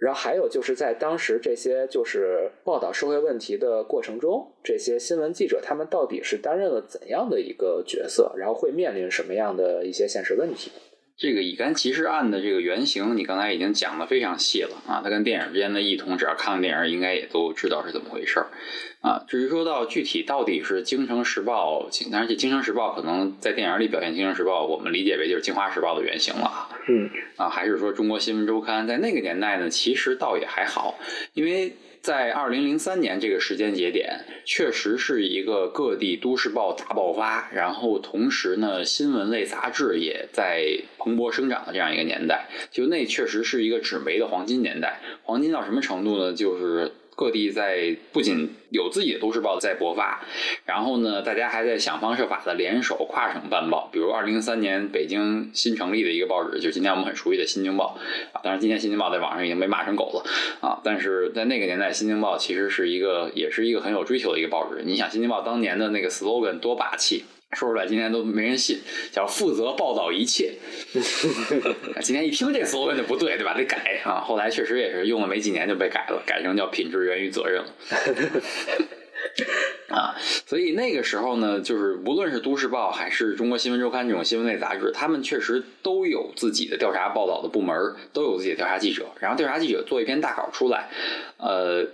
[0.00, 10.72] 然后还有就是在当时这些就是报道社会问题的过程中，这些新闻记者他们到底是担任了怎样的一个角色，然后会面临什么样的一些现实问题？
[11.18, 18.46] 这个乙肝歧视案的这个原型，你刚才已经讲的非常细了啊，它跟电影之间的异同，只要看了电影，应该也都知道是怎么回事儿
[19.00, 19.24] 啊。
[19.26, 26.70] 至于说到具体到底是《京城时报》，当然这《京城时报》可能在电影里表现《京城时报》，我们理解为就是《京华时报》的原型了啊。
[26.88, 29.68] 嗯啊，还是说《中国新闻周刊》在那个年代呢？
[29.68, 31.00] 其实倒也还好，
[31.34, 31.72] 因为。
[32.00, 40.64] 在二零零三年这个时间节点，确实是一个各地都市报大爆发，然后同时呢，新闻类杂志也在
[40.98, 42.48] 蓬勃生长的这样一个年代。
[42.70, 46.32] 就那确实是一个纸媒的黄金年代，黄金到什么程度呢？
[46.32, 46.92] 就是。
[47.18, 50.22] 各地在不仅有自己的都市报在播发，
[50.64, 53.90] 然后呢，大家还在想方设法的联手跨省办报。
[53.92, 57.98] 比如二零零三年北京新成立的一个报纸，就是今天我们很熟悉的《新京报》
[58.36, 58.40] 啊。
[58.44, 60.30] 当然，今天《新京报》在网上已经被骂成狗了
[60.60, 60.78] 啊。
[60.84, 64.84] 但是在那个年代，《新京报》其实是一个，也是一个很有追求的一个报纸。
[64.84, 67.24] 你想，《新京报》当年的那个 slogan 多霸气！
[67.56, 68.78] 说出来今天都没人信，
[69.10, 70.52] 叫负责报道一切。
[72.02, 73.54] 今天一听这 slogan 就不对，对吧？
[73.54, 74.20] 得改啊！
[74.20, 77.74] 后来确实也是用了没几年就被改了，改成叫品质源于责任了。
[79.88, 80.14] 啊，
[80.46, 87.74] 所以那个时候呢，就是无论是《都市报》还是《中国新闻周刊》这种新闻类杂志，他们确实都有自己的调查报道的部门，
[88.12, 89.06] 都有自己的调查记者。
[89.20, 90.90] 然后调查记者做一篇大稿出来，
[91.38, 91.86] 呃。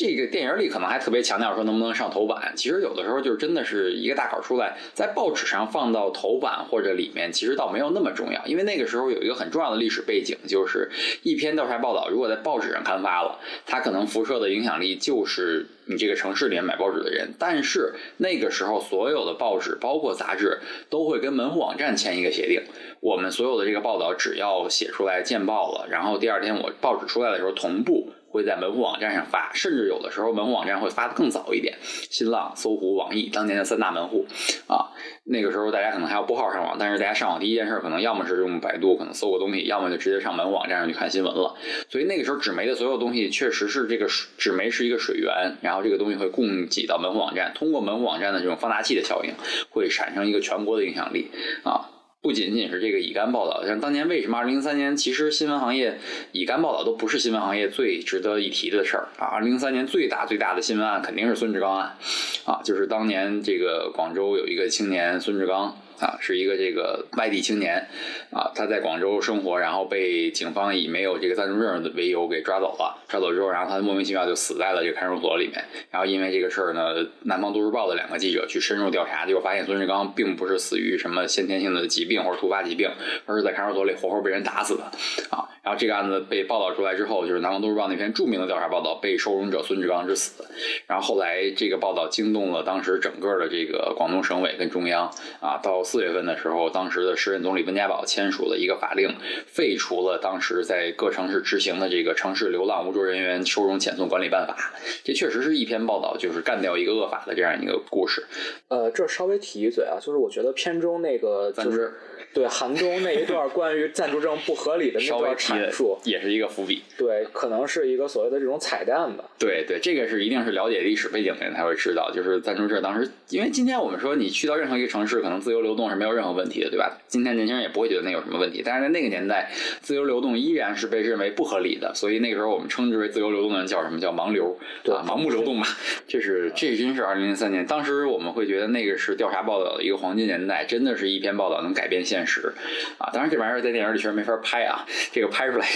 [0.00, 10.90] 这个电影里可能还特别强调说能不能上头版，其实有的时候就真的是一个大稿出来，在报纸上放到头版或者里面，其实倒没有那么重要，因为那个时候有一个很重要的历史背景，就是
[11.22, 22.62] 一篇调查报道如果在报纸上刊发了，它可能辐射的影响力就是你这个城市里面买报纸的人，但是那个时候所有的报纸包括杂志都会跟门户网站签一个协定，
[23.00, 28.10] 我们所有的这个报道只要写出来见报了，然后第二天我报纸出来的时候同步。
[28.30, 31.76] 会在门户网站上发，甚至有的时候门户网站会发的更早一点。
[31.82, 34.24] 新浪、搜狐、网易当年的三大门户
[34.68, 34.90] 啊，
[35.24, 41.56] 那个时候大家可能还要拨号上网，但是大家上网第一件事可能要么是用百度，可能搜个东西，要么就直接上门户网站上去看新闻了。
[41.88, 44.06] 所以那个时候纸媒的所有东西确实是这个
[44.38, 49.32] 纸媒是一个水源，然后这个东西会供给到门户网站，通过门户网站的这种放大器的效应，
[49.70, 51.30] 会产生一个全国的影响力
[51.64, 51.90] 啊。
[52.22, 55.98] 不仅仅是这个乙肝报道，像当年为什么二零零三年，其实新闻行业
[56.32, 59.24] 乙肝报道都不是新闻行业最值得一提的事儿啊。
[59.24, 61.96] 二零零三年最大最大的新闻案肯定是孙志刚案，
[62.44, 65.74] 啊，就是当年这个广州有一个青年孙志刚。
[66.00, 67.86] 啊，是一个这个外地青年，
[68.30, 73.04] 啊，他在广州生活，然后被警方以没有这个暂住证为由给抓走了。
[73.06, 75.62] 抓走之后，然后他莫名其妙就死在了这个看守所里面。
[75.90, 76.94] 然后因为这个事儿呢，
[77.24, 82.88] 南方都市报的两个记者去深入调查，结果发现孙志刚并不是死于什么先天性的疾病或者突发疾病，
[83.26, 84.84] 而是在看守所里活活被人打死的。
[85.28, 90.42] 啊，然后这个案子被报道出来之后，就是南方都市报那篇著名的调查报道《被收容者孙志刚之死》。
[90.86, 95.10] 然后后来这个报道惊动了当时整个的这个广东省委跟中央，
[95.40, 95.82] 啊，到。
[95.90, 99.12] 四月份的时候，当时的时任总理温家宝签署了一个法令，
[99.48, 104.70] 废除了当时在各城市执行的这个城市流浪无助人员收容遣送管理办法。
[105.02, 108.24] 这确实是一篇报道，就是干掉一个恶法的这样一个故事。
[108.68, 111.92] 呃，这稍微提一嘴啊，就是我觉得片中那个就是。
[112.32, 116.82] 对韩东那一段关于暂住证不合理的那段阐述，也是一个伏笔。
[116.96, 119.24] 对，可能是一个所谓的这种彩蛋吧。
[119.38, 126.98] 对对，这个是一定是了解历史背景的人才会知道，就是暂住证当时，因为今天我们说你去到任何一个城市，可能自由流动是没有任何问题的，对吧？
[127.08, 129.50] 今天年轻人也不会觉得那有什么问题，但是在那个年代，
[129.80, 135.66] 自由流动依然是被认为不合理的，所以那个时候我们称之为自由流动的人叫什么叫盲流，对，盲目流动嘛。
[136.06, 142.52] 这是这真是二零零三年，当时我们会觉得那个是调查报道的一个黄金年代，真的是一篇报道能改变现现实
[142.98, 143.08] 啊。
[143.12, 145.66] 当然，这玩意儿在电影里确实没法拍啊，这个拍出来，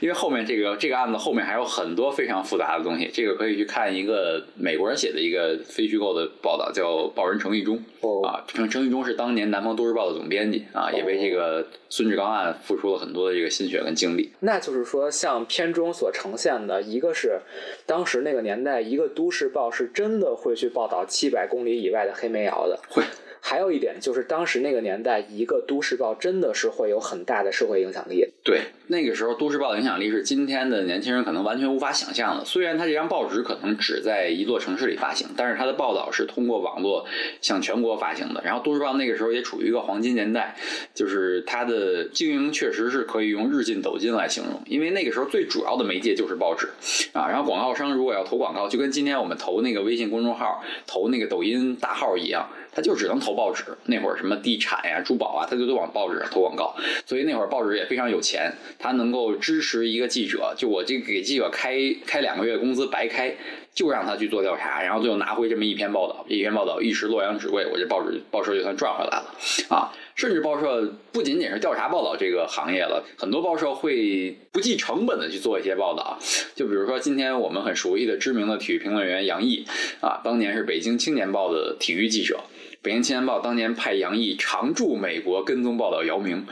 [0.00, 3.10] 因为后面这个这个案子后面还有很多非常复杂的东西。
[3.12, 7.82] 这个可以去看一个美国人写的一个非虚构的报道，叫《报人程序中》
[8.26, 8.44] 啊。
[8.46, 14.30] 程程序中是当年南方都市报的总编辑啊，也为这个孙志刚案付出了很多的这个心血跟精力。
[14.40, 17.40] 那就是说，像片中所呈现的，一个是
[17.86, 23.02] 当时那个年代，一个都市报是真的会去报道七百公里以外的黑煤窑的，会。
[23.44, 28.24] 还有一点就是，当时那个年代，一个都市报真的是会有很大的社会影响力。
[28.44, 32.44] 对，那个时候都市报的影响力是今天的年轻人可能完全无法想象的。
[32.44, 37.04] 虽然它这张报纸可能只在一座城市里发行，但是它的报道是通过网络
[37.40, 38.40] 向全国发行的。
[38.44, 40.56] 然后都市报那个时候也处于一个黄金年代，
[40.94, 46.68] 就是它的经营确实是可以用日进斗金来形容，因为那个时候最主要的媒介就是报纸
[47.12, 47.26] 啊。
[47.28, 52.48] 然后广告商如果要投广告，就跟今天我们投那个微信公众号、投那个抖音大号一样。
[52.74, 56.74] 他就只能投报纸，那会儿什么地产呀、珠宝啊，他就都往报纸上投广告。
[57.04, 61.76] 所以那会儿报纸也非常有钱，他能够支持一个记者，就我这给记者开
[62.06, 63.34] 开两个月工资白开，
[63.74, 69.34] 就让他去做调查，然后最后拿回这么一篇报道，一篇报道一时洛阳纸贵，我这报纸报社就算赚回来了
[69.68, 69.92] 啊。
[70.14, 76.18] 甚至报社不仅仅是调查报道这个行业了，很多报社会不计成本的去做一些报道。
[76.54, 79.64] 就比如说今天我们很熟悉的知名的体育评论员杨毅
[80.02, 82.40] 啊，当年是北京青年报的体育记者。
[82.82, 86.44] 北京青年报当年派杨毅常驻美国跟踪报道姚明。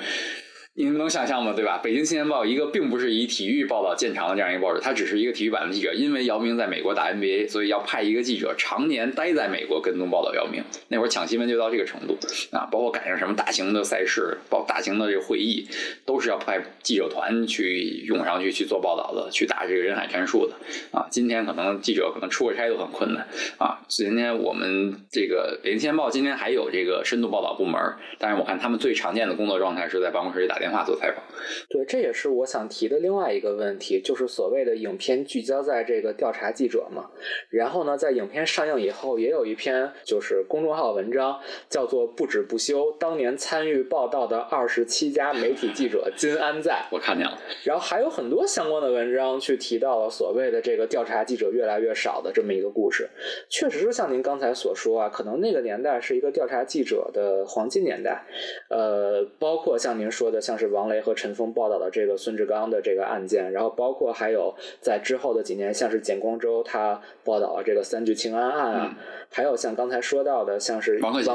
[0.75, 1.53] 你们能想象吗？
[1.53, 1.79] 对吧？
[1.83, 5.93] 北京青年报一个并不是以体育报道见长的这样一个报纸，它只是一个体育版的记者。
[5.93, 10.63] 因为姚明在美国打 NBA，所以要派一个记者常年待在美国跟踪报道姚明。
[10.87, 12.17] 那会儿抢新闻就到这个程度
[12.53, 12.69] 啊！
[12.71, 15.69] 包括赶上什么大型的赛事、报大型的这个会议，
[16.07, 20.55] 都是要派记者团去涌上去去做报道的，去打这个人海战术的
[20.97, 21.09] 啊！
[21.11, 23.27] 今天可能记者可能出个差都很困难
[23.59, 23.81] 啊！
[23.89, 27.75] 今天我们这个北京青年报今天还有这个深度报道部门，
[28.19, 30.60] 但是我看他们最常见的工作状态是在办公室里打。
[30.61, 31.25] 电话做采访，
[31.69, 37.11] 对，这也是我想提的另外一个问题，就是所谓的影片聚焦在这个调查记者嘛。
[37.49, 46.85] 然后呢，在影片上映以后，也有一篇就是公众号文章，叫做“不止不休”，当年参与报道的二十七家媒体记者今安在？
[46.93, 47.39] 我看见了。
[47.65, 53.09] 然后还有很多相关的文章去提到了所谓的这个调查记者越来越少的这么一个故事。
[53.49, 58.27] 确实是像您刚才所说啊，可能那个年代是一个调查记者的黄金年代。
[58.69, 60.39] 呃，包括像您说的。
[60.41, 68.97] 像是王雷和陈峰报道的这个孙志刚的这个案件，然后包括还有在之后的几年，像是简光洲他报道了这个三聚氰胺案啊，
[69.31, 71.33] 还有像刚才说到的，像是王克勤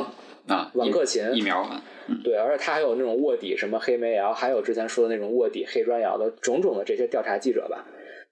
[0.48, 1.68] 啊，王克勤疫苗，
[2.24, 7.86] 对，而且他还有那种卧底什么黑煤窑，还有之前说的那种卧底黑砖窑的种种的这些调查记者吧。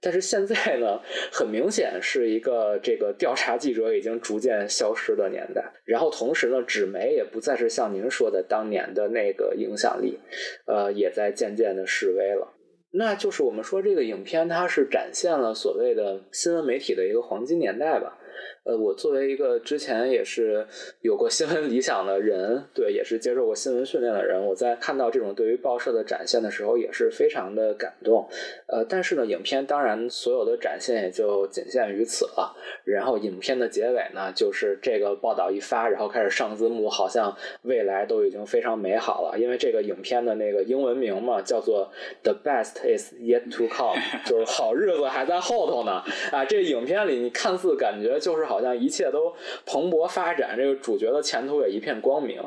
[0.04, 1.00] 但是现在呢，
[1.32, 5.64] 很明显是一个这个调查记者已经逐渐消失的年代。
[5.86, 10.20] 然后同时呢，纸媒也不再是像您说的当年的那个影响力，
[10.68, 12.54] 呃，也在渐渐的式微了。
[12.92, 18.20] 那就是我们说这个影片它是展现了所谓的新闻媒体的一个黄金年代吧。
[18.66, 20.66] 呃，我作为一个之前也是
[21.02, 28.26] 有过新闻理想的人，对，也是接受过新闻训练的人，我在看到这种对于报社的展现的时候，也是非常的感动。
[28.68, 32.56] 呃，但是呢，影片当然所有的展现也就仅限于此了。
[32.86, 39.38] 然后影片的结尾呢，就是这个报道一发，然后开始上字幕，好像未来都已经非常美好了。
[39.38, 41.92] 因为这个影片的那个英文名嘛，叫做
[42.24, 46.02] The Best Is Yet to Come，就是好日子还在后头呢。
[46.32, 48.53] 啊，这影片里你看似感觉就是。
[48.54, 49.34] 好像一切都
[49.66, 52.40] 蓬勃发展，这个主角的前途也一片光明。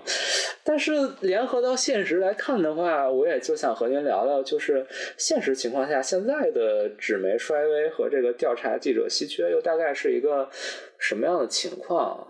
[0.62, 10.48] 但是联合到现实来看的话，我也就想和您聊聊，就是现实情况下，现在的纸媒衰微和这个调查记者稀缺，又大概是一个
[10.98, 12.26] 什么样的情况？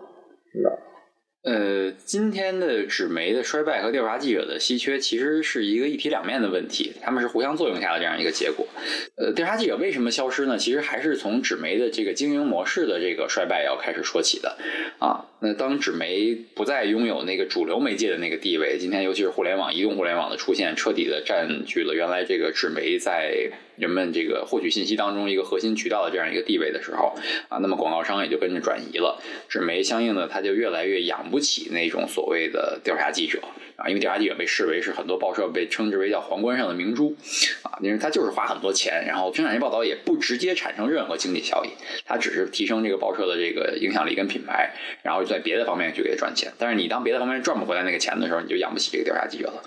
[1.47, 8.67] 呃，今天的纸媒的衰败和调查记者的稀缺，其实是一个一体两面的问题，他们是互相作用下的这样一个结果。
[9.15, 10.59] 呃，调查记者为什么消失呢？
[10.59, 14.59] 其实还是从纸媒的这个经营模式的这个衰败要开始说起的
[14.99, 15.25] 啊。
[15.39, 27.15] 那当纸媒不再拥有那个主流媒介的那个地位，今天尤其是互联网、移动互联网的出现，彻底的占据了原来这个纸媒在人们这个获取信息当中一个核心渠道的这样一个地位的时候
[27.49, 33.41] 啊，那么广告商也就跟着转移了，纸媒相应的它就越来越养不起那种所谓的调查记者。
[33.77, 37.15] 啊，因为调查记者被视为是很多报社被称之为叫皇冠上的明珠，
[37.63, 41.69] 啊，因为他就是花很多钱，然后生产性报道也不直接产生任何经济效益，
[42.07, 44.73] 他只是提升这个报社的这个影响力跟品牌，
[45.03, 46.51] 然后在别的方面去给它赚钱。
[46.59, 49.63] 但是你当别的方面赚不回来那个钱的时候，你就养不起这个调查记者了，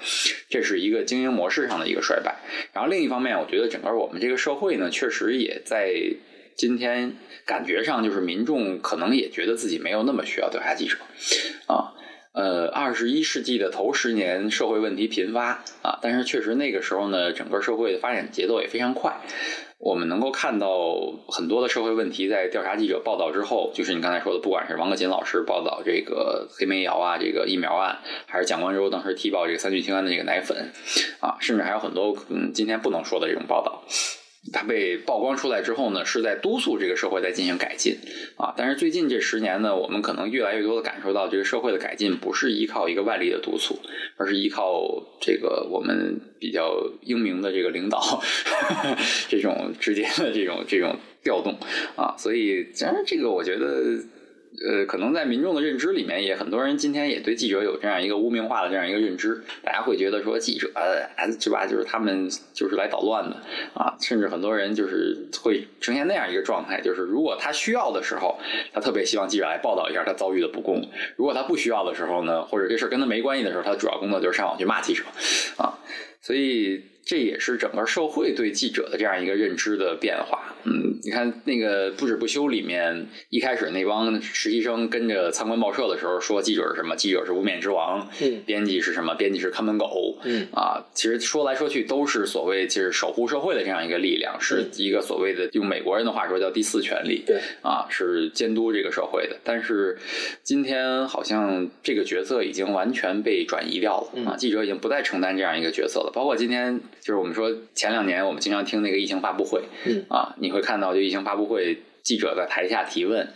[0.49, 2.35] 这是一个经营模式上的一个衰败。
[2.73, 5.93] 然后另一方面，我觉得整个我们这个社会呢，确实也在
[6.55, 7.15] 今天
[7.45, 10.97] 感觉上就是民众可能也觉得自己没有那么需要调查记者，
[11.67, 11.93] 啊。
[12.31, 19.19] 呃，二十一世纪的头十年社会问题频发啊，但是确实那个时候呢，整个社会的发展节奏也非常快。
[19.79, 20.95] 我们能够看到
[21.29, 27.97] 很多的社会问题，在调查记者报道之后，就是你刚才说的，不管是王克勤老师报道这个黑煤窑啊，这个疫苗案，
[28.27, 30.71] 还是蒋光洲当时踢爆这个三聚氰胺的这个奶粉，
[31.21, 33.83] 啊，甚至还有很多嗯今天不能说的这种报道。
[34.51, 37.97] 它被曝光出来之后呢，是在督促这个社会在进行改进
[38.37, 38.53] 啊。
[38.57, 43.79] 但是最近这十年呢，我们可能越来越多的感受到，这个社会的改进不是依靠一个外力的督促，
[44.17, 44.81] 而是依靠
[45.19, 48.21] 这个我们比较英明的这个领导
[49.29, 51.57] 这种直接的这种这种调动
[51.95, 52.15] 啊。
[52.17, 53.97] 所以，当然这个我觉得。
[54.67, 60.67] 呃，可能在民众的认知里面，也很多人今天也对记者有这样一个污名化的这样一个认知，大家会觉得说记者
[61.39, 63.37] 是吧，就是他们就是来捣乱的
[63.73, 68.37] 啊，甚至很多人就是会呈现那样一个状态，就是如果他需要的时候，
[68.73, 70.81] 他特别希望记者来报道一下他遭遇的不公；
[71.15, 75.03] 如果他不需要的时候呢，或者这事跟他没关系的时候，他主要工作就是上网去骂记者
[75.57, 75.77] 啊，
[76.21, 76.83] 所以。
[77.09, 80.55] 这也是整个社会对记者的这样一个认知的变化。
[80.63, 86.95] 嗯，你看那个不止不休里面，一开始那帮实习生跟着参观报社的时候说，记者是什么？
[86.95, 88.07] 记者是无冕之王。
[88.21, 89.15] 嗯，编辑是什么？
[89.15, 90.19] 编辑是看门狗。
[90.23, 97.23] 嗯，啊，其实说来说去都是所谓就是守护社会的这样一个力量，是一个所谓的用美国人的话说叫第四权利。
[97.25, 99.35] 对，啊，是监督这个社会的。
[99.43, 99.97] 但是
[100.43, 104.29] 今天好像这个角色已经完全被转移掉了。
[104.29, 106.11] 啊，记者已经不再承担这样一个角色了。
[106.13, 106.79] 包括今天。
[107.01, 110.05] 就是我们说前两年我们经常听那个疫情发布会，嗯。
[110.09, 113.27] 啊，你会看到就疫情发布会记者在台下提问，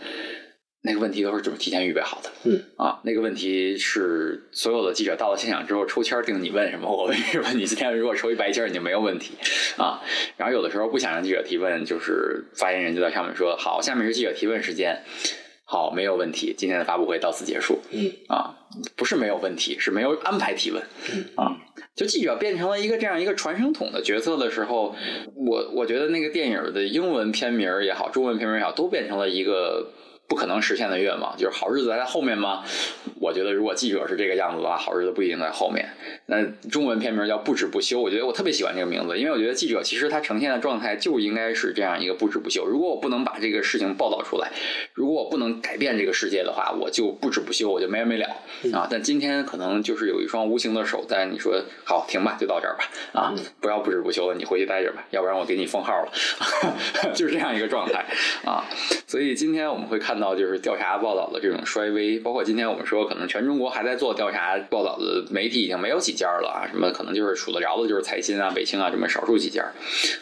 [0.81, 2.61] 那个问题都是怎么提前预备好的，嗯。
[2.77, 9.33] 啊，那个问题是所有的记者到了现场之后抽签定你问什么，我问什么，你今天如果抽一白签你就没有问题
[9.77, 10.01] 啊，
[10.37, 15.03] 然后有的时候不想让记者提问，就是发言人就在上面说好，下面是记者提问时间，
[15.63, 18.55] 好，没有问题，今天的发布会到此结束，嗯啊，
[18.95, 20.83] 不是没有问题，是没有安排提问，
[21.13, 21.57] 嗯啊。
[21.95, 24.95] 就记者变成了一个这样一个传声筒的角色的时候，
[25.35, 29.91] 我我觉得那个电影的英文片名也好，中文片名也好，都变成了一个。
[30.27, 32.63] 不可能实现的愿望，就是好日子还在后面吗？
[33.19, 35.87] 我觉得如果记者是这个样子的话，好日子不一定在后面。
[36.25, 42.65] 那中文片名叫不止不休，我觉得我特别喜欢这个名字，因为我觉得记者其实他呈现的状态就应该是这样一个不止不休。
[42.65, 44.51] 如果我不能把这个事情报道出来，
[44.93, 48.25] 如果我不能改变这个世界的话，我就不止不休，我就没完没了
[48.73, 48.87] 啊！
[48.89, 53.35] 但今天可能就是有一双无形的手在你说好停吧，就到这儿吧啊！
[53.61, 56.11] 不要不止不休了，你回去待着吧，要不然我给你封号了，
[57.13, 58.05] 就是这样一个状态
[58.45, 58.65] 啊！
[59.05, 60.12] 所以今天我们会看。
[60.13, 69.65] 看到就是调查报道的这种衰微，包括今天我们说，可能全中国还在做调查报道的媒体已经没有几家了啊，什么可能就是数得着的，就是财新啊、北青啊这么少数几家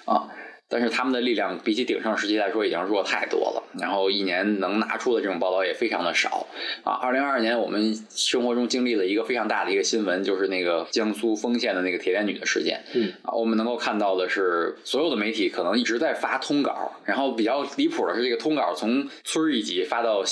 [0.05, 0.30] 啊。
[0.72, 6.48] 但是他们的力量比起鼎盛时期来说已经弱太多了，然后一年能拿出的这种报道也非常的少
[6.85, 6.93] 啊。
[6.93, 12.81] 二零二二年我们生活中经历了一个非常大的一个新闻，就是那个江苏丰县的那个铁链女的事件。
[12.93, 20.23] 嗯啊，我们能够看到的是，所有的媒体可能一直在发通稿，然后比较离谱的是，这个通稿从村一级发到。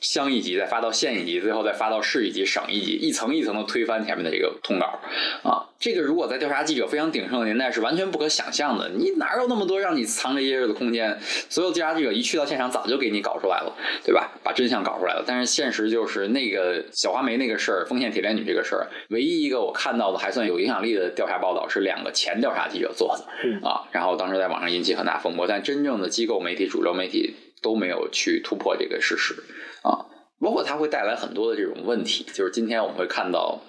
[0.00, 4.98] 乡一级，再发到县一级，最后再发到市一级、省一级，一层一层的推翻前面的这个通稿
[5.42, 5.66] 啊！
[5.78, 8.88] 这个如果在调查记者非常鼎盛的年代是完全不可想象的。
[8.88, 11.18] 你哪有那么多让你藏着掖着的空间？
[11.50, 14.32] 所有调查记者一去到现场，早就给你搞出来了，对吧？
[14.42, 15.22] 把真相搞出来了。
[15.26, 27.34] 但是现实就是那个小花梅那个事儿，丰县铁链女这个事儿，唯一一个我看到的还算有影响力的调查报道是两个前调查记者做的啊，然后当时在网上引起很大风波，但真正的机构媒体、主流媒体
[27.64, 29.34] 都没有去突破这个事实。
[29.82, 30.04] 啊，
[30.38, 33.62] 包括它会带来很多的这种问题，就是今天我们会看到，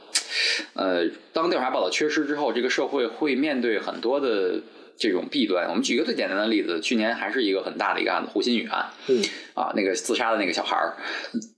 [0.74, 4.62] 呃，当调查报道缺失之后，这个社会会面对很多的
[4.98, 5.70] 这种弊端。
[5.70, 8.92] 我们举一个最简单的例子，去年还是一个很大的一个案子——胡鑫宇案。
[9.08, 9.24] 嗯，
[9.54, 10.98] 啊，那个自杀的那个小孩儿，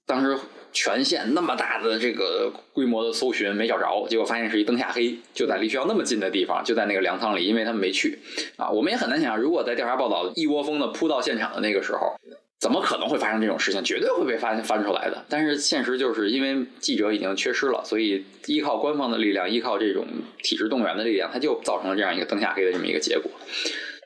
[0.06, 0.38] 当时
[0.78, 8.20] 全县那么大的这个规模的搜寻没找着，结果发现是一灯下黑，就在离学校那么近的地方，就在那个粮仓里，因为他们没去。
[8.58, 12.16] 啊，我们也很难想象，如果在调查报道一窝蜂的扑到现场的那个时候。
[12.60, 13.84] 怎么可能会发生这种事情？
[13.84, 15.24] 绝对会被发现翻出来的。
[15.30, 20.08] 但是现实就是因为记者已经缺失了，所以依靠官方的力量，依靠这种
[20.42, 23.30] 体制动员的力量，它就造成了这样一个灯下黑的这么一个结果。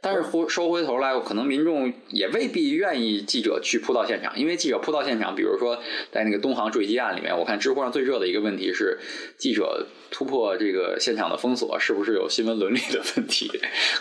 [0.01, 5.77] 但是回收回头来，可能民众也未必愿意记者去扑到现场，因为记者扑到现场，比如说
[6.11, 8.97] 在那个东航坠机案里面，我看知乎上最热的一个问题是
[9.37, 9.87] 记者。
[10.13, 13.49] 突破这个现场的封锁，是不是有新闻伦理的问题？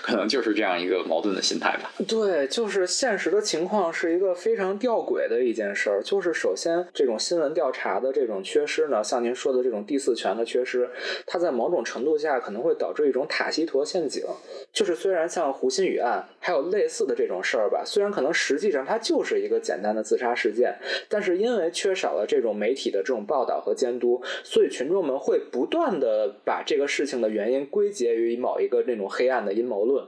[0.02, 1.93] 可能就是这样一个矛盾的心态吧。
[2.09, 6.02] 对，就是现实的情况是一个非常吊诡的一件事儿。
[6.02, 10.90] 就是首先，这种新闻调查的这种缺失呢，像您说的这种第四权的缺失，
[11.24, 14.24] 它在某种程度下可能会导致一种塔西佗陷阱。
[14.72, 17.83] 就是虽然像胡鑫宇案，还有类似的这种事儿吧。
[17.85, 20.75] 虽然可能实际上它就是一个简单的自杀事件，
[21.09, 30.07] 但是因为缺少了这种媒体的这种报道和监督，所以群众们会不断的把这个事情的原因归结于某一个那种黑暗的阴谋论。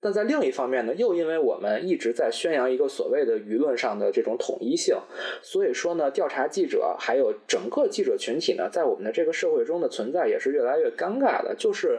[0.00, 4.96] 但在另一方面呢，又因为我们一直在宣扬一个所谓的舆论上的这种统一性，
[5.42, 11.54] 所以说呢，调查记者还有整个记者群体呢，在我们的这个社会中的存在也是越来越尴尬的。
[11.58, 11.98] 就是，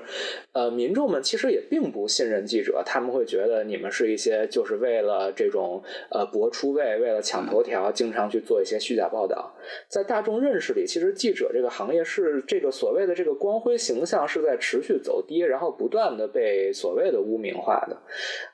[0.53, 9.53] 呃，民众们其实也并不信任记者，他们会会觉得你们是一些就是为了这种呃博出位，为了抢头条，经常去做一些虚假报道。
[9.87, 17.95] 在大众认识里，其实记者这个行业是这个所谓的这个光辉形象是在持续走低，然后不断的被所谓的污名化的。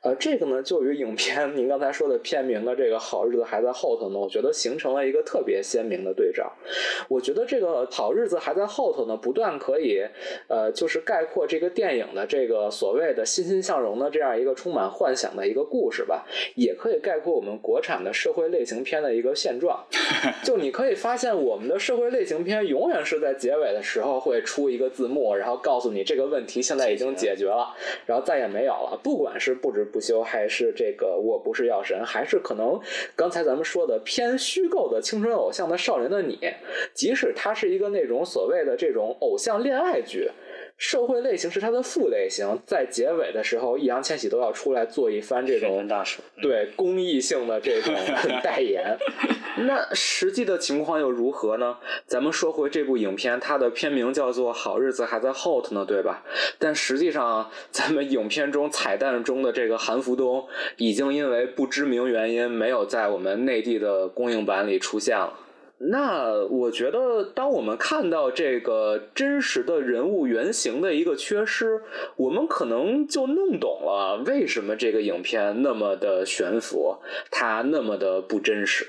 [0.04, 6.52] 呃，这个呢，就与影片您刚才说的片名的这个好日子还在后头呢，我觉得形成了一个特别鲜明的对照。
[7.08, 10.02] 我觉得这个好日子还在后头呢，不断可以
[10.50, 16.26] 呃，就是概括这个电影的这个所谓的欣欣向荣的这样一个充满幻想的一个故事吧，
[16.56, 19.86] 也可以概括我们国产的社会类型片的一个现状。
[20.44, 27.74] 就你可以发现，我们的社会类型片永远是在结尾的时候会出一个字幕，然后告诉你这个问题现在已经解决了，
[28.06, 29.00] 然后再也没有了。
[29.04, 32.80] 不管是不止不休，还是这个我不是药神，还是可能
[33.16, 36.40] 刚才咱们说的偏虚构的青春偶像的少年的你，
[36.94, 40.30] 即使它是一个那种所谓的这种偶像恋爱剧。
[40.78, 47.94] 社会类型是它的副类型，在结尾的时候，易烊千玺都要出来做一番这种大事，对公益性的这种
[48.44, 48.96] 代言。
[49.66, 51.78] 那实际的情况又如何呢？
[52.06, 56.24] 咱们说回这部影片，它的片名叫做《好日子还在后头》呢，对吧？
[56.60, 60.48] 但实际上，咱们影片中彩蛋中的这个韩福东，
[60.78, 65.34] 已经因为不知名原因没有在我们内地的公映版里出现了。
[65.80, 71.82] 那我觉得，当我们看到这个真实的人物原型的一个缺失，
[72.16, 76.98] 我们可能就弄懂了为什么这个影片那么的悬浮，
[77.30, 78.88] 它那么的不真实，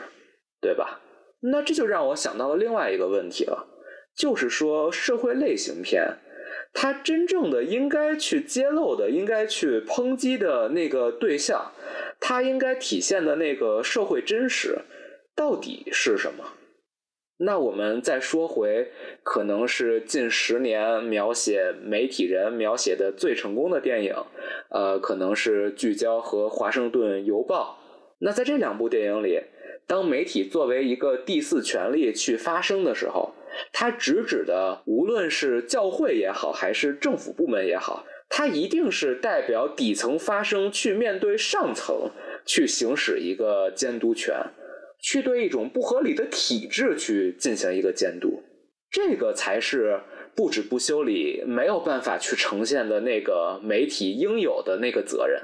[0.62, 1.00] 对吧？
[1.40, 3.68] 那这就让我想到了另外一个问题了，
[4.16, 6.16] 就是说社会类型片，
[6.72, 11.70] 它真正的应该去揭露的、应该去抨击的那个对象，
[12.18, 14.78] 它应该体现的那个社会真实，
[15.36, 16.44] 到底是什么？
[17.40, 18.90] 那我们再说回，
[19.22, 24.14] 可能是近十年描写媒体人描写的最成功的电影，
[24.70, 27.78] 呃，可能是《聚焦》和《华盛顿邮报》。
[28.18, 29.40] 那在这两部电影里，
[29.86, 33.32] 当媒体作为一个第四权利去发声的时候，
[33.72, 42.10] 它直指的无论是教会也好，还是政府部门也好，它一定是代表底层发声，去面对上层，
[42.44, 44.34] 去行使一个监督权。
[45.00, 48.42] 去对一种不合理的体制去进行一个监督，
[48.90, 50.00] 这个才是
[50.34, 55.42] 不止不修理没有办法去呈现的那个媒体应有的那个责任，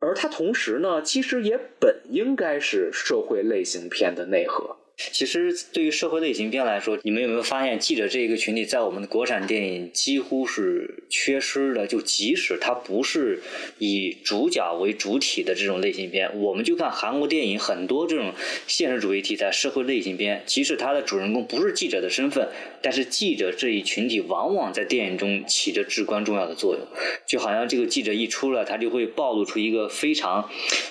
[0.00, 4.76] 而它同时呢，其实也本应该是社会类型片的内核。
[5.12, 11.86] 其实，对于社会类型片来说，你们有没有发现，记者这一个群体在我们的国产电影几乎是缺失的？
[11.86, 13.40] 就即使它不是
[13.78, 18.32] 以主角为主体的这种类型片，我们就看韩国电影，很多这种
[18.66, 22.48] 现实主义题材社会类型片，即使它的主人公不是记者的身份，
[22.82, 26.84] 但是记者这一群体往往在电影中起着至关重要的作用。
[27.24, 30.50] 就好像这个记者一出来，他就会暴露出一个非常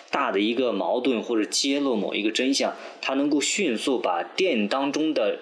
[0.09, 2.73] 大的一个矛盾，或者揭露某一个真相，
[3.07, 3.87] 他能够迅速。
[3.99, 5.39] 把电影当中的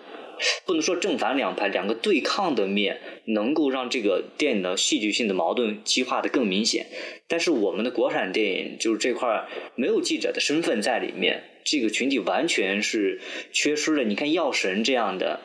[0.66, 6.86] 不能说正反两派两个对抗的面，能够让这个电影的戏剧性的矛盾激化的更明显。
[7.28, 13.20] 但是我们的国产电影就是这块儿没有记者的身份在里面，这个群体完全是
[13.52, 14.04] 缺失了。
[14.04, 15.42] 你看《药神》这样的，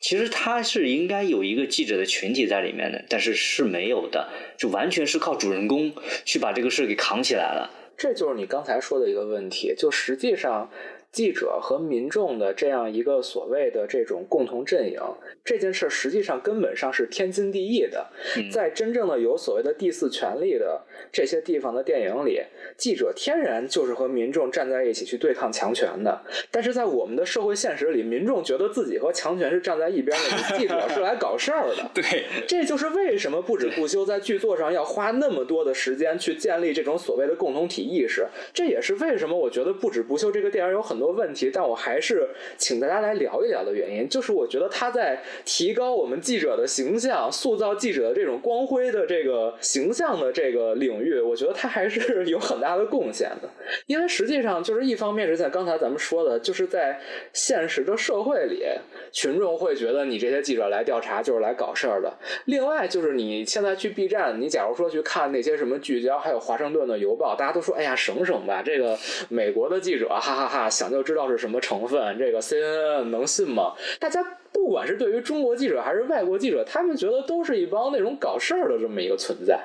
[0.00, 5.92] 其实他是应该有一个记者的群体在里面的，但是是没有的，就完全是靠主人公
[6.24, 7.70] 去把这个事给扛起来了。
[7.96, 10.70] 这就是你刚才说的一个问题，就实际上。
[11.14, 14.98] 记者和民众的这样一个所谓的这种共同阵营，
[15.44, 18.04] 这件事实际上根本上是天经地义的。
[18.52, 20.82] 在真正的有所谓的第四权利的
[21.12, 22.40] 这些地方的电影里，
[22.76, 26.20] 记者天然就是和民众站在一起去对抗强权的。
[26.50, 31.90] 但是在我们的社会现实里，民众觉得自己和强权是站在一边的，记者是来搞事儿的。
[31.94, 38.26] 对，这就是为什么不止不休在剧作上要花那么多的时间去建立这种所谓的共同体意识。
[38.52, 41.03] 这也是为什么我觉得不止不休这个电影有很多。
[41.04, 42.26] 多问题，但我还是
[42.56, 53.48] 请大家来聊一聊的原因，就是我觉得他在提高我们记者的形象、塑造记者的这种光辉的这个形象的这个领域，我觉得他还是 有很大的贡献的。
[53.86, 56.98] 因为实际上，就是一方面是在刚才咱们说的，就是在
[57.32, 58.64] 现实的社会里，
[59.12, 62.12] 群众会觉得你这些记者来调查就是来搞事儿的。
[62.46, 68.96] 另外，就是你现在去 B 站，你假如说去看那些什么聚焦，还有华盛顿的邮报，大家都说，哎呀，省省吧，这个
[69.28, 73.74] 美国的记者，哈哈哈，想就知道是什么成分，这个 CNN 能信吗？
[73.98, 74.24] 大家。
[74.54, 79.60] 不管是对于中国记者还是外国记者，他们觉得都是一帮那种搞事儿的这么一个存在。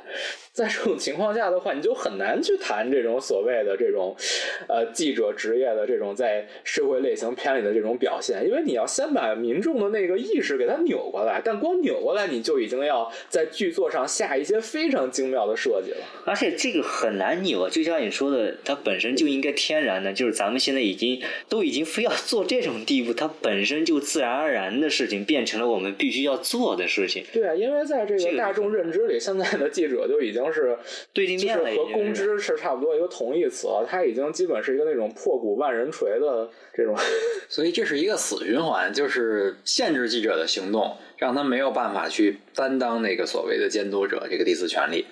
[0.52, 4.16] 在这种情况下的话，你就很难去谈这种所谓的这种
[4.68, 15.98] 呃记者职业的这种在社会类型片里的这种表现，因为你要先把民众的那个意识给它扭过来，但光扭过来你就已经要在剧作上下一些非常精妙的设计了。
[16.26, 24.70] 而且这个很难扭，就像你说的，它本身就应该天然的，就是咱们现在已经都已经非要做这种地步，它本身就自然而然。
[24.80, 27.24] 的事情变成了我们必须要做的事情。
[27.34, 30.78] 对啊，因为在这个大众认知里，现在的记者就已经是
[31.12, 33.86] 对立面了，和公知是差不多一个同义词了。
[33.90, 36.96] 他已经基本是一个那种破鼓万人锤的这种。
[37.50, 45.06] 所以这是一个死循环，就是限制记者的行动，让他没有办法去担当那个所谓的监督者这个第四权利，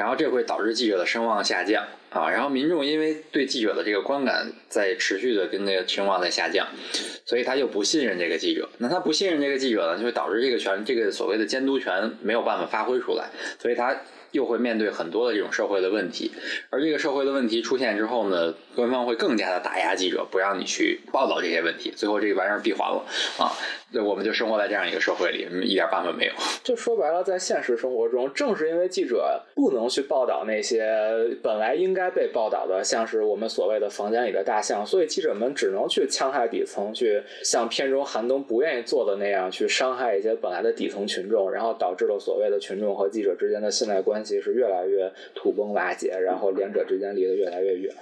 [0.00, 1.86] 然后这会导致记者的声望下降。
[2.08, 6.66] 啊，然后民众因为对记者的这个观感在持续的跟那个声望在下降，
[7.24, 8.68] 所以他就不信任这个记者。
[8.78, 13.96] 那他不信任这个记者呢，就会导致这个权这个所谓的监督权没有办法发挥出来，所以他
[14.32, 16.30] 又会面对很多的这种社会的问题。
[16.70, 23.04] 而这个社会的问题出现之后呢，官方会更加的打压记者，不让你去报道这些问题，最后这个玩意儿闭环了
[23.38, 23.52] 啊。
[23.92, 26.32] 对，我们就生活在这样一个社会里，一点办法没有。
[26.62, 30.80] 就说白了，在现实生活中，正是因为记者不能去报道那些
[31.42, 47.94] 本来应该被报道的，像是我们所谓的房间里的大象，所以记者们只能去戕害底层，去像片中韩东不愿意做的那样，去伤害一些本来的底层群众，然后导致了所谓的群众和记者之间的信赖关系是越来越土崩瓦解，然后两者之间离得越来越远。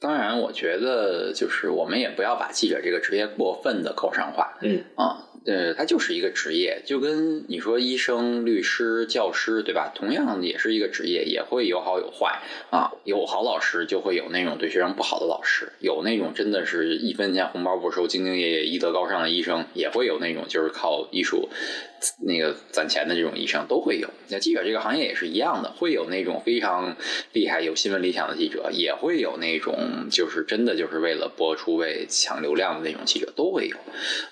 [0.00, 4.58] 当然，我觉得就是我们也不要把记者这个职业过分的高尚化。
[4.60, 9.92] 嗯啊，呃，他就是一个职业，就跟你说医生、律师、教师，对吧？
[9.94, 12.92] 同样也是一个职业，也会有好有坏啊。
[13.04, 21.48] 有好老师，就会有那种对学生不好的老师；有那种真的是一分钱红包不收、兢兢业业、医德高尚的医生，也会有那种就是靠艺术。
[22.20, 26.96] 那个攒钱的这种医生都会有，那记者这个行业也是一样的，会有那种非常
[27.32, 33.76] 厉害、有新闻理想的记者，也会有那种就是真的就是为了播出、为抢流量的那种记者，都会有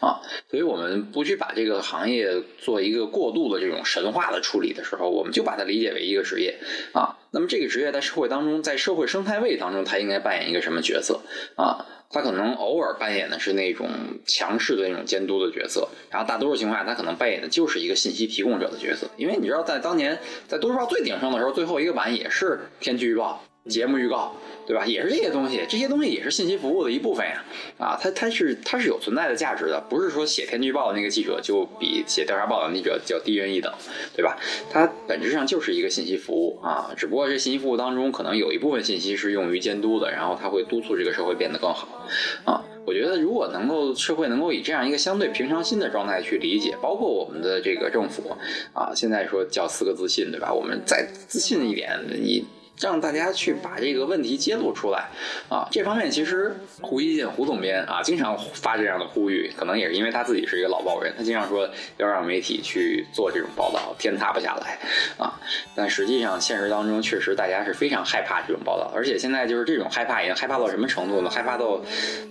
[0.01, 0.21] 啊。
[0.51, 2.29] 所以我们不去把这个行业
[2.59, 6.59] 做一个过度的这种神话的处理的时候，我们就把它理解为一个职业
[6.93, 7.17] 啊。
[7.31, 11.21] 那么这个职业在社会当中，在社会生态位当中，它应该扮演一个什么角色
[11.57, 11.87] 啊？
[12.13, 13.89] 他可能偶尔扮演的是那种
[14.27, 19.09] 强势的那种监督的角色，然后大多数情况下，他可能扮演的就是一个信息提供者的角色。
[19.17, 24.35] 因为你知道，在当年在都市报最鼎盛的时候，最后一个版也是天气预报、节目预告。
[24.65, 24.87] 对吧？
[24.87, 27.45] 也是这些东西，这些东西也是信息服务的一部分呀。
[27.79, 33.71] 啊，它它是它是有存在的价值的，不是说写天气预报的那个记者就比写调查报道的记者叫低人一等，
[34.15, 34.39] 对吧？
[34.71, 42.07] 它本质上就是一个信息服务啊，只不过这信息服务当中可能有一部分信息是用于监督的，然后它会督促这个社会变得更好。
[42.45, 48.31] 啊，我觉得如果能够社会能够以这样一个相对平常心的状态去理解，包括我们的这个政府
[48.73, 50.55] 啊，现在说叫四个自信，对吧？
[50.55, 52.45] 我们再自信一点，你。
[52.83, 55.09] 让大家去把这个问题揭露出来
[55.49, 55.69] 啊！
[55.71, 61.69] 这方面其实胡一进胡总编啊，经常发这样的呼吁，可能也是因为他自己是一个老报人，他经常说
[61.99, 64.79] 要让媒体去做这种报道，天塌不下来
[65.17, 65.39] 啊！
[65.77, 71.31] 但实际上现实当中，确实大家是非常害怕这种报道，而且现在就是这种害怕已经害怕到什么程度呢？
[71.31, 71.81] 害怕到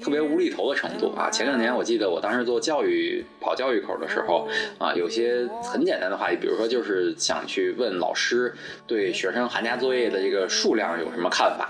[0.03, 1.29] 特别无厘头的程度啊！
[1.31, 8.53] 前两年我记得我当时做教育跑教育口的时候啊，有些很简单的话题，比如说就是想去问老师
[8.85, 10.40] 对学生寒假作业的这个。
[10.47, 11.69] 数量有什么看法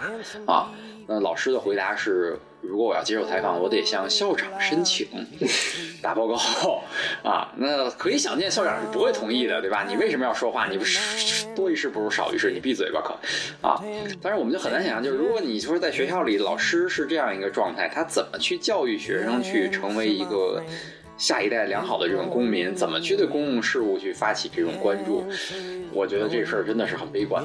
[0.52, 0.72] 啊？
[1.08, 5.08] 那老师的回答是：如果我要接受采访，我得向校长申请
[6.02, 6.36] 打报告
[7.28, 7.52] 啊。
[7.58, 9.84] 那可以想见，校长是不会同意的，对吧？
[9.88, 10.68] 你为什么要说话？
[10.68, 13.84] 你不是多一事不如少一事，你闭嘴吧，可啊！
[14.22, 20.64] 但是我们就很难想象，就是如果你说在学校里，老师是这样一个状态，他怎么去教育学生去成为一个
[21.18, 22.74] 下一代良好的这种公民？
[22.74, 25.26] 怎么去对公共事务去发起这种关注？
[25.92, 27.44] 我觉得这事儿真的是很悲观。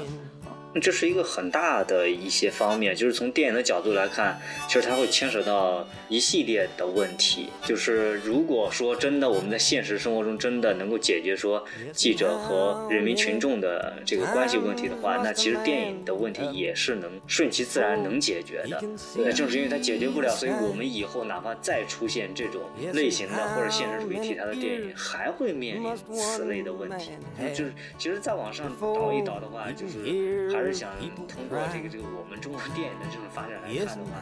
[0.81, 7.49] 这是一个很大的一些方面，就是从电影的角度来看，其实它会牵扯到一系列的问题。
[7.65, 18.83] 就是如果说真的我们在现实生活中真的能够解决说记者和人民群众的这个关系问题的话，那其实电影的问题也是能顺其自然能解决的。
[19.17, 22.63] 那正是因为它解决不了，所以我们以后哪怕再出现这种
[22.93, 27.11] 类型的或者现实主义题材的电影，还会面临此类的问题。
[27.55, 30.91] 就是其实再往上倒一倒的话，就是还是想
[31.27, 34.21] 通过这个这个我们中国电影的这种发展来看的话，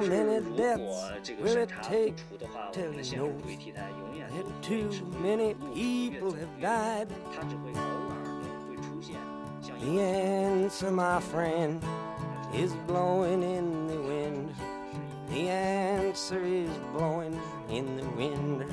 [0.00, 0.52] 就是如
[0.84, 0.90] 果
[1.22, 5.10] 这个审查不除的话，我们的现实主义题材永远都会是会
[5.74, 7.80] 越走越远，它只会偶
[8.10, 9.16] 尔的会出现
[9.60, 11.80] 像 The answer, my friend,
[12.52, 14.54] is blowing in the wind.
[15.28, 17.36] The answer is blowing
[17.68, 18.64] in the wind.